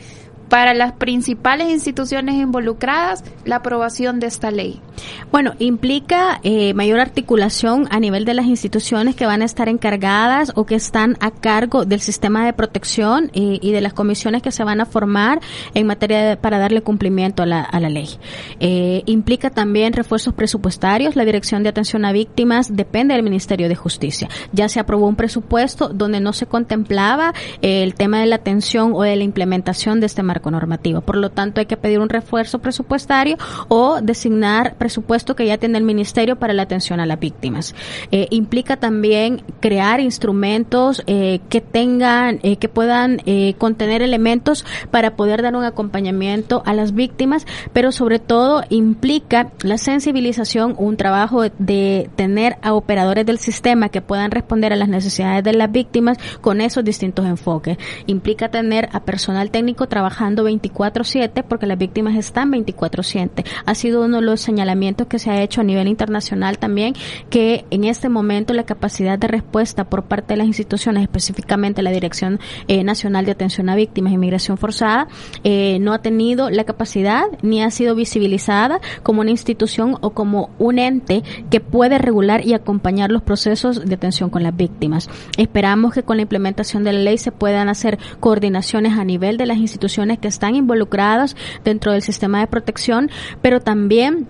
para 0.49 0.75
las 0.75 0.93
principales 0.93 1.69
instituciones 1.69 2.35
involucradas 2.37 3.25
la 3.45 3.57
aprobación 3.57 4.21
de 4.21 4.27
esta 4.27 4.51
ley? 4.51 4.81
Bueno, 5.35 5.55
implica 5.59 6.39
eh, 6.45 6.75
mayor 6.75 7.01
articulación 7.01 7.89
a 7.91 7.99
nivel 7.99 8.25
de 8.25 8.35
las 8.35 8.47
instituciones 8.47 9.17
que 9.17 9.27
van 9.27 9.43
a 9.43 9.45
estar 9.45 9.69
encargadas 9.69 10.53
o 10.55 10.65
que 10.65 10.77
están 10.77 11.17
a 11.19 11.33
cargo 11.33 11.85
del 11.85 11.99
sistema 11.99 12.47
de 12.47 12.53
protección 12.53 13.33
y, 13.33 13.59
y 13.61 13.73
de 13.73 13.81
las 13.81 13.95
comisiones 13.95 14.43
que 14.43 14.53
se 14.53 14.63
van 14.63 14.81
a 14.81 14.87
formar 14.87 15.41
en 15.75 15.89
materia 15.89 16.23
de, 16.23 16.37
para 16.37 16.59
darle 16.59 16.83
cumplimiento 16.83 17.43
a 17.43 17.47
la, 17.47 17.63
a 17.63 17.81
la 17.81 17.89
ley. 17.89 18.11
Eh, 18.61 19.03
implica 19.07 19.51
también 19.51 19.93
refuerzos 19.93 20.35
presupuestarios. 20.35 21.17
La 21.17 21.25
Dirección 21.25 21.65
de 21.65 21.71
Atención 21.71 22.05
a 22.05 22.13
Víctimas 22.13 22.77
depende 22.77 23.15
del 23.15 23.25
Ministerio 23.25 23.69
de 23.69 23.75
Justicia. 23.75 24.29
Ya 24.53 24.69
se 24.69 24.79
aprobó 24.79 25.09
un 25.09 25.17
presupuesto 25.17 25.89
donde 25.89 26.21
no 26.21 26.33
se 26.33 26.47
contemplaba 26.47 27.35
eh, 27.61 27.83
el 27.83 27.95
tema 27.97 28.21
de 28.21 28.27
la 28.27 28.37
atención 28.37 28.93
o 28.95 29.03
de 29.03 29.17
la 29.17 29.25
implementación 29.25 29.99
de 29.99 30.07
este 30.07 30.23
marco 30.23 30.53
normativo. 30.53 31.01
Por 31.01 31.17
lo 31.17 31.31
tanto, 31.31 31.59
hay 31.59 31.67
que 31.67 31.77
pedir 31.77 31.99
un 31.99 32.09
refuerzo 32.09 32.61
presupuestario 32.61 33.37
o 33.67 34.01
designar 34.01 34.77
presupuesto 34.77 35.24
que 35.33 35.47
ya 35.47 35.57
tiene 35.57 35.79
el 35.79 35.85
Ministerio 35.85 36.37
para 36.37 36.53
la 36.53 36.63
atención 36.63 37.01
a 37.01 37.07
las 37.07 37.19
víctimas. 37.19 37.75
Eh, 38.11 38.27
implica 38.31 38.77
también 38.77 39.43
crear 39.61 40.01
instrumentos 40.01 41.03
eh, 41.07 41.41
que 41.49 41.63
tengan, 41.63 42.41
eh, 42.43 42.57
que 42.57 42.69
puedan 42.69 43.23
contener 43.59 44.03
elementos 44.03 44.65
para 44.91 45.17
poder 45.17 45.43
dar 45.43 45.57
un 45.57 45.65
acompañamiento 45.65 46.63
a 46.67 46.75
las 46.75 46.95
víctimas, 46.95 47.47
pero 47.73 47.93
sobre 47.93 48.19
todo 48.19 48.63
implica 48.69 49.53
la 49.63 49.79
sensibilización, 49.79 50.75
un 50.77 50.97
trabajo 50.97 51.43
de 51.59 52.11
tener 52.17 52.57
a 52.63 52.75
operadores 52.75 53.25
del 53.25 53.39
sistema 53.39 53.89
que 53.89 54.03
puedan 54.03 54.31
responder 54.31 54.73
a 54.73 54.77
las 54.77 54.89
necesidades 54.89 55.45
de 55.45 55.55
las 55.55 55.71
víctimas 55.71 56.19
con 56.41 56.61
esos 56.61 56.85
distintos 56.85 57.27
enfoques. 57.27 57.79
Implica 58.07 58.51
tener 58.51 58.89
a 58.93 59.01
personal 59.01 59.51
técnico 59.51 59.87
trabajando 59.87 60.45
24/7 60.45 61.43
porque 61.43 61.67
las 61.67 61.79
víctimas 61.79 62.17
están 62.17 62.51
24/7. 62.51 63.45
Ha 63.65 63.75
sido 63.75 64.05
uno 64.05 64.19
de 64.19 64.23
los 64.27 64.41
señalamientos 64.41 65.04
que 65.09 65.19
se 65.19 65.31
ha 65.31 65.43
hecho 65.43 65.61
a 65.61 65.65
nivel 65.65 65.89
internacional 65.89 66.59
también 66.59 66.95
que 67.31 67.65
en 67.71 67.85
este 67.85 68.09
momento 68.09 68.55
la 68.55 68.65
capacidad 68.65 69.19
de 69.19 69.29
respuesta 69.29 69.85
por 69.85 70.05
parte 70.05 70.35
de 70.35 70.39
las 70.39 70.47
instituciones, 70.47 71.03
específicamente 71.03 71.83
la 71.83 71.91
Dirección 71.91 72.41
eh, 72.69 72.85
Nacional 72.85 73.25
de 73.25 73.33
Atención 73.33 73.69
a 73.69 73.77
Víctimas 73.77 74.11
de 74.11 74.15
Inmigración 74.15 74.59
Forzada, 74.59 75.09
eh, 75.43 75.79
no 75.81 75.93
ha 75.93 76.01
tenido 76.01 76.51
la 76.51 76.65
capacidad 76.65 77.25
ni 77.43 77.63
ha 77.63 77.71
sido 77.71 77.95
visibilizada 77.95 78.81
como 79.03 79.21
una 79.21 79.31
institución 79.31 79.97
o 80.01 80.11
como 80.11 80.51
un 80.59 80.79
ente 80.79 81.23
que 81.51 81.61
puede 81.61 81.99
regular 81.99 82.47
y 82.47 82.55
acompañar 82.55 83.11
los 83.11 83.23
procesos 83.23 83.85
de 83.85 83.95
atención 83.95 84.31
con 84.31 84.43
las 84.43 84.57
víctimas. 84.57 85.09
Esperamos 85.37 85.93
que 85.93 86.03
con 86.03 86.17
la 86.17 86.23
implementación 86.23 86.85
de 86.85 86.93
la 86.93 87.01
ley 87.01 87.19
se 87.19 87.33
puedan 87.33 87.69
hacer 87.69 87.99
coordinaciones 88.21 88.99
a 88.99 89.05
nivel 89.05 89.37
de 89.37 89.47
las 89.47 89.59
instituciones 89.59 90.19
que 90.19 90.29
están 90.29 90.55
involucradas 90.55 91.37
dentro 91.65 91.93
del 91.93 92.03
sistema 92.03 92.41
de 92.41 92.47
protección, 92.47 93.11
pero 93.43 93.61
también 93.61 94.27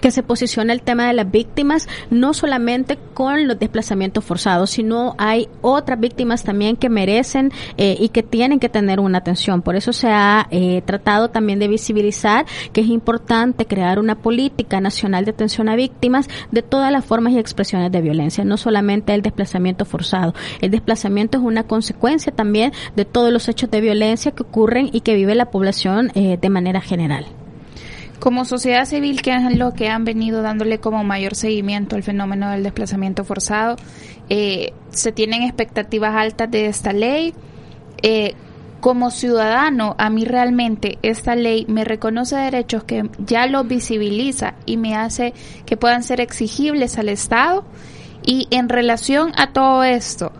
que 0.00 0.10
se 0.10 0.22
posiciona 0.22 0.72
el 0.72 0.82
tema 0.82 1.06
de 1.06 1.14
las 1.14 1.30
víctimas 1.30 1.88
no 2.10 2.34
solamente 2.34 2.98
con 3.14 3.46
los 3.46 3.58
desplazamientos 3.58 4.24
forzados, 4.24 4.70
sino 4.70 5.14
hay 5.18 5.48
otras 5.62 5.98
víctimas 5.98 6.44
también 6.44 6.76
que 6.76 6.88
merecen 6.88 7.52
eh, 7.76 7.96
y 7.98 8.10
que 8.10 8.22
tienen 8.22 8.60
que 8.60 8.68
tener 8.68 9.00
una 9.00 9.18
atención. 9.18 9.62
Por 9.62 9.76
eso 9.76 9.92
se 9.92 10.08
ha 10.08 10.46
eh, 10.50 10.82
tratado 10.84 11.30
también 11.30 11.58
de 11.58 11.68
visibilizar 11.68 12.46
que 12.72 12.82
es 12.82 12.88
importante 12.88 13.66
crear 13.66 13.98
una 13.98 14.16
política 14.16 14.80
nacional 14.80 15.24
de 15.24 15.30
atención 15.30 15.68
a 15.68 15.76
víctimas 15.76 16.28
de 16.50 16.62
todas 16.62 16.92
las 16.92 17.04
formas 17.04 17.32
y 17.32 17.38
expresiones 17.38 17.90
de 17.92 18.00
violencia, 18.00 18.44
no 18.44 18.56
solamente 18.56 19.14
el 19.14 19.22
desplazamiento 19.22 19.84
forzado. 19.84 20.34
El 20.60 20.70
desplazamiento 20.70 21.38
es 21.38 21.44
una 21.44 21.64
consecuencia 21.64 22.32
también 22.32 22.72
de 22.94 23.04
todos 23.04 23.32
los 23.32 23.48
hechos 23.48 23.70
de 23.70 23.80
violencia 23.80 24.32
que 24.32 24.42
ocurren 24.42 24.90
y 24.92 25.00
que 25.00 25.14
vive 25.14 25.34
la 25.34 25.50
población 25.50 26.10
eh, 26.14 26.38
de 26.40 26.50
manera 26.50 26.80
general. 26.80 27.26
Como 28.20 28.44
sociedad 28.44 28.86
civil, 28.86 29.22
que 29.22 29.34
es 29.34 29.56
lo 29.56 29.72
que 29.72 29.88
han 29.88 30.04
venido 30.04 30.42
dándole 30.42 30.78
como 30.78 31.04
mayor 31.04 31.34
seguimiento 31.34 31.96
al 31.96 32.02
fenómeno 32.02 32.50
del 32.50 32.62
desplazamiento 32.62 33.24
forzado, 33.24 33.76
eh, 34.28 34.72
se 34.90 35.12
tienen 35.12 35.42
expectativas 35.42 36.14
altas 36.14 36.50
de 36.50 36.66
esta 36.66 36.92
ley. 36.92 37.34
Eh, 38.02 38.34
como 38.80 39.10
ciudadano, 39.10 39.96
a 39.98 40.10
mí 40.10 40.24
realmente 40.24 40.98
esta 41.02 41.34
ley 41.34 41.64
me 41.68 41.84
reconoce 41.84 42.36
derechos 42.36 42.84
que 42.84 43.08
ya 43.18 43.46
los 43.46 43.66
visibiliza 43.66 44.54
y 44.64 44.76
me 44.76 44.94
hace 44.94 45.34
que 45.64 45.76
puedan 45.76 46.02
ser 46.02 46.20
exigibles 46.20 46.98
al 46.98 47.08
Estado. 47.08 47.64
Y 48.24 48.48
en 48.50 48.68
relación 48.68 49.32
a 49.36 49.52
todo 49.52 49.82
esto, 49.82 50.32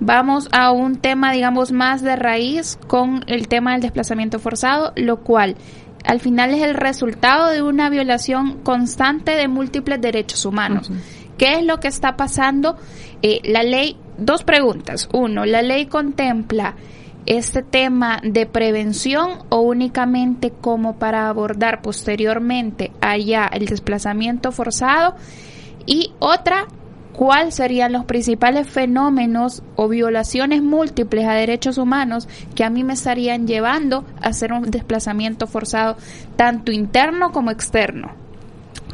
vamos 0.00 0.48
a 0.52 0.70
un 0.70 0.96
tema, 0.96 1.32
digamos, 1.32 1.72
más 1.72 2.02
de 2.02 2.16
raíz 2.16 2.78
con 2.88 3.24
el 3.26 3.48
tema 3.48 3.72
del 3.72 3.82
desplazamiento 3.82 4.38
forzado, 4.38 4.92
lo 4.96 5.20
cual 5.20 5.56
al 6.04 6.20
final 6.20 6.54
es 6.54 6.62
el 6.62 6.74
resultado 6.74 7.50
de 7.50 7.62
una 7.62 7.88
violación 7.88 8.60
constante 8.62 9.32
de 9.32 9.48
múltiples 9.48 10.00
derechos 10.00 10.44
humanos. 10.44 10.90
Uh 10.90 10.94
-huh. 10.94 10.98
¿Qué 11.38 11.54
es 11.54 11.64
lo 11.64 11.80
que 11.80 11.88
está 11.88 12.16
pasando? 12.16 12.76
Eh, 13.22 13.40
la 13.44 13.62
ley, 13.62 13.96
dos 14.18 14.44
preguntas. 14.44 15.08
Uno, 15.12 15.44
¿la 15.44 15.62
ley 15.62 15.86
contempla 15.86 16.76
este 17.26 17.62
tema 17.62 18.20
de 18.22 18.46
prevención 18.46 19.44
o 19.48 19.60
únicamente 19.60 20.50
como 20.50 20.98
para 20.98 21.28
abordar 21.28 21.80
posteriormente 21.82 22.92
allá 23.00 23.48
el 23.52 23.66
desplazamiento 23.66 24.52
forzado? 24.52 25.16
Y 25.86 26.12
otra, 26.18 26.66
cuáles 27.14 27.54
serían 27.54 27.92
los 27.92 28.04
principales 28.04 28.68
fenómenos 28.68 29.62
o 29.76 29.88
violaciones 29.88 30.62
múltiples 30.62 31.26
a 31.26 31.32
derechos 31.32 31.78
humanos 31.78 32.28
que 32.54 32.64
a 32.64 32.70
mí 32.70 32.84
me 32.84 32.94
estarían 32.94 33.46
llevando 33.46 34.04
a 34.20 34.28
hacer 34.28 34.52
un 34.52 34.70
desplazamiento 34.70 35.46
forzado 35.46 35.96
tanto 36.36 36.72
interno 36.72 37.32
como 37.32 37.50
externo. 37.50 38.23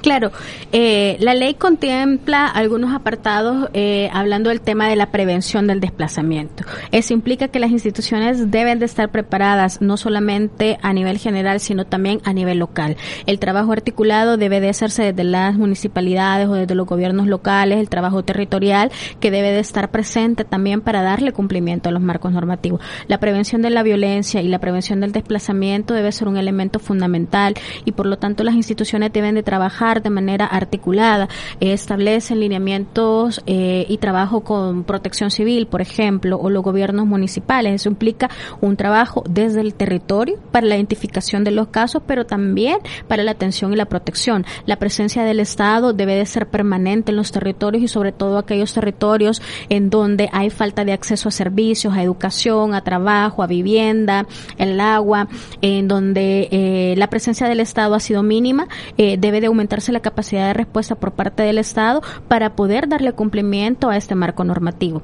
Claro, 0.02 0.32
eh, 0.72 1.18
la 1.20 1.34
ley 1.34 1.54
contempla 1.54 2.46
algunos 2.46 2.94
apartados 2.94 3.68
eh, 3.74 4.08
hablando 4.12 4.48
del 4.48 4.62
tema 4.62 4.88
de 4.88 4.96
la 4.96 5.10
prevención 5.10 5.66
del 5.66 5.80
desplazamiento. 5.80 6.64
Eso 6.90 7.12
implica 7.12 7.48
que 7.48 7.58
las 7.58 7.70
instituciones 7.70 8.50
deben 8.50 8.78
de 8.78 8.86
estar 8.86 9.10
preparadas 9.10 9.82
no 9.82 9.98
solamente 9.98 10.78
a 10.80 10.94
nivel 10.94 11.18
general, 11.18 11.60
sino 11.60 11.84
también 11.84 12.20
a 12.24 12.32
nivel 12.32 12.58
local. 12.58 12.96
El 13.26 13.38
trabajo 13.38 13.72
articulado 13.72 14.38
debe 14.38 14.60
de 14.60 14.70
hacerse 14.70 15.02
desde 15.02 15.24
las 15.24 15.56
municipalidades 15.56 16.48
o 16.48 16.54
desde 16.54 16.74
los 16.74 16.86
gobiernos 16.86 17.26
locales, 17.26 17.78
el 17.78 17.90
trabajo 17.90 18.22
territorial 18.22 18.90
que 19.20 19.30
debe 19.30 19.52
de 19.52 19.60
estar 19.60 19.90
presente 19.90 20.44
también 20.44 20.80
para 20.80 21.02
darle 21.02 21.32
cumplimiento 21.32 21.90
a 21.90 21.92
los 21.92 22.02
marcos 22.02 22.32
normativos. 22.32 22.80
La 23.06 23.20
prevención 23.20 23.60
de 23.60 23.70
la 23.70 23.82
violencia 23.82 24.40
y 24.40 24.48
la 24.48 24.60
prevención 24.60 25.00
del 25.00 25.12
desplazamiento 25.12 25.92
debe 25.92 26.10
ser 26.12 26.28
un 26.28 26.38
elemento 26.38 26.78
fundamental 26.78 27.54
y 27.84 27.92
por 27.92 28.06
lo 28.06 28.16
tanto 28.16 28.44
las 28.44 28.54
instituciones 28.54 29.12
deben 29.12 29.34
de 29.34 29.42
trabajar 29.42 29.89
de 29.98 30.10
manera 30.10 30.46
articulada, 30.46 31.28
eh, 31.58 31.72
establecen 31.72 32.38
lineamientos 32.38 33.42
eh, 33.46 33.84
y 33.88 33.98
trabajo 33.98 34.42
con 34.42 34.84
protección 34.84 35.32
civil, 35.32 35.66
por 35.66 35.80
ejemplo, 35.80 36.38
o 36.38 36.48
los 36.48 36.62
gobiernos 36.62 37.06
municipales. 37.06 37.74
Eso 37.74 37.88
implica 37.88 38.30
un 38.60 38.76
trabajo 38.76 39.24
desde 39.28 39.60
el 39.60 39.74
territorio 39.74 40.38
para 40.52 40.66
la 40.66 40.76
identificación 40.76 41.42
de 41.42 41.50
los 41.50 41.68
casos, 41.68 42.02
pero 42.06 42.24
también 42.24 42.78
para 43.08 43.24
la 43.24 43.32
atención 43.32 43.72
y 43.72 43.76
la 43.76 43.86
protección. 43.86 44.46
La 44.66 44.76
presencia 44.76 45.24
del 45.24 45.40
Estado 45.40 45.92
debe 45.92 46.14
de 46.14 46.26
ser 46.26 46.46
permanente 46.48 47.10
en 47.10 47.16
los 47.16 47.32
territorios 47.32 47.82
y 47.82 47.88
sobre 47.88 48.12
todo 48.12 48.38
aquellos 48.38 48.72
territorios 48.72 49.42
en 49.68 49.90
donde 49.90 50.28
hay 50.32 50.50
falta 50.50 50.84
de 50.84 50.92
acceso 50.92 51.28
a 51.28 51.32
servicios, 51.32 51.94
a 51.94 52.02
educación, 52.02 52.74
a 52.74 52.84
trabajo, 52.84 53.42
a 53.42 53.48
vivienda, 53.48 54.26
el 54.56 54.78
agua, 54.78 55.26
en 55.60 55.88
donde 55.88 56.48
eh, 56.52 56.94
la 56.96 57.08
presencia 57.08 57.48
del 57.48 57.58
Estado 57.60 57.94
ha 57.94 58.00
sido 58.00 58.22
mínima, 58.22 58.68
debe 58.96 59.40
de 59.40 59.46
aumentar 59.46 59.79
la 59.88 60.00
capacidad 60.00 60.48
de 60.48 60.54
respuesta 60.54 60.94
por 60.94 61.12
parte 61.12 61.42
del 61.42 61.58
Estado 61.58 62.02
para 62.28 62.54
poder 62.54 62.88
darle 62.88 63.12
cumplimiento 63.12 63.90
a 63.90 63.96
este 63.96 64.14
marco 64.14 64.44
normativo. 64.44 65.02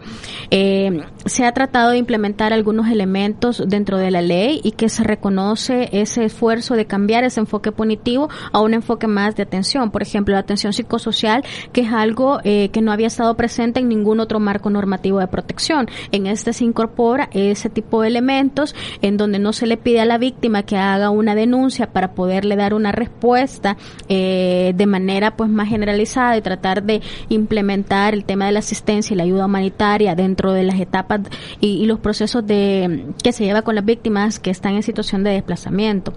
Eh, 0.51 1.03
se 1.25 1.45
ha 1.45 1.53
tratado 1.53 1.91
de 1.91 1.99
implementar 1.99 2.53
algunos 2.53 2.89
elementos 2.89 3.63
dentro 3.67 3.99
de 3.99 4.11
la 4.11 4.23
ley 4.23 4.61
y 4.63 4.73
que 4.73 4.89
se 4.89 5.03
reconoce 5.03 5.89
ese 5.93 6.25
esfuerzo 6.25 6.75
de 6.75 6.87
cambiar 6.87 7.25
ese 7.25 7.41
enfoque 7.41 7.73
punitivo 7.73 8.29
a 8.53 8.61
un 8.61 8.75
enfoque 8.75 9.07
más 9.07 9.37
de 9.37 9.43
atención. 9.43 9.91
Por 9.91 10.03
ejemplo, 10.03 10.35
la 10.35 10.41
atención 10.41 10.73
psicosocial, 10.73 11.45
que 11.73 11.83
es 11.83 11.93
algo 11.93 12.41
eh, 12.45 12.69
que 12.71 12.83
no 12.83 12.93
había 12.93 13.07
estado 13.07 13.37
presente 13.37 13.81
en 13.81 13.89
ningún 13.89 14.21
otro 14.21 14.41
marco 14.41 14.71
normativo 14.71 15.19
de 15.19 15.27
protección. 15.27 15.89
En 16.13 16.27
este 16.27 16.53
se 16.53 16.65
incorpora 16.65 17.29
ese 17.33 17.71
tipo 17.71 18.03
de 18.03 18.09
elementos 18.09 18.75
en 19.03 19.17
donde 19.17 19.39
no 19.39 19.53
se 19.53 19.67
le 19.67 19.77
pide 19.77 20.01
a 20.01 20.05
la 20.05 20.19
víctima 20.19 20.63
que 20.63 20.77
haga 20.77 21.11
una 21.11 21.35
denuncia 21.35 21.93
para 21.93 22.13
poderle 22.13 22.57
dar 22.57 22.75
una 22.75 22.93
respuesta 22.93 23.77
eh, 24.09 24.66
de 24.73 24.87
manera 24.87 25.37
pues 25.37 25.51
más 25.51 25.69
generalizada 25.69 26.37
y 26.37 26.43
tratar 26.43 26.83
de 26.83 27.03
implementar 27.29 28.15
el 28.15 28.25
tema 28.25 28.47
de 28.47 28.53
la 28.53 28.61
asistencia 28.61 29.15
y 29.15 29.17
la 29.17 29.25
ayuda 29.25 29.47
humanitaria 29.47 30.15
dentro 30.15 30.53
de 30.53 30.65
las 30.65 30.81
etapas 30.81 31.21
y, 31.61 31.69
y 31.69 31.87
los 31.87 32.01
procesos 32.01 32.47
de 32.47 33.07
que 33.23 33.33
se 33.33 33.45
lleva 33.45 33.63
con 33.63 33.75
las 33.75 33.85
víctimas 33.85 34.39
que 34.39 34.51
están 34.51 34.75
en 34.75 34.83
situación 34.83 35.25
de 35.25 35.31
desplazamiento 35.31 36.13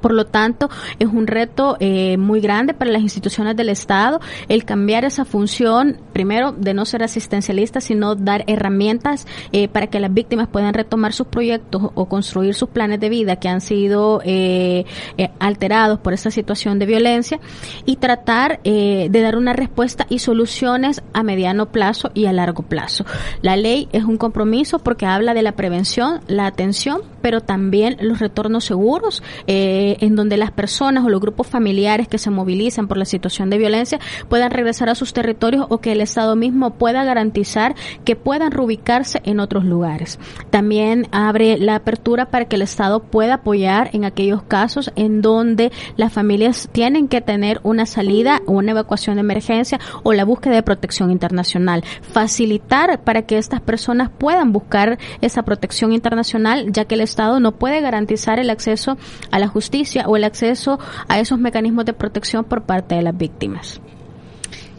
Por 0.00 0.12
lo 0.12 0.26
tanto, 0.26 0.70
es 0.98 1.08
un 1.08 1.26
reto 1.26 1.76
eh, 1.80 2.16
muy 2.16 2.40
grande 2.40 2.74
para 2.74 2.90
las 2.90 3.02
instituciones 3.02 3.56
del 3.56 3.68
Estado 3.68 4.20
el 4.48 4.64
cambiar 4.64 5.04
esa 5.04 5.24
función, 5.24 5.98
primero, 6.12 6.52
de 6.52 6.74
no 6.74 6.84
ser 6.84 7.02
asistencialista, 7.02 7.80
sino 7.80 8.14
dar 8.14 8.44
herramientas 8.46 9.26
eh, 9.52 9.68
para 9.68 9.88
que 9.88 10.00
las 10.00 10.12
víctimas 10.12 10.48
puedan 10.48 10.74
retomar 10.74 11.12
sus 11.12 11.26
proyectos 11.26 11.82
o 11.94 12.06
construir 12.06 12.54
sus 12.54 12.68
planes 12.68 13.00
de 13.00 13.08
vida 13.08 13.36
que 13.36 13.48
han 13.48 13.60
sido 13.60 14.20
eh, 14.24 14.84
eh, 15.16 15.30
alterados 15.38 15.98
por 15.98 16.12
esta 16.12 16.30
situación 16.30 16.78
de 16.78 16.86
violencia 16.86 17.40
y 17.84 17.96
tratar 17.96 18.60
eh, 18.64 19.08
de 19.10 19.20
dar 19.20 19.36
una 19.36 19.52
respuesta 19.52 20.06
y 20.08 20.18
soluciones 20.18 21.02
a 21.12 21.22
mediano 21.22 21.66
plazo 21.66 22.10
y 22.14 22.26
a 22.26 22.32
largo 22.32 22.62
plazo. 22.62 23.04
La 23.42 23.56
ley 23.56 23.88
es 23.92 24.04
un 24.04 24.16
compromiso 24.16 24.78
porque 24.78 25.06
habla 25.06 25.34
de 25.34 25.42
la 25.42 25.52
prevención, 25.52 26.20
la 26.26 26.46
atención, 26.46 27.02
pero 27.22 27.40
también 27.40 27.96
los 28.00 28.18
retornos 28.18 28.64
seguros, 28.64 29.22
eh, 29.46 29.89
en 30.00 30.16
donde 30.16 30.36
las 30.36 30.50
personas 30.50 31.04
o 31.04 31.08
los 31.08 31.20
grupos 31.20 31.46
familiares 31.46 32.08
que 32.08 32.18
se 32.18 32.30
movilizan 32.30 32.88
por 32.88 32.96
la 32.96 33.04
situación 33.04 33.50
de 33.50 33.58
violencia 33.58 33.98
puedan 34.28 34.50
regresar 34.50 34.88
a 34.88 34.94
sus 34.94 35.12
territorios 35.12 35.66
o 35.68 35.78
que 35.78 35.92
el 35.92 36.00
Estado 36.00 36.36
mismo 36.36 36.74
pueda 36.74 37.04
garantizar 37.04 37.74
que 38.04 38.16
puedan 38.16 38.52
reubicarse 38.52 39.20
en 39.24 39.40
otros 39.40 39.64
lugares. 39.64 40.18
También 40.50 41.06
abre 41.12 41.58
la 41.58 41.76
apertura 41.76 42.26
para 42.26 42.44
que 42.44 42.56
el 42.56 42.62
Estado 42.62 43.00
pueda 43.00 43.34
apoyar 43.34 43.90
en 43.92 44.04
aquellos 44.04 44.42
casos 44.42 44.92
en 44.96 45.22
donde 45.22 45.72
las 45.96 46.12
familias 46.12 46.68
tienen 46.72 47.08
que 47.08 47.20
tener 47.20 47.60
una 47.62 47.86
salida 47.86 48.42
o 48.46 48.52
una 48.52 48.72
evacuación 48.72 49.16
de 49.16 49.20
emergencia 49.20 49.80
o 50.02 50.12
la 50.12 50.24
búsqueda 50.24 50.54
de 50.54 50.62
protección 50.62 51.10
internacional. 51.10 51.84
Facilitar 52.02 53.02
para 53.02 53.22
que 53.22 53.38
estas 53.38 53.60
personas 53.60 54.10
puedan 54.10 54.52
buscar 54.52 54.98
esa 55.20 55.42
protección 55.42 55.92
internacional, 55.92 56.72
ya 56.72 56.84
que 56.84 56.94
el 56.94 57.00
Estado 57.00 57.40
no 57.40 57.52
puede 57.52 57.80
garantizar 57.80 58.38
el 58.38 58.50
acceso 58.50 58.98
a 59.30 59.38
la 59.38 59.48
justicia 59.48 59.79
o 60.06 60.16
el 60.16 60.24
acceso 60.24 60.78
a 61.08 61.20
esos 61.20 61.38
mecanismos 61.38 61.84
de 61.84 61.92
protección 61.92 62.44
por 62.44 62.62
parte 62.62 62.94
de 62.94 63.02
las 63.02 63.16
víctimas. 63.16 63.80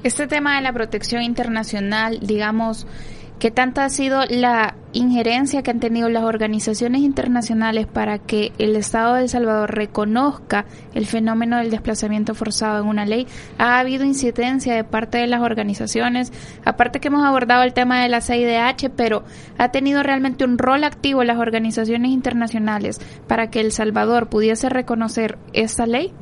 Este 0.03 0.27
tema 0.27 0.55
de 0.55 0.61
la 0.61 0.73
protección 0.73 1.21
internacional, 1.21 2.19
digamos, 2.21 2.87
¿qué 3.41 3.49
tanta 3.49 3.85
ha 3.85 3.89
sido 3.89 4.21
la 4.29 4.75
injerencia 4.93 5.63
que 5.63 5.71
han 5.71 5.79
tenido 5.79 6.09
las 6.09 6.25
organizaciones 6.25 7.01
internacionales 7.01 7.87
para 7.87 8.19
que 8.19 8.51
el 8.59 8.75
Estado 8.75 9.15
de 9.15 9.23
El 9.23 9.29
Salvador 9.29 9.73
reconozca 9.73 10.65
el 10.93 11.07
fenómeno 11.07 11.57
del 11.57 11.71
desplazamiento 11.71 12.35
forzado 12.35 12.83
en 12.83 12.87
una 12.87 13.07
ley? 13.07 13.25
¿Ha 13.57 13.79
habido 13.79 14.03
incidencia 14.03 14.75
de 14.75 14.83
parte 14.83 15.17
de 15.17 15.25
las 15.25 15.41
organizaciones? 15.41 16.31
Aparte 16.65 16.99
que 16.99 17.07
hemos 17.07 17.23
abordado 17.23 17.63
el 17.63 17.73
tema 17.73 18.03
de 18.03 18.09
la 18.09 18.21
CIDH, 18.21 18.91
pero 18.95 19.23
¿ha 19.57 19.69
tenido 19.69 20.03
realmente 20.03 20.45
un 20.45 20.59
rol 20.59 20.83
activo 20.83 21.23
las 21.23 21.39
organizaciones 21.39 22.11
internacionales 22.11 23.01
para 23.27 23.49
que 23.49 23.61
El 23.61 23.71
Salvador 23.71 24.29
pudiese 24.29 24.69
reconocer 24.69 25.39
esta 25.53 25.87
ley? 25.87 26.13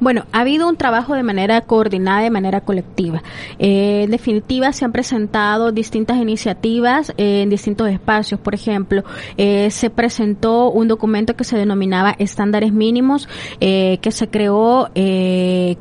Bueno, 0.00 0.26
ha 0.32 0.40
habido 0.40 0.68
un 0.68 0.76
trabajo 0.76 1.14
de 1.14 1.22
manera 1.22 1.60
coordinada, 1.60 2.22
de 2.22 2.30
manera 2.30 2.60
colectiva. 2.62 3.22
Eh, 3.58 4.02
en 4.04 4.10
definitiva, 4.10 4.72
se 4.72 4.84
han 4.84 4.92
presentado 4.92 5.70
distintas 5.70 6.16
iniciativas 6.16 6.67
eh, 6.68 7.42
en 7.42 7.50
distintos 7.50 7.88
espacios. 7.88 8.38
Por 8.40 8.54
ejemplo, 8.54 9.02
eh, 9.36 9.70
se 9.70 9.90
presentó 9.90 10.70
un 10.70 10.86
documento 10.86 11.34
que 11.34 11.44
se 11.44 11.56
denominaba 11.56 12.14
Estándares 12.18 12.72
Mínimos, 12.72 13.28
eh, 13.60 13.98
que 14.02 14.12
se 14.12 14.28
creó 14.28 14.90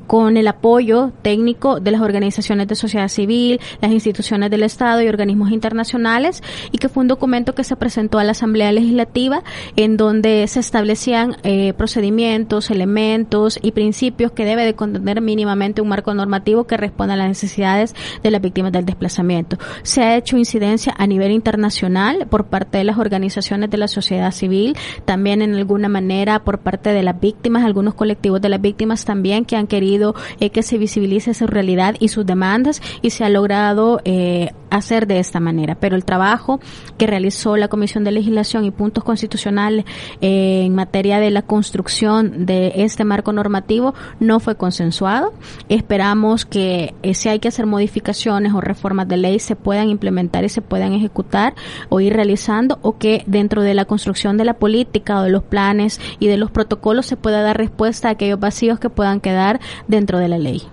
con 0.07 0.38
el 0.38 0.47
apoyo 0.47 1.11
técnico 1.21 1.79
de 1.79 1.91
las 1.91 2.01
organizaciones 2.01 2.67
de 2.67 2.75
sociedad 2.75 3.07
civil, 3.09 3.59
las 3.81 3.91
instituciones 3.91 4.49
del 4.49 4.63
Estado 4.63 5.01
y 5.01 5.07
organismos 5.07 5.51
internacionales, 5.51 6.41
y 6.71 6.77
que 6.77 6.89
fue 6.89 7.01
un 7.01 7.07
documento 7.07 7.53
que 7.53 7.63
se 7.63 7.75
presentó 7.75 8.19
a 8.19 8.23
la 8.23 8.31
Asamblea 8.31 8.71
Legislativa, 8.71 9.43
en 9.75 9.97
donde 9.97 10.47
se 10.47 10.59
establecían 10.59 11.35
procedimientos, 11.77 12.69
elementos 12.69 13.59
y 13.61 13.71
principios 13.71 14.31
que 14.31 14.45
debe 14.45 14.65
de 14.65 14.75
contener 14.75 15.21
mínimamente 15.21 15.81
un 15.81 15.89
marco 15.89 16.13
normativo 16.13 16.65
que 16.65 16.77
responda 16.77 17.15
a 17.15 17.17
las 17.17 17.27
necesidades 17.27 17.95
de 18.23 18.31
las 18.31 18.41
víctimas 18.41 18.71
del 18.71 18.85
desplazamiento. 18.85 19.57
Se 19.83 20.01
ha 20.01 20.15
hecho 20.15 20.38
incidencia 20.38 20.76
a 20.95 21.07
nivel 21.07 21.32
internacional 21.32 22.28
por 22.30 22.45
parte 22.45 22.78
de 22.78 22.84
las 22.84 22.97
organizaciones 22.97 23.69
de 23.69 23.78
la 23.78 23.88
sociedad 23.88 24.32
civil, 24.32 24.75
también 25.05 25.41
en 25.41 25.55
alguna 25.55 25.89
manera 25.89 26.43
por 26.43 26.59
parte 26.59 26.93
de 26.93 27.03
las 27.03 27.19
víctimas, 27.19 27.65
algunos 27.65 27.93
colectivos 27.95 28.41
de 28.41 28.49
las 28.49 28.61
víctimas 28.61 29.05
también 29.05 29.45
que 29.45 29.55
han 29.55 29.67
querido 29.67 30.15
eh, 30.39 30.49
que 30.49 30.63
se 30.63 30.78
visibilice 30.78 31.34
su 31.34 31.47
realidad 31.47 31.95
y 31.99 32.09
sus 32.09 32.25
demandas 32.25 32.82
y 33.01 33.09
se 33.09 33.23
ha 33.23 33.30
logrado 33.30 34.01
eh, 34.05 34.51
hacer 34.69 35.07
de 35.07 35.19
esta 35.19 35.39
manera. 35.39 35.75
Pero 35.75 35.95
el 35.95 36.05
trabajo 36.05 36.59
que 36.97 37.07
realizó 37.07 37.57
la 37.57 37.67
Comisión 37.67 38.03
de 38.03 38.11
Legislación 38.11 38.65
y 38.65 38.71
Puntos 38.71 39.03
Constitucionales 39.03 39.86
eh, 40.21 40.63
en 40.65 40.75
materia 40.75 41.19
de 41.19 41.32
la 41.32 41.41
construcción 41.41 42.45
de 42.45 42.73
este 42.75 43.03
marco 43.03 43.32
normativo 43.34 43.93
no 44.19 44.39
fue 44.39 44.55
consensuado. 44.55 45.34
Esperamos 45.69 46.45
que 46.45 46.93
si 47.13 47.30
hay 47.30 47.39
que 47.39 47.47
hacer 47.47 47.65
modificaciones 47.65 48.53
o 48.53 48.61
reformas 48.61 49.07
de 49.07 49.17
ley 49.17 49.39
se 49.39 49.55
puedan 49.55 49.89
implementar 49.89 50.43
y 50.43 50.49
se 50.58 50.62
puedan 50.64 50.93
ejecutar 50.93 51.53
o 51.89 51.99
ir 51.99 52.14
realizando 52.14 52.80
o 52.82 52.97
que 52.97 53.24
dentro 53.28 53.62
de 53.62 53.76
la 53.76 53.86
construcción 53.86 54.38
de 54.38 54.45
la 54.45 54.55
política 54.55 55.20
o 55.20 55.24
de 55.24 55.30
los 55.30 55.43
planes 55.43 56.01
y 56.18 56.26
de 56.26 56.38
los 56.38 56.49
protocolos 56.49 57.05
se 57.05 57.16
pueda 57.16 57.43
dar 57.43 57.58
respuesta 57.58 58.08
a 58.08 58.12
aquellos 58.12 58.39
vacíos 58.39 58.80
que 58.80 58.89
puedan 58.89 59.20
quedar 59.20 59.60
dentro 59.88 60.18
de 60.18 60.30
la 60.30 60.39
ley. 60.39 60.64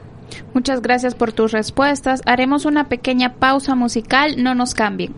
Muchas 0.55 0.81
gracias 0.81 1.15
por 1.15 1.33
tus 1.33 1.53
respuestas. 1.53 2.23
Haremos 2.25 2.65
una 2.65 2.89
pequeña 2.89 3.35
pausa 3.35 3.75
musical, 3.75 4.43
no 4.43 4.55
nos 4.55 4.73
cambien. 4.73 5.13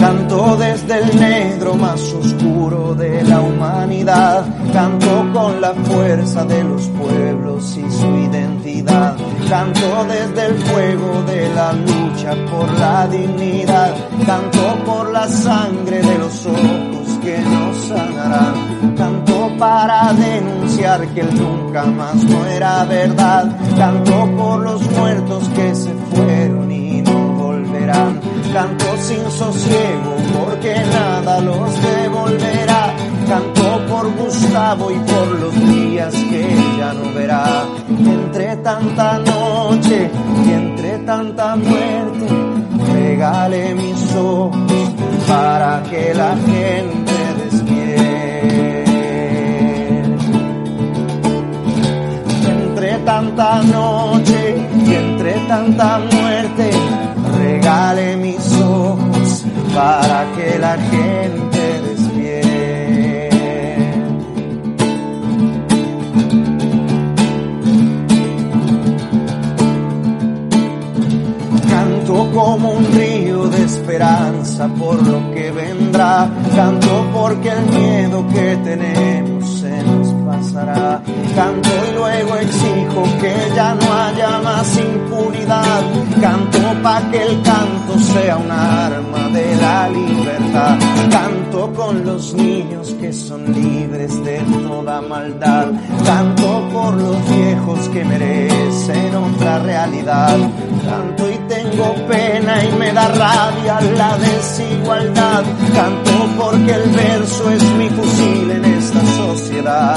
Canto 0.00 0.56
desde 0.56 0.98
el 0.98 1.20
negro 1.20 1.74
más 1.74 2.00
oscuro 2.14 2.94
de 2.94 3.22
la 3.22 3.42
humanidad. 3.42 4.46
Canto 4.72 5.30
con 5.34 5.60
la 5.60 5.74
fuerza 5.74 6.42
de 6.46 6.64
los 6.64 6.88
pueblos 6.88 7.76
y 7.76 7.90
su 7.90 8.06
identidad. 8.16 9.14
Canto 9.46 10.06
desde 10.08 10.46
el 10.46 10.54
fuego 10.54 11.22
de 11.24 11.54
la 11.54 11.74
lucha 11.74 12.34
por 12.50 12.72
la 12.78 13.06
dignidad. 13.08 13.94
Canto 14.24 14.84
por 14.86 15.12
la 15.12 15.28
sangre 15.28 16.00
de 16.00 16.18
los 16.18 16.46
ojos 16.46 17.18
que 17.22 17.38
nos 17.38 17.76
sanarán. 17.76 18.94
Canto 18.96 19.50
para 19.58 20.14
denunciar 20.14 21.06
que 21.08 21.20
el 21.20 21.34
nunca 21.38 21.84
más 21.84 22.14
no 22.24 22.46
era 22.46 22.84
verdad. 22.84 23.54
Canto 23.76 24.30
por 24.34 24.60
los 24.60 24.90
muertos 24.92 25.46
que 25.50 25.74
se 25.74 25.92
fueron 26.14 26.72
y 26.72 27.02
no 27.02 27.34
volverán. 27.34 28.39
Canto 28.52 28.96
sin 28.98 29.30
sosiego 29.30 30.16
porque 30.36 30.74
nada 30.92 31.40
los 31.40 31.82
devolverá. 31.82 32.94
Canto 33.28 33.86
por 33.86 34.12
Gustavo 34.16 34.90
y 34.90 34.98
por 34.98 35.40
los 35.40 35.54
días 35.54 36.12
que 36.12 36.56
ya 36.76 36.92
no 36.92 37.12
verá. 37.14 37.64
Entre 37.88 38.56
tanta 38.56 39.18
noche 39.20 40.10
y 40.46 40.50
entre 40.50 40.98
tanta 40.98 41.54
muerte, 41.54 42.26
regale 42.92 43.74
mis 43.76 44.14
ojos 44.16 44.90
para 45.28 45.82
que 45.84 46.12
la 46.12 46.34
gente 46.36 47.12
despierte. 47.44 48.10
Entre 52.48 52.98
tanta 52.98 53.62
noche 53.62 54.56
y 54.86 54.94
entre 54.94 55.34
tanta 55.46 55.98
muerte, 55.98 56.70
regale 57.60 58.16
mis 58.16 58.52
ojos 58.58 59.44
para 59.74 60.26
que 60.34 60.58
la 60.58 60.78
gente 60.78 61.80
despierte. 61.88 63.30
Canto 71.68 72.30
como 72.32 72.70
un 72.70 72.92
río 72.92 73.48
de 73.48 73.64
esperanza 73.64 74.68
por 74.68 75.06
lo 75.06 75.30
que 75.34 75.50
vendrá. 75.50 76.30
Canto 76.56 77.06
porque 77.12 77.50
el 77.50 77.66
miedo 77.66 78.26
que 78.28 78.56
tenemos 78.64 79.29
Canto 81.34 81.68
y 81.68 81.94
luego 81.94 82.36
exijo 82.36 83.02
que 83.20 83.34
ya 83.54 83.74
no 83.74 83.92
haya 83.92 84.40
más 84.42 84.78
impunidad. 84.78 85.82
Canto 86.20 86.58
pa' 86.82 87.02
que 87.10 87.22
el 87.22 87.42
canto 87.42 87.98
sea 87.98 88.36
un 88.38 88.50
arma 88.50 89.28
de 89.28 89.56
la 89.56 89.88
libertad. 89.88 90.78
Canto 91.10 91.72
con 91.74 92.04
los 92.04 92.32
niños 92.34 92.96
que 93.00 93.12
son 93.12 93.52
libres 93.52 94.24
de 94.24 94.38
toda 94.66 95.02
maldad. 95.02 95.68
Canto 96.04 96.68
por 96.72 96.94
los 96.94 97.16
viejos 97.28 97.88
que 97.90 98.04
merecen 98.04 99.14
otra 99.14 99.58
realidad. 99.58 100.38
Canto 100.84 101.30
y 101.30 101.36
tengo 101.70 101.94
pena 102.06 102.64
y 102.64 102.72
me 102.72 102.92
da 102.92 103.08
rabia 103.08 103.80
la 103.96 104.18
desigualdad. 104.18 105.44
Canto 105.74 106.28
porque 106.38 106.72
el 106.72 106.90
verso 106.90 107.50
es 107.50 107.62
mi 107.74 107.88
fusil 107.88 108.50
en 108.50 108.64
esta 108.64 109.00
sociedad. 109.16 109.96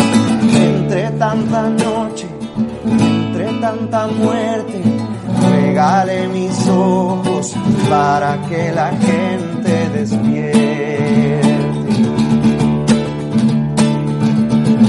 Entre 0.54 1.12
tanta 1.12 1.70
noche, 1.70 2.28
entre 2.86 3.46
tanta 3.60 4.08
muerte, 4.08 4.82
regale 5.52 6.28
mis 6.30 6.68
ojos 6.68 7.56
para 7.90 8.42
que 8.48 8.72
la 8.72 8.90
gente 8.92 9.90
despierte. 9.90 10.64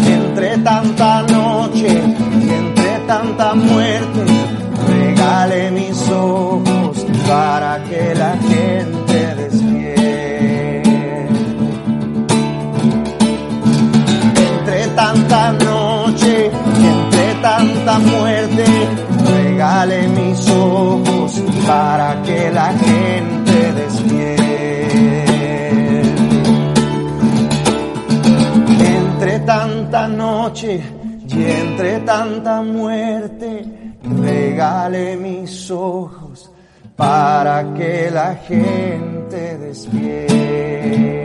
Entre 0.07 0.59
tanta 0.59 1.23
noche 1.23 2.25
entre 2.51 2.99
tanta 3.07 3.55
muerte, 3.55 4.34
regale 5.25 5.71
mis 5.71 6.11
ojos 6.11 7.07
para 7.27 7.83
que 7.85 8.15
la 8.15 8.37
gente 8.37 9.35
despierte. 9.37 10.83
Entre 14.37 14.87
tanta 14.95 15.53
noche 15.53 16.51
y 16.81 16.87
entre 16.87 17.35
tanta 17.41 17.99
muerte, 17.99 18.65
regale 19.27 20.09
mis 20.09 20.49
ojos 20.51 21.43
para 21.67 22.23
que 22.23 22.51
la 22.51 22.73
gente 22.75 23.73
despierte. 23.81 24.43
Entre 28.79 29.39
tanta 29.41 30.09
noche 30.09 30.83
y 31.29 31.45
entre 31.45 32.01
tanta 32.01 32.61
muerte, 32.61 33.84
regale 34.05 35.17
mis 35.17 35.71
ojos 35.71 36.51
para 36.97 37.75
que 37.75 38.11
la 38.11 38.35
gente 38.37 39.59
despierte. 39.59 41.24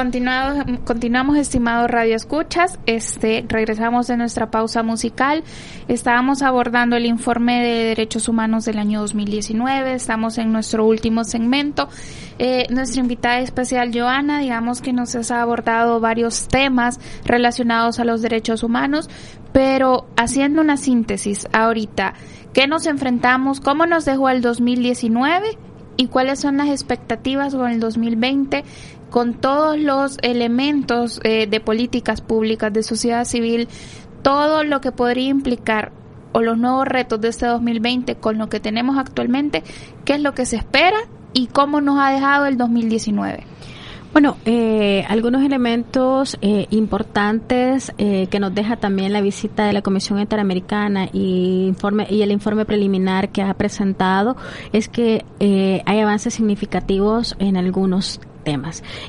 Continuado- 0.00 0.64
continuamos, 0.86 1.36
estimados 1.36 1.90
Radio 1.90 2.16
Escuchas. 2.16 2.78
Este, 2.86 3.44
regresamos 3.46 4.06
de 4.06 4.16
nuestra 4.16 4.50
pausa 4.50 4.82
musical. 4.82 5.44
Estábamos 5.88 6.40
abordando 6.40 6.96
el 6.96 7.04
informe 7.04 7.62
de 7.62 7.84
derechos 7.88 8.26
humanos 8.26 8.64
del 8.64 8.78
año 8.78 9.02
2019. 9.02 9.92
Estamos 9.92 10.38
en 10.38 10.52
nuestro 10.52 10.86
último 10.86 11.22
segmento. 11.24 11.90
Eh, 12.38 12.66
nuestra 12.70 13.02
invitada 13.02 13.40
especial, 13.40 13.90
Joana, 13.92 14.38
digamos 14.38 14.80
que 14.80 14.94
nos 14.94 15.14
ha 15.30 15.42
abordado 15.42 16.00
varios 16.00 16.48
temas 16.48 16.98
relacionados 17.26 18.00
a 18.00 18.04
los 18.06 18.22
derechos 18.22 18.62
humanos, 18.62 19.10
pero 19.52 20.06
haciendo 20.16 20.62
una 20.62 20.78
síntesis 20.78 21.46
ahorita, 21.52 22.14
¿qué 22.54 22.66
nos 22.66 22.86
enfrentamos? 22.86 23.60
¿Cómo 23.60 23.84
nos 23.84 24.06
dejó 24.06 24.30
el 24.30 24.40
2019? 24.40 25.58
y 26.00 26.06
cuáles 26.06 26.40
son 26.40 26.56
las 26.56 26.68
expectativas 26.70 27.54
con 27.54 27.70
el 27.70 27.78
2020 27.78 28.64
con 29.10 29.34
todos 29.34 29.78
los 29.78 30.18
elementos 30.22 31.20
eh, 31.24 31.46
de 31.46 31.60
políticas 31.60 32.20
públicas 32.20 32.72
de 32.72 32.82
sociedad 32.82 33.24
civil, 33.24 33.68
todo 34.22 34.64
lo 34.64 34.80
que 34.80 34.92
podría 34.92 35.28
implicar 35.28 35.92
o 36.32 36.40
los 36.40 36.58
nuevos 36.58 36.86
retos 36.86 37.20
de 37.20 37.28
este 37.28 37.46
2020 37.46 38.16
con 38.16 38.38
lo 38.38 38.48
que 38.48 38.60
tenemos 38.60 38.98
actualmente, 38.98 39.62
qué 40.04 40.14
es 40.14 40.20
lo 40.20 40.32
que 40.32 40.46
se 40.46 40.56
espera 40.56 40.98
y 41.32 41.48
cómo 41.48 41.80
nos 41.80 41.98
ha 41.98 42.10
dejado 42.10 42.46
el 42.46 42.56
2019. 42.56 43.44
Bueno, 44.12 44.38
eh, 44.44 45.04
algunos 45.08 45.44
elementos 45.44 46.36
eh, 46.42 46.66
importantes 46.70 47.92
eh, 47.96 48.26
que 48.28 48.40
nos 48.40 48.52
deja 48.52 48.76
también 48.76 49.12
la 49.12 49.20
visita 49.20 49.66
de 49.66 49.72
la 49.72 49.82
Comisión 49.82 50.18
Interamericana 50.18 51.08
y, 51.12 51.66
informe, 51.68 52.08
y 52.10 52.22
el 52.22 52.32
informe 52.32 52.64
preliminar 52.64 53.28
que 53.28 53.42
ha 53.42 53.54
presentado 53.54 54.36
es 54.72 54.88
que 54.88 55.24
eh, 55.38 55.82
hay 55.86 56.00
avances 56.00 56.34
significativos 56.34 57.36
en 57.38 57.56
algunos 57.56 58.20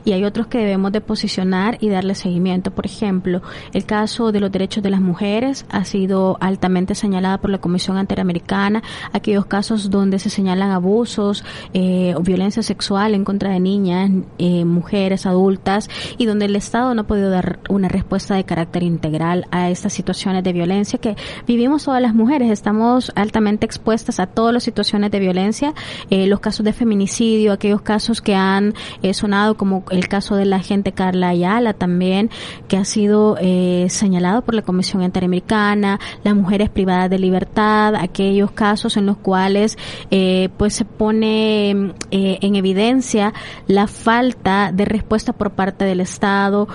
y 0.06 0.12
hay 0.12 0.24
otros 0.24 0.48
que 0.48 0.60
debemos 0.60 0.92
de 0.92 1.02
posicionar 1.02 1.78
y 1.82 1.90
darle 1.90 2.16
seguimiento. 2.16 2.72
Por 2.72 2.86
ejemplo, 2.86 3.42
el 3.74 3.86
caso 3.86 4.32
de 4.32 4.40
los 4.40 4.52
derechos 4.52 4.84
de 4.84 4.90
las 4.90 5.02
mujeres 5.02 5.66
ha 5.70 5.84
sido 5.86 6.38
altamente 6.40 6.96
señalada 6.96 7.40
por 7.40 7.50
la 7.50 7.58
Comisión 7.58 7.98
Interamericana, 7.98 8.84
aquellos 9.14 9.46
casos 9.46 9.90
donde 9.90 10.20
se 10.20 10.30
señalan 10.30 10.72
abusos 10.72 11.44
eh, 11.74 12.14
o 12.16 12.22
violencia 12.22 12.62
sexual 12.62 13.16
en 13.16 13.24
contra 13.24 13.52
de 13.52 13.60
niñas, 13.60 14.12
eh, 14.38 14.66
mujeres, 14.66 15.26
adultas 15.26 15.90
y 16.18 16.26
donde 16.26 16.46
el 16.46 16.56
Estado 16.56 16.94
no 16.94 17.02
ha 17.02 17.08
podido 17.08 17.30
dar 17.30 17.60
una 17.70 17.88
respuesta 17.88 18.36
de 18.36 18.44
carácter 18.44 18.84
integral 18.84 19.48
a 19.52 19.70
estas 19.70 19.94
situaciones 19.94 20.44
de 20.44 20.54
violencia 20.54 21.00
que 21.00 21.16
vivimos 21.48 21.86
todas 21.86 22.02
las 22.02 22.14
mujeres. 22.14 22.52
Estamos 22.52 23.12
altamente 23.16 23.66
expuestas 23.66 24.20
a 24.20 24.28
todas 24.28 24.54
las 24.54 24.64
situaciones 24.64 25.12
de 25.12 25.20
violencia, 25.20 25.74
eh, 26.10 26.28
los 26.28 26.40
casos 26.40 26.64
de 26.64 26.74
feminicidio, 26.74 27.54
aquellos 27.54 27.82
casos 27.82 28.22
que 28.22 28.36
han 28.36 28.74
eh, 29.02 29.14
como 29.58 29.84
el 29.90 30.08
caso 30.08 30.36
de 30.36 30.46
la 30.46 30.58
agente 30.58 30.92
Carla 30.92 31.30
Ayala 31.30 31.74
también, 31.74 32.30
que 32.68 32.78
ha 32.78 32.86
sido 32.86 33.38
eh, 33.40 33.88
señalado 33.90 34.42
por 34.44 34.56
la 34.56 34.62
Comisión 34.62 35.04
Interamericana, 35.04 36.00
las 36.24 36.36
mujeres 36.36 36.70
privadas 36.70 37.10
de 37.10 37.20
libertad, 37.20 37.96
aquellos 37.96 38.52
casos 38.52 38.98
en 38.98 39.06
los 39.06 39.18
cuales 39.18 39.78
eh, 40.10 40.50
pues 40.58 40.74
se 40.74 40.86
pone 40.86 41.72
eh, 42.12 42.38
en 42.42 42.56
evidencia 42.56 43.34
la 43.68 43.88
falta 43.88 44.72
de 44.74 44.86
respuesta 44.86 45.34
por 45.34 45.52
parte 45.52 45.86
del 45.86 46.00
Estado. 46.00 46.68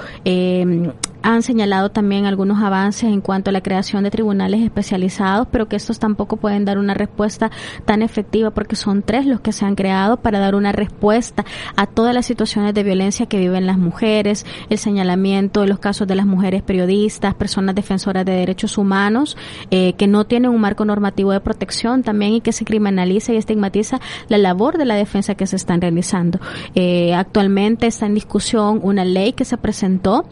Han 1.27 1.43
señalado 1.43 1.91
también 1.91 2.25
algunos 2.25 2.63
avances 2.63 3.11
en 3.11 3.21
cuanto 3.21 3.51
a 3.51 3.53
la 3.53 3.61
creación 3.61 4.05
de 4.05 4.13
tribunales 4.13 4.63
especializados, 4.63 5.49
pero 5.51 5.67
que 5.67 5.75
estos 5.75 5.99
tampoco 5.99 6.37
pueden 6.37 6.65
dar 6.65 6.79
una 6.79 6.95
respuesta 6.95 7.51
tan 7.85 8.03
efectiva 8.03 8.53
porque 8.53 8.77
son 8.77 9.03
tres 9.03 9.27
los 9.27 9.41
que 9.41 9.51
se 9.51 9.65
han 9.65 9.75
creado 9.75 10.19
para 10.19 10.39
dar 10.39 10.55
una 10.55 10.71
respuesta 10.71 11.45
a 11.75 11.89
todas 11.89 12.15
las 12.15 12.27
situaciones 12.27 12.75
de 12.75 12.85
violencia 12.85 13.27
que 13.27 13.41
viven 13.41 13.67
las 13.67 13.77
mujeres, 13.77 14.47
el 14.71 14.79
señalamiento 14.79 15.63
de 15.63 15.67
los 15.67 15.81
casos 15.81 16.07
de 16.07 16.15
las 16.15 16.27
mujeres 16.27 16.63
periodistas, 16.63 17.35
personas 17.35 17.75
defensoras 17.75 18.25
de 18.25 18.31
derechos 18.31 18.79
humanos, 18.79 19.37
eh, 19.73 19.95
que 19.95 20.07
no 20.07 20.27
tienen 20.27 20.53
un 20.53 20.61
marco 20.61 20.85
normativo 20.85 21.33
de 21.33 21.41
protección 21.41 22.05
también 22.05 22.35
y 22.35 22.41
que 22.41 22.53
se 22.53 22.65
criminaliza 22.65 23.33
y 23.33 23.37
estigmatiza 23.37 24.01
la 24.29 24.39
labor 24.39 24.79
de 24.79 24.85
la 24.85 24.95
defensa 24.95 25.35
que 25.35 25.49
se 25.49 25.57
están 25.57 25.81
realizando. 25.81 26.39
Eh, 26.77 27.15
actualmente 27.15 27.89
está 27.89 28.07
en 28.07 28.15
discusión 28.15 28.79
una 28.81 29.05
ley 29.05 29.33
que 29.33 29.45
se 29.45 29.59
presentó 29.59 30.25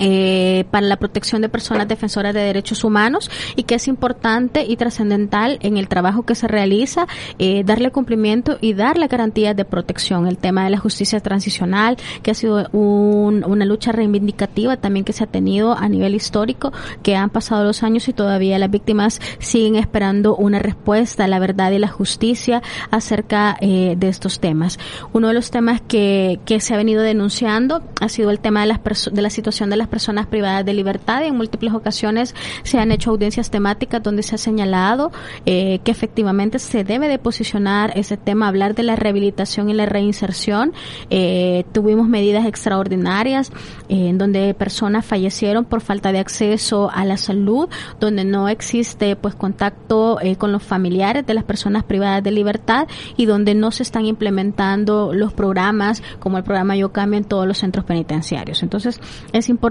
eh, 0.00 0.64
para 0.70 0.86
la 0.86 0.96
protección 0.96 1.42
de 1.42 1.48
personas 1.48 1.86
defensoras 1.86 2.34
de 2.34 2.40
derechos 2.40 2.82
humanos 2.82 3.30
y 3.54 3.62
que 3.62 3.76
es 3.76 3.86
importante 3.86 4.64
y 4.66 4.76
trascendental 4.76 5.58
en 5.62 5.76
el 5.76 5.86
trabajo 5.86 6.24
que 6.24 6.34
se 6.34 6.48
realiza 6.48 7.06
eh, 7.38 7.62
darle 7.64 7.90
cumplimiento 7.92 8.58
y 8.60 8.74
darle 8.74 9.06
garantías 9.06 9.54
de 9.54 9.64
protección. 9.64 10.26
El 10.26 10.38
tema 10.38 10.64
de 10.64 10.70
la 10.70 10.78
justicia 10.78 11.20
transicional, 11.20 11.96
que 12.22 12.30
ha 12.32 12.34
sido 12.34 12.68
un- 12.72 13.44
una 13.46 13.64
lucha 13.64 13.92
reivindicativa 13.92 14.76
también 14.76 15.04
que 15.04 15.12
se 15.12 15.24
ha 15.24 15.26
tenido 15.26 15.76
a 15.76 15.88
nivel 15.88 16.14
histórico, 16.14 16.72
que 17.02 17.14
han 17.14 17.30
pasado 17.30 17.64
los 17.64 17.82
años 17.82 18.08
y 18.08 18.12
todavía 18.12 18.58
las 18.58 18.70
víctimas 18.70 19.20
siguen 19.38 19.76
esperando 19.76 20.34
una 20.36 20.58
respuesta 20.58 21.28
la 21.28 21.38
verdad 21.38 21.70
y 21.72 21.78
la 21.78 21.88
justicia 21.88 22.62
acerca 22.90 23.56
eh, 23.60 23.94
de 23.98 24.08
estos 24.08 24.40
temas. 24.40 24.78
Uno 25.12 25.28
de 25.28 25.34
los 25.34 25.50
temas 25.50 25.80
que, 25.80 26.40
que 26.46 26.60
se 26.60 26.74
ha 26.74 26.76
venido 26.76 27.02
denunciando 27.02 27.82
ha 28.00 28.08
sido 28.08 28.30
el 28.30 28.40
tema 28.40 28.62
de, 28.62 28.66
las 28.68 28.80
de 29.12 29.22
la 29.22 29.30
situación 29.30 29.68
de 29.70 29.76
las 29.76 29.88
personas 29.90 30.26
privadas 30.26 30.64
de 30.64 30.72
libertad 30.72 31.22
y 31.22 31.26
en 31.26 31.36
múltiples 31.36 31.74
ocasiones 31.74 32.34
se 32.62 32.78
han 32.78 32.92
hecho 32.92 33.10
audiencias 33.10 33.50
temáticas 33.50 34.02
donde 34.02 34.22
se 34.22 34.36
ha 34.36 34.38
señalado 34.38 35.12
eh, 35.46 35.80
que 35.84 35.90
efectivamente 35.90 36.58
se 36.58 36.84
debe 36.84 37.08
de 37.08 37.18
posicionar 37.18 37.92
ese 37.96 38.16
tema, 38.16 38.48
hablar 38.48 38.74
de 38.74 38.82
la 38.82 38.96
rehabilitación 38.96 39.68
y 39.68 39.74
la 39.74 39.86
reinserción. 39.86 40.72
Eh, 41.10 41.64
tuvimos 41.72 42.08
medidas 42.08 42.46
extraordinarias 42.46 43.50
eh, 43.88 44.08
en 44.08 44.18
donde 44.18 44.54
personas 44.54 45.04
fallecieron 45.04 45.64
por 45.64 45.80
falta 45.80 46.12
de 46.12 46.18
acceso 46.18 46.90
a 46.92 47.04
la 47.04 47.16
salud, 47.16 47.68
donde 47.98 48.24
no 48.24 48.48
existe 48.48 49.16
pues 49.16 49.34
contacto 49.34 50.18
eh, 50.20 50.36
con 50.36 50.52
los 50.52 50.62
familiares 50.62 51.26
de 51.26 51.34
las 51.34 51.44
personas 51.44 51.84
privadas 51.84 52.22
de 52.22 52.30
libertad 52.30 52.86
y 53.16 53.26
donde 53.26 53.54
no 53.54 53.70
se 53.70 53.82
están 53.82 54.06
implementando 54.06 55.12
los 55.12 55.32
programas 55.32 56.02
como 56.18 56.38
el 56.38 56.44
programa 56.44 56.76
Yo 56.76 56.92
Cambio 56.92 57.18
en 57.18 57.24
todos 57.24 57.46
los 57.46 57.58
centros 57.58 57.84
penitenciarios. 57.84 58.62
Entonces 58.62 59.00
es 59.32 59.48
importante 59.48 59.69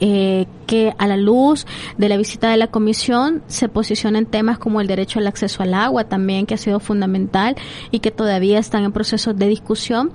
eh, 0.00 0.46
que 0.66 0.94
a 0.98 1.06
la 1.06 1.16
luz 1.16 1.66
de 1.98 2.08
la 2.08 2.16
visita 2.16 2.50
de 2.50 2.56
la 2.56 2.68
comisión 2.68 3.42
se 3.46 3.68
posicionen 3.68 4.26
temas 4.26 4.58
como 4.58 4.80
el 4.80 4.86
derecho 4.86 5.18
al 5.18 5.26
acceso 5.26 5.62
al 5.62 5.74
agua 5.74 6.04
también 6.04 6.46
que 6.46 6.54
ha 6.54 6.58
sido 6.58 6.80
fundamental 6.80 7.56
y 7.90 8.00
que 8.00 8.10
todavía 8.10 8.58
están 8.58 8.84
en 8.84 8.92
procesos 8.92 9.36
de 9.36 9.48
discusión 9.48 10.12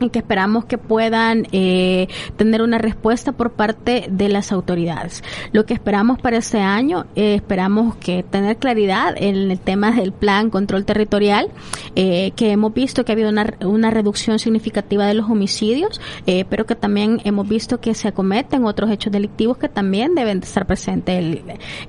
y 0.00 0.10
que 0.10 0.18
esperamos 0.18 0.64
que 0.64 0.78
puedan 0.78 1.46
eh, 1.52 2.08
tener 2.36 2.62
una 2.62 2.78
respuesta 2.78 3.32
por 3.32 3.52
parte 3.52 4.06
de 4.10 4.28
las 4.28 4.52
autoridades. 4.52 5.22
Lo 5.52 5.66
que 5.66 5.74
esperamos 5.74 6.18
para 6.18 6.38
este 6.38 6.60
año, 6.60 7.06
eh, 7.14 7.34
esperamos 7.34 7.96
que 7.96 8.22
tener 8.22 8.56
claridad 8.56 9.14
en 9.16 9.50
el 9.50 9.58
tema 9.58 9.92
del 9.92 10.12
plan 10.12 10.50
control 10.50 10.84
territorial, 10.84 11.48
eh, 11.94 12.32
que 12.36 12.50
hemos 12.50 12.74
visto 12.74 13.04
que 13.04 13.12
ha 13.12 13.14
habido 13.14 13.30
una, 13.30 13.54
una 13.64 13.90
reducción 13.90 14.38
significativa 14.38 15.06
de 15.06 15.14
los 15.14 15.30
homicidios, 15.30 16.00
eh, 16.26 16.44
pero 16.48 16.66
que 16.66 16.74
también 16.74 17.20
hemos 17.24 17.48
visto 17.48 17.80
que 17.80 17.94
se 17.94 18.08
acometen 18.08 18.64
otros 18.64 18.90
hechos 18.90 19.12
delictivos 19.12 19.58
que 19.58 19.68
también 19.68 20.14
deben 20.14 20.40
de 20.40 20.46
estar 20.46 20.66
presentes. 20.66 21.40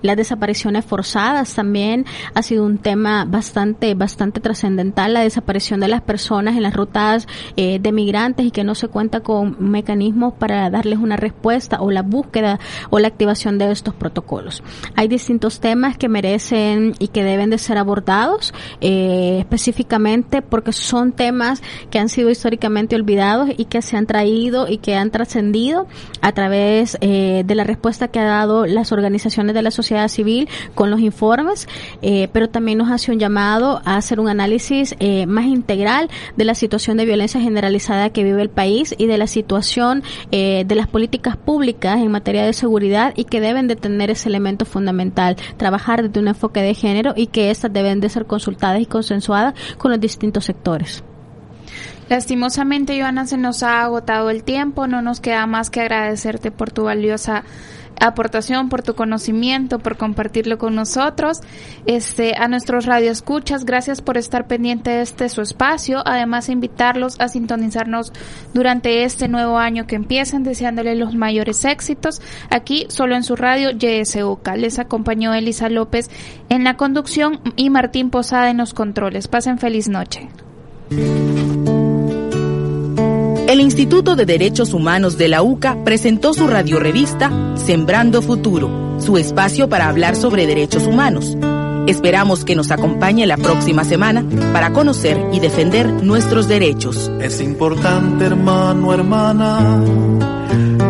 Las 0.01 0.18
desapariciones 0.18 0.86
forzadas 0.86 1.53
también 1.53 2.05
ha 2.34 2.41
sido 2.41 2.66
un 2.66 2.78
tema 2.78 3.26
bastante, 3.26 3.93
bastante 3.95 4.39
trascendental, 4.39 5.14
la 5.14 5.22
desaparición 5.22 5.80
de 5.80 5.88
las 5.88 6.01
personas 6.01 6.55
en 6.55 6.64
las 6.64 6.74
rutas 6.74 7.28
de 7.55 7.91
migrantes 7.97 8.45
y 8.45 8.51
que 8.51 8.63
no 8.63 8.75
se 8.75 8.87
cuenta 8.87 9.21
con 9.21 9.57
mecanismos 9.59 10.35
para 10.35 10.69
darles 10.69 10.99
una 10.99 11.17
respuesta 11.17 11.81
o 11.81 11.89
la 11.89 12.03
búsqueda 12.03 12.59
o 12.91 12.99
la 12.99 13.07
activación 13.07 13.57
de 13.57 13.71
estos 13.71 13.95
protocolos. 13.95 14.61
Hay 14.95 15.07
distintos 15.07 15.59
temas 15.59 15.97
que 15.97 16.07
merecen 16.07 16.93
y 16.99 17.07
que 17.07 17.23
deben 17.23 17.49
de 17.49 17.57
ser 17.57 17.79
abordados 17.79 18.53
eh, 18.81 19.37
específicamente 19.39 20.43
porque 20.43 20.73
son 20.73 21.11
temas 21.11 21.63
que 21.89 21.97
han 21.97 22.07
sido 22.09 22.29
históricamente 22.29 22.95
olvidados 22.95 23.49
y 23.57 23.65
que 23.65 23.81
se 23.81 23.97
han 23.97 24.05
traído 24.05 24.67
y 24.67 24.77
que 24.77 24.95
han 24.95 25.09
trascendido 25.09 25.87
a 26.21 26.31
través 26.33 26.97
eh, 27.01 27.43
de 27.45 27.55
la 27.55 27.63
respuesta 27.63 28.09
que 28.09 28.19
ha 28.19 28.25
dado 28.25 28.67
las 28.67 28.91
organizaciones 28.91 29.55
de 29.55 29.63
la 29.63 29.71
sociedad 29.71 30.07
civil 30.07 30.47
con 30.75 30.91
los 30.91 30.99
informes, 30.99 31.67
eh, 32.03 32.29
pero 32.31 32.47
también 32.47 32.77
nos 32.77 32.91
hace 32.91 33.11
un 33.11 33.17
llamado 33.17 33.81
a 33.85 33.97
hacer 33.97 34.19
un 34.19 34.29
análisis 34.29 34.95
más 35.27 35.45
integral 35.45 36.09
de 36.35 36.45
la 36.45 36.53
situación 36.53 36.97
de 36.97 37.05
violencia 37.05 37.41
generalizada 37.41 37.86
que 38.11 38.23
vive 38.23 38.41
el 38.41 38.49
país 38.49 38.93
y 38.97 39.07
de 39.07 39.17
la 39.17 39.27
situación 39.27 40.03
eh, 40.31 40.65
de 40.67 40.75
las 40.75 40.88
políticas 40.88 41.38
públicas 41.38 41.99
en 41.99 42.11
materia 42.11 42.45
de 42.45 42.53
seguridad 42.53 43.13
y 43.15 43.23
que 43.25 43.41
deben 43.41 43.67
de 43.67 43.75
tener 43.75 44.09
ese 44.11 44.29
elemento 44.29 44.65
fundamental, 44.65 45.38
trabajar 45.57 46.03
desde 46.03 46.19
un 46.19 46.27
enfoque 46.27 46.61
de 46.61 46.73
género 46.73 47.13
y 47.15 47.27
que 47.27 47.49
estas 47.49 47.71
deben 47.71 47.99
de 47.99 48.09
ser 48.09 48.25
consultadas 48.25 48.81
y 48.81 48.85
consensuadas 48.85 49.53
con 49.77 49.91
los 49.91 49.99
distintos 49.99 50.45
sectores. 50.45 51.03
Lastimosamente, 52.09 52.99
Joana, 52.99 53.25
se 53.25 53.38
nos 53.38 53.63
ha 53.63 53.83
agotado 53.83 54.29
el 54.29 54.43
tiempo. 54.43 54.88
No 54.88 55.01
nos 55.01 55.19
queda 55.19 55.45
más 55.45 55.69
que 55.69 55.81
agradecerte 55.81 56.51
por 56.51 56.71
tu 56.71 56.83
valiosa 56.83 57.43
aportación, 57.99 58.69
por 58.69 58.83
tu 58.83 58.95
conocimiento, 58.95 59.79
por 59.79 59.97
compartirlo 59.97 60.57
con 60.57 60.75
nosotros. 60.75 61.39
Este, 61.85 62.33
a 62.37 62.47
nuestros 62.47 62.85
radioescuchas, 62.85 63.65
gracias 63.65 64.01
por 64.01 64.17
estar 64.17 64.47
pendiente 64.47 64.91
de 64.91 65.01
este 65.01 65.29
su 65.29 65.41
espacio. 65.41 66.01
Además, 66.05 66.49
invitarlos 66.49 67.19
a 67.19 67.27
sintonizarnos 67.27 68.13
durante 68.53 69.03
este 69.03 69.27
nuevo 69.27 69.57
año 69.57 69.87
que 69.87 69.95
empiezan, 69.95 70.43
deseándoles 70.43 70.97
los 70.97 71.15
mayores 71.15 71.63
éxitos. 71.65 72.21
Aquí, 72.49 72.85
solo 72.89 73.15
en 73.15 73.23
su 73.23 73.35
radio, 73.35 73.71
YSUK. 73.71 74.55
Les 74.57 74.79
acompañó 74.79 75.33
Elisa 75.33 75.69
López 75.69 76.09
en 76.49 76.63
la 76.63 76.75
conducción 76.75 77.39
y 77.55 77.69
Martín 77.69 78.09
Posada 78.09 78.49
en 78.49 78.57
los 78.57 78.73
controles. 78.73 79.27
Pasen 79.27 79.59
feliz 79.59 79.89
noche. 79.89 80.29
El 83.47 83.61
Instituto 83.61 84.17
de 84.17 84.25
Derechos 84.25 84.73
Humanos 84.73 85.17
de 85.17 85.29
la 85.29 85.41
UCA 85.41 85.81
presentó 85.85 86.33
su 86.33 86.47
radiorevista 86.47 87.31
Sembrando 87.55 88.21
Futuro, 88.21 88.99
su 88.99 89.17
espacio 89.17 89.69
para 89.69 89.87
hablar 89.87 90.17
sobre 90.17 90.45
derechos 90.45 90.85
humanos. 90.85 91.37
Esperamos 91.87 92.43
que 92.43 92.55
nos 92.55 92.71
acompañe 92.71 93.25
la 93.25 93.37
próxima 93.37 93.85
semana 93.85 94.25
para 94.51 94.73
conocer 94.73 95.17
y 95.31 95.39
defender 95.39 95.87
nuestros 95.87 96.49
derechos. 96.49 97.09
Es 97.21 97.39
importante, 97.39 98.25
hermano, 98.25 98.93
hermana, 98.93 99.81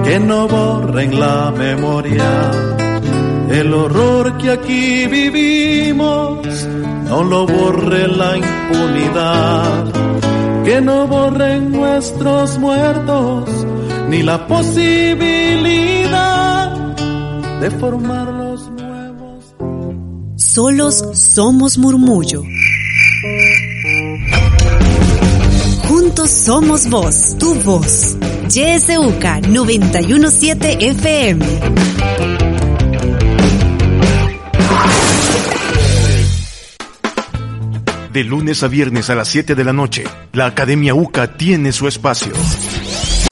que 0.03 0.19
no 0.19 0.47
borren 0.47 1.19
la 1.19 1.53
memoria. 1.55 2.51
El 3.51 3.71
horror 3.71 4.35
que 4.39 4.49
aquí 4.49 5.05
vivimos, 5.05 6.39
no 7.07 7.23
lo 7.23 7.45
borre 7.45 8.07
la 8.07 8.35
impunidad 8.35 10.06
que 10.67 10.81
no 10.81 11.07
borren 11.07 11.71
nuestros 11.71 12.59
muertos, 12.59 13.49
ni 14.09 14.21
la 14.21 14.45
posibilidad 14.47 16.93
de 17.61 17.71
formar 17.71 18.27
los 18.27 18.69
nuevos. 18.71 19.55
Solos 20.35 21.05
somos 21.13 21.77
murmullo. 21.77 22.43
Juntos 25.87 26.31
somos 26.31 26.89
voz, 26.89 27.37
tu 27.39 27.55
voz. 27.61 28.17
YSUK 28.49 29.47
917 29.47 30.89
FM. 30.89 31.45
De 38.11 38.23
lunes 38.23 38.63
a 38.63 38.67
viernes 38.67 39.09
a 39.09 39.15
las 39.15 39.27
7 39.27 39.53
de 39.55 39.63
la 39.63 39.73
noche, 39.73 40.03
la 40.33 40.45
Academia 40.45 40.95
UCA 40.95 41.37
tiene 41.37 41.71
su 41.71 41.87
espacio. 41.87 42.33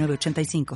906985. 0.00 0.66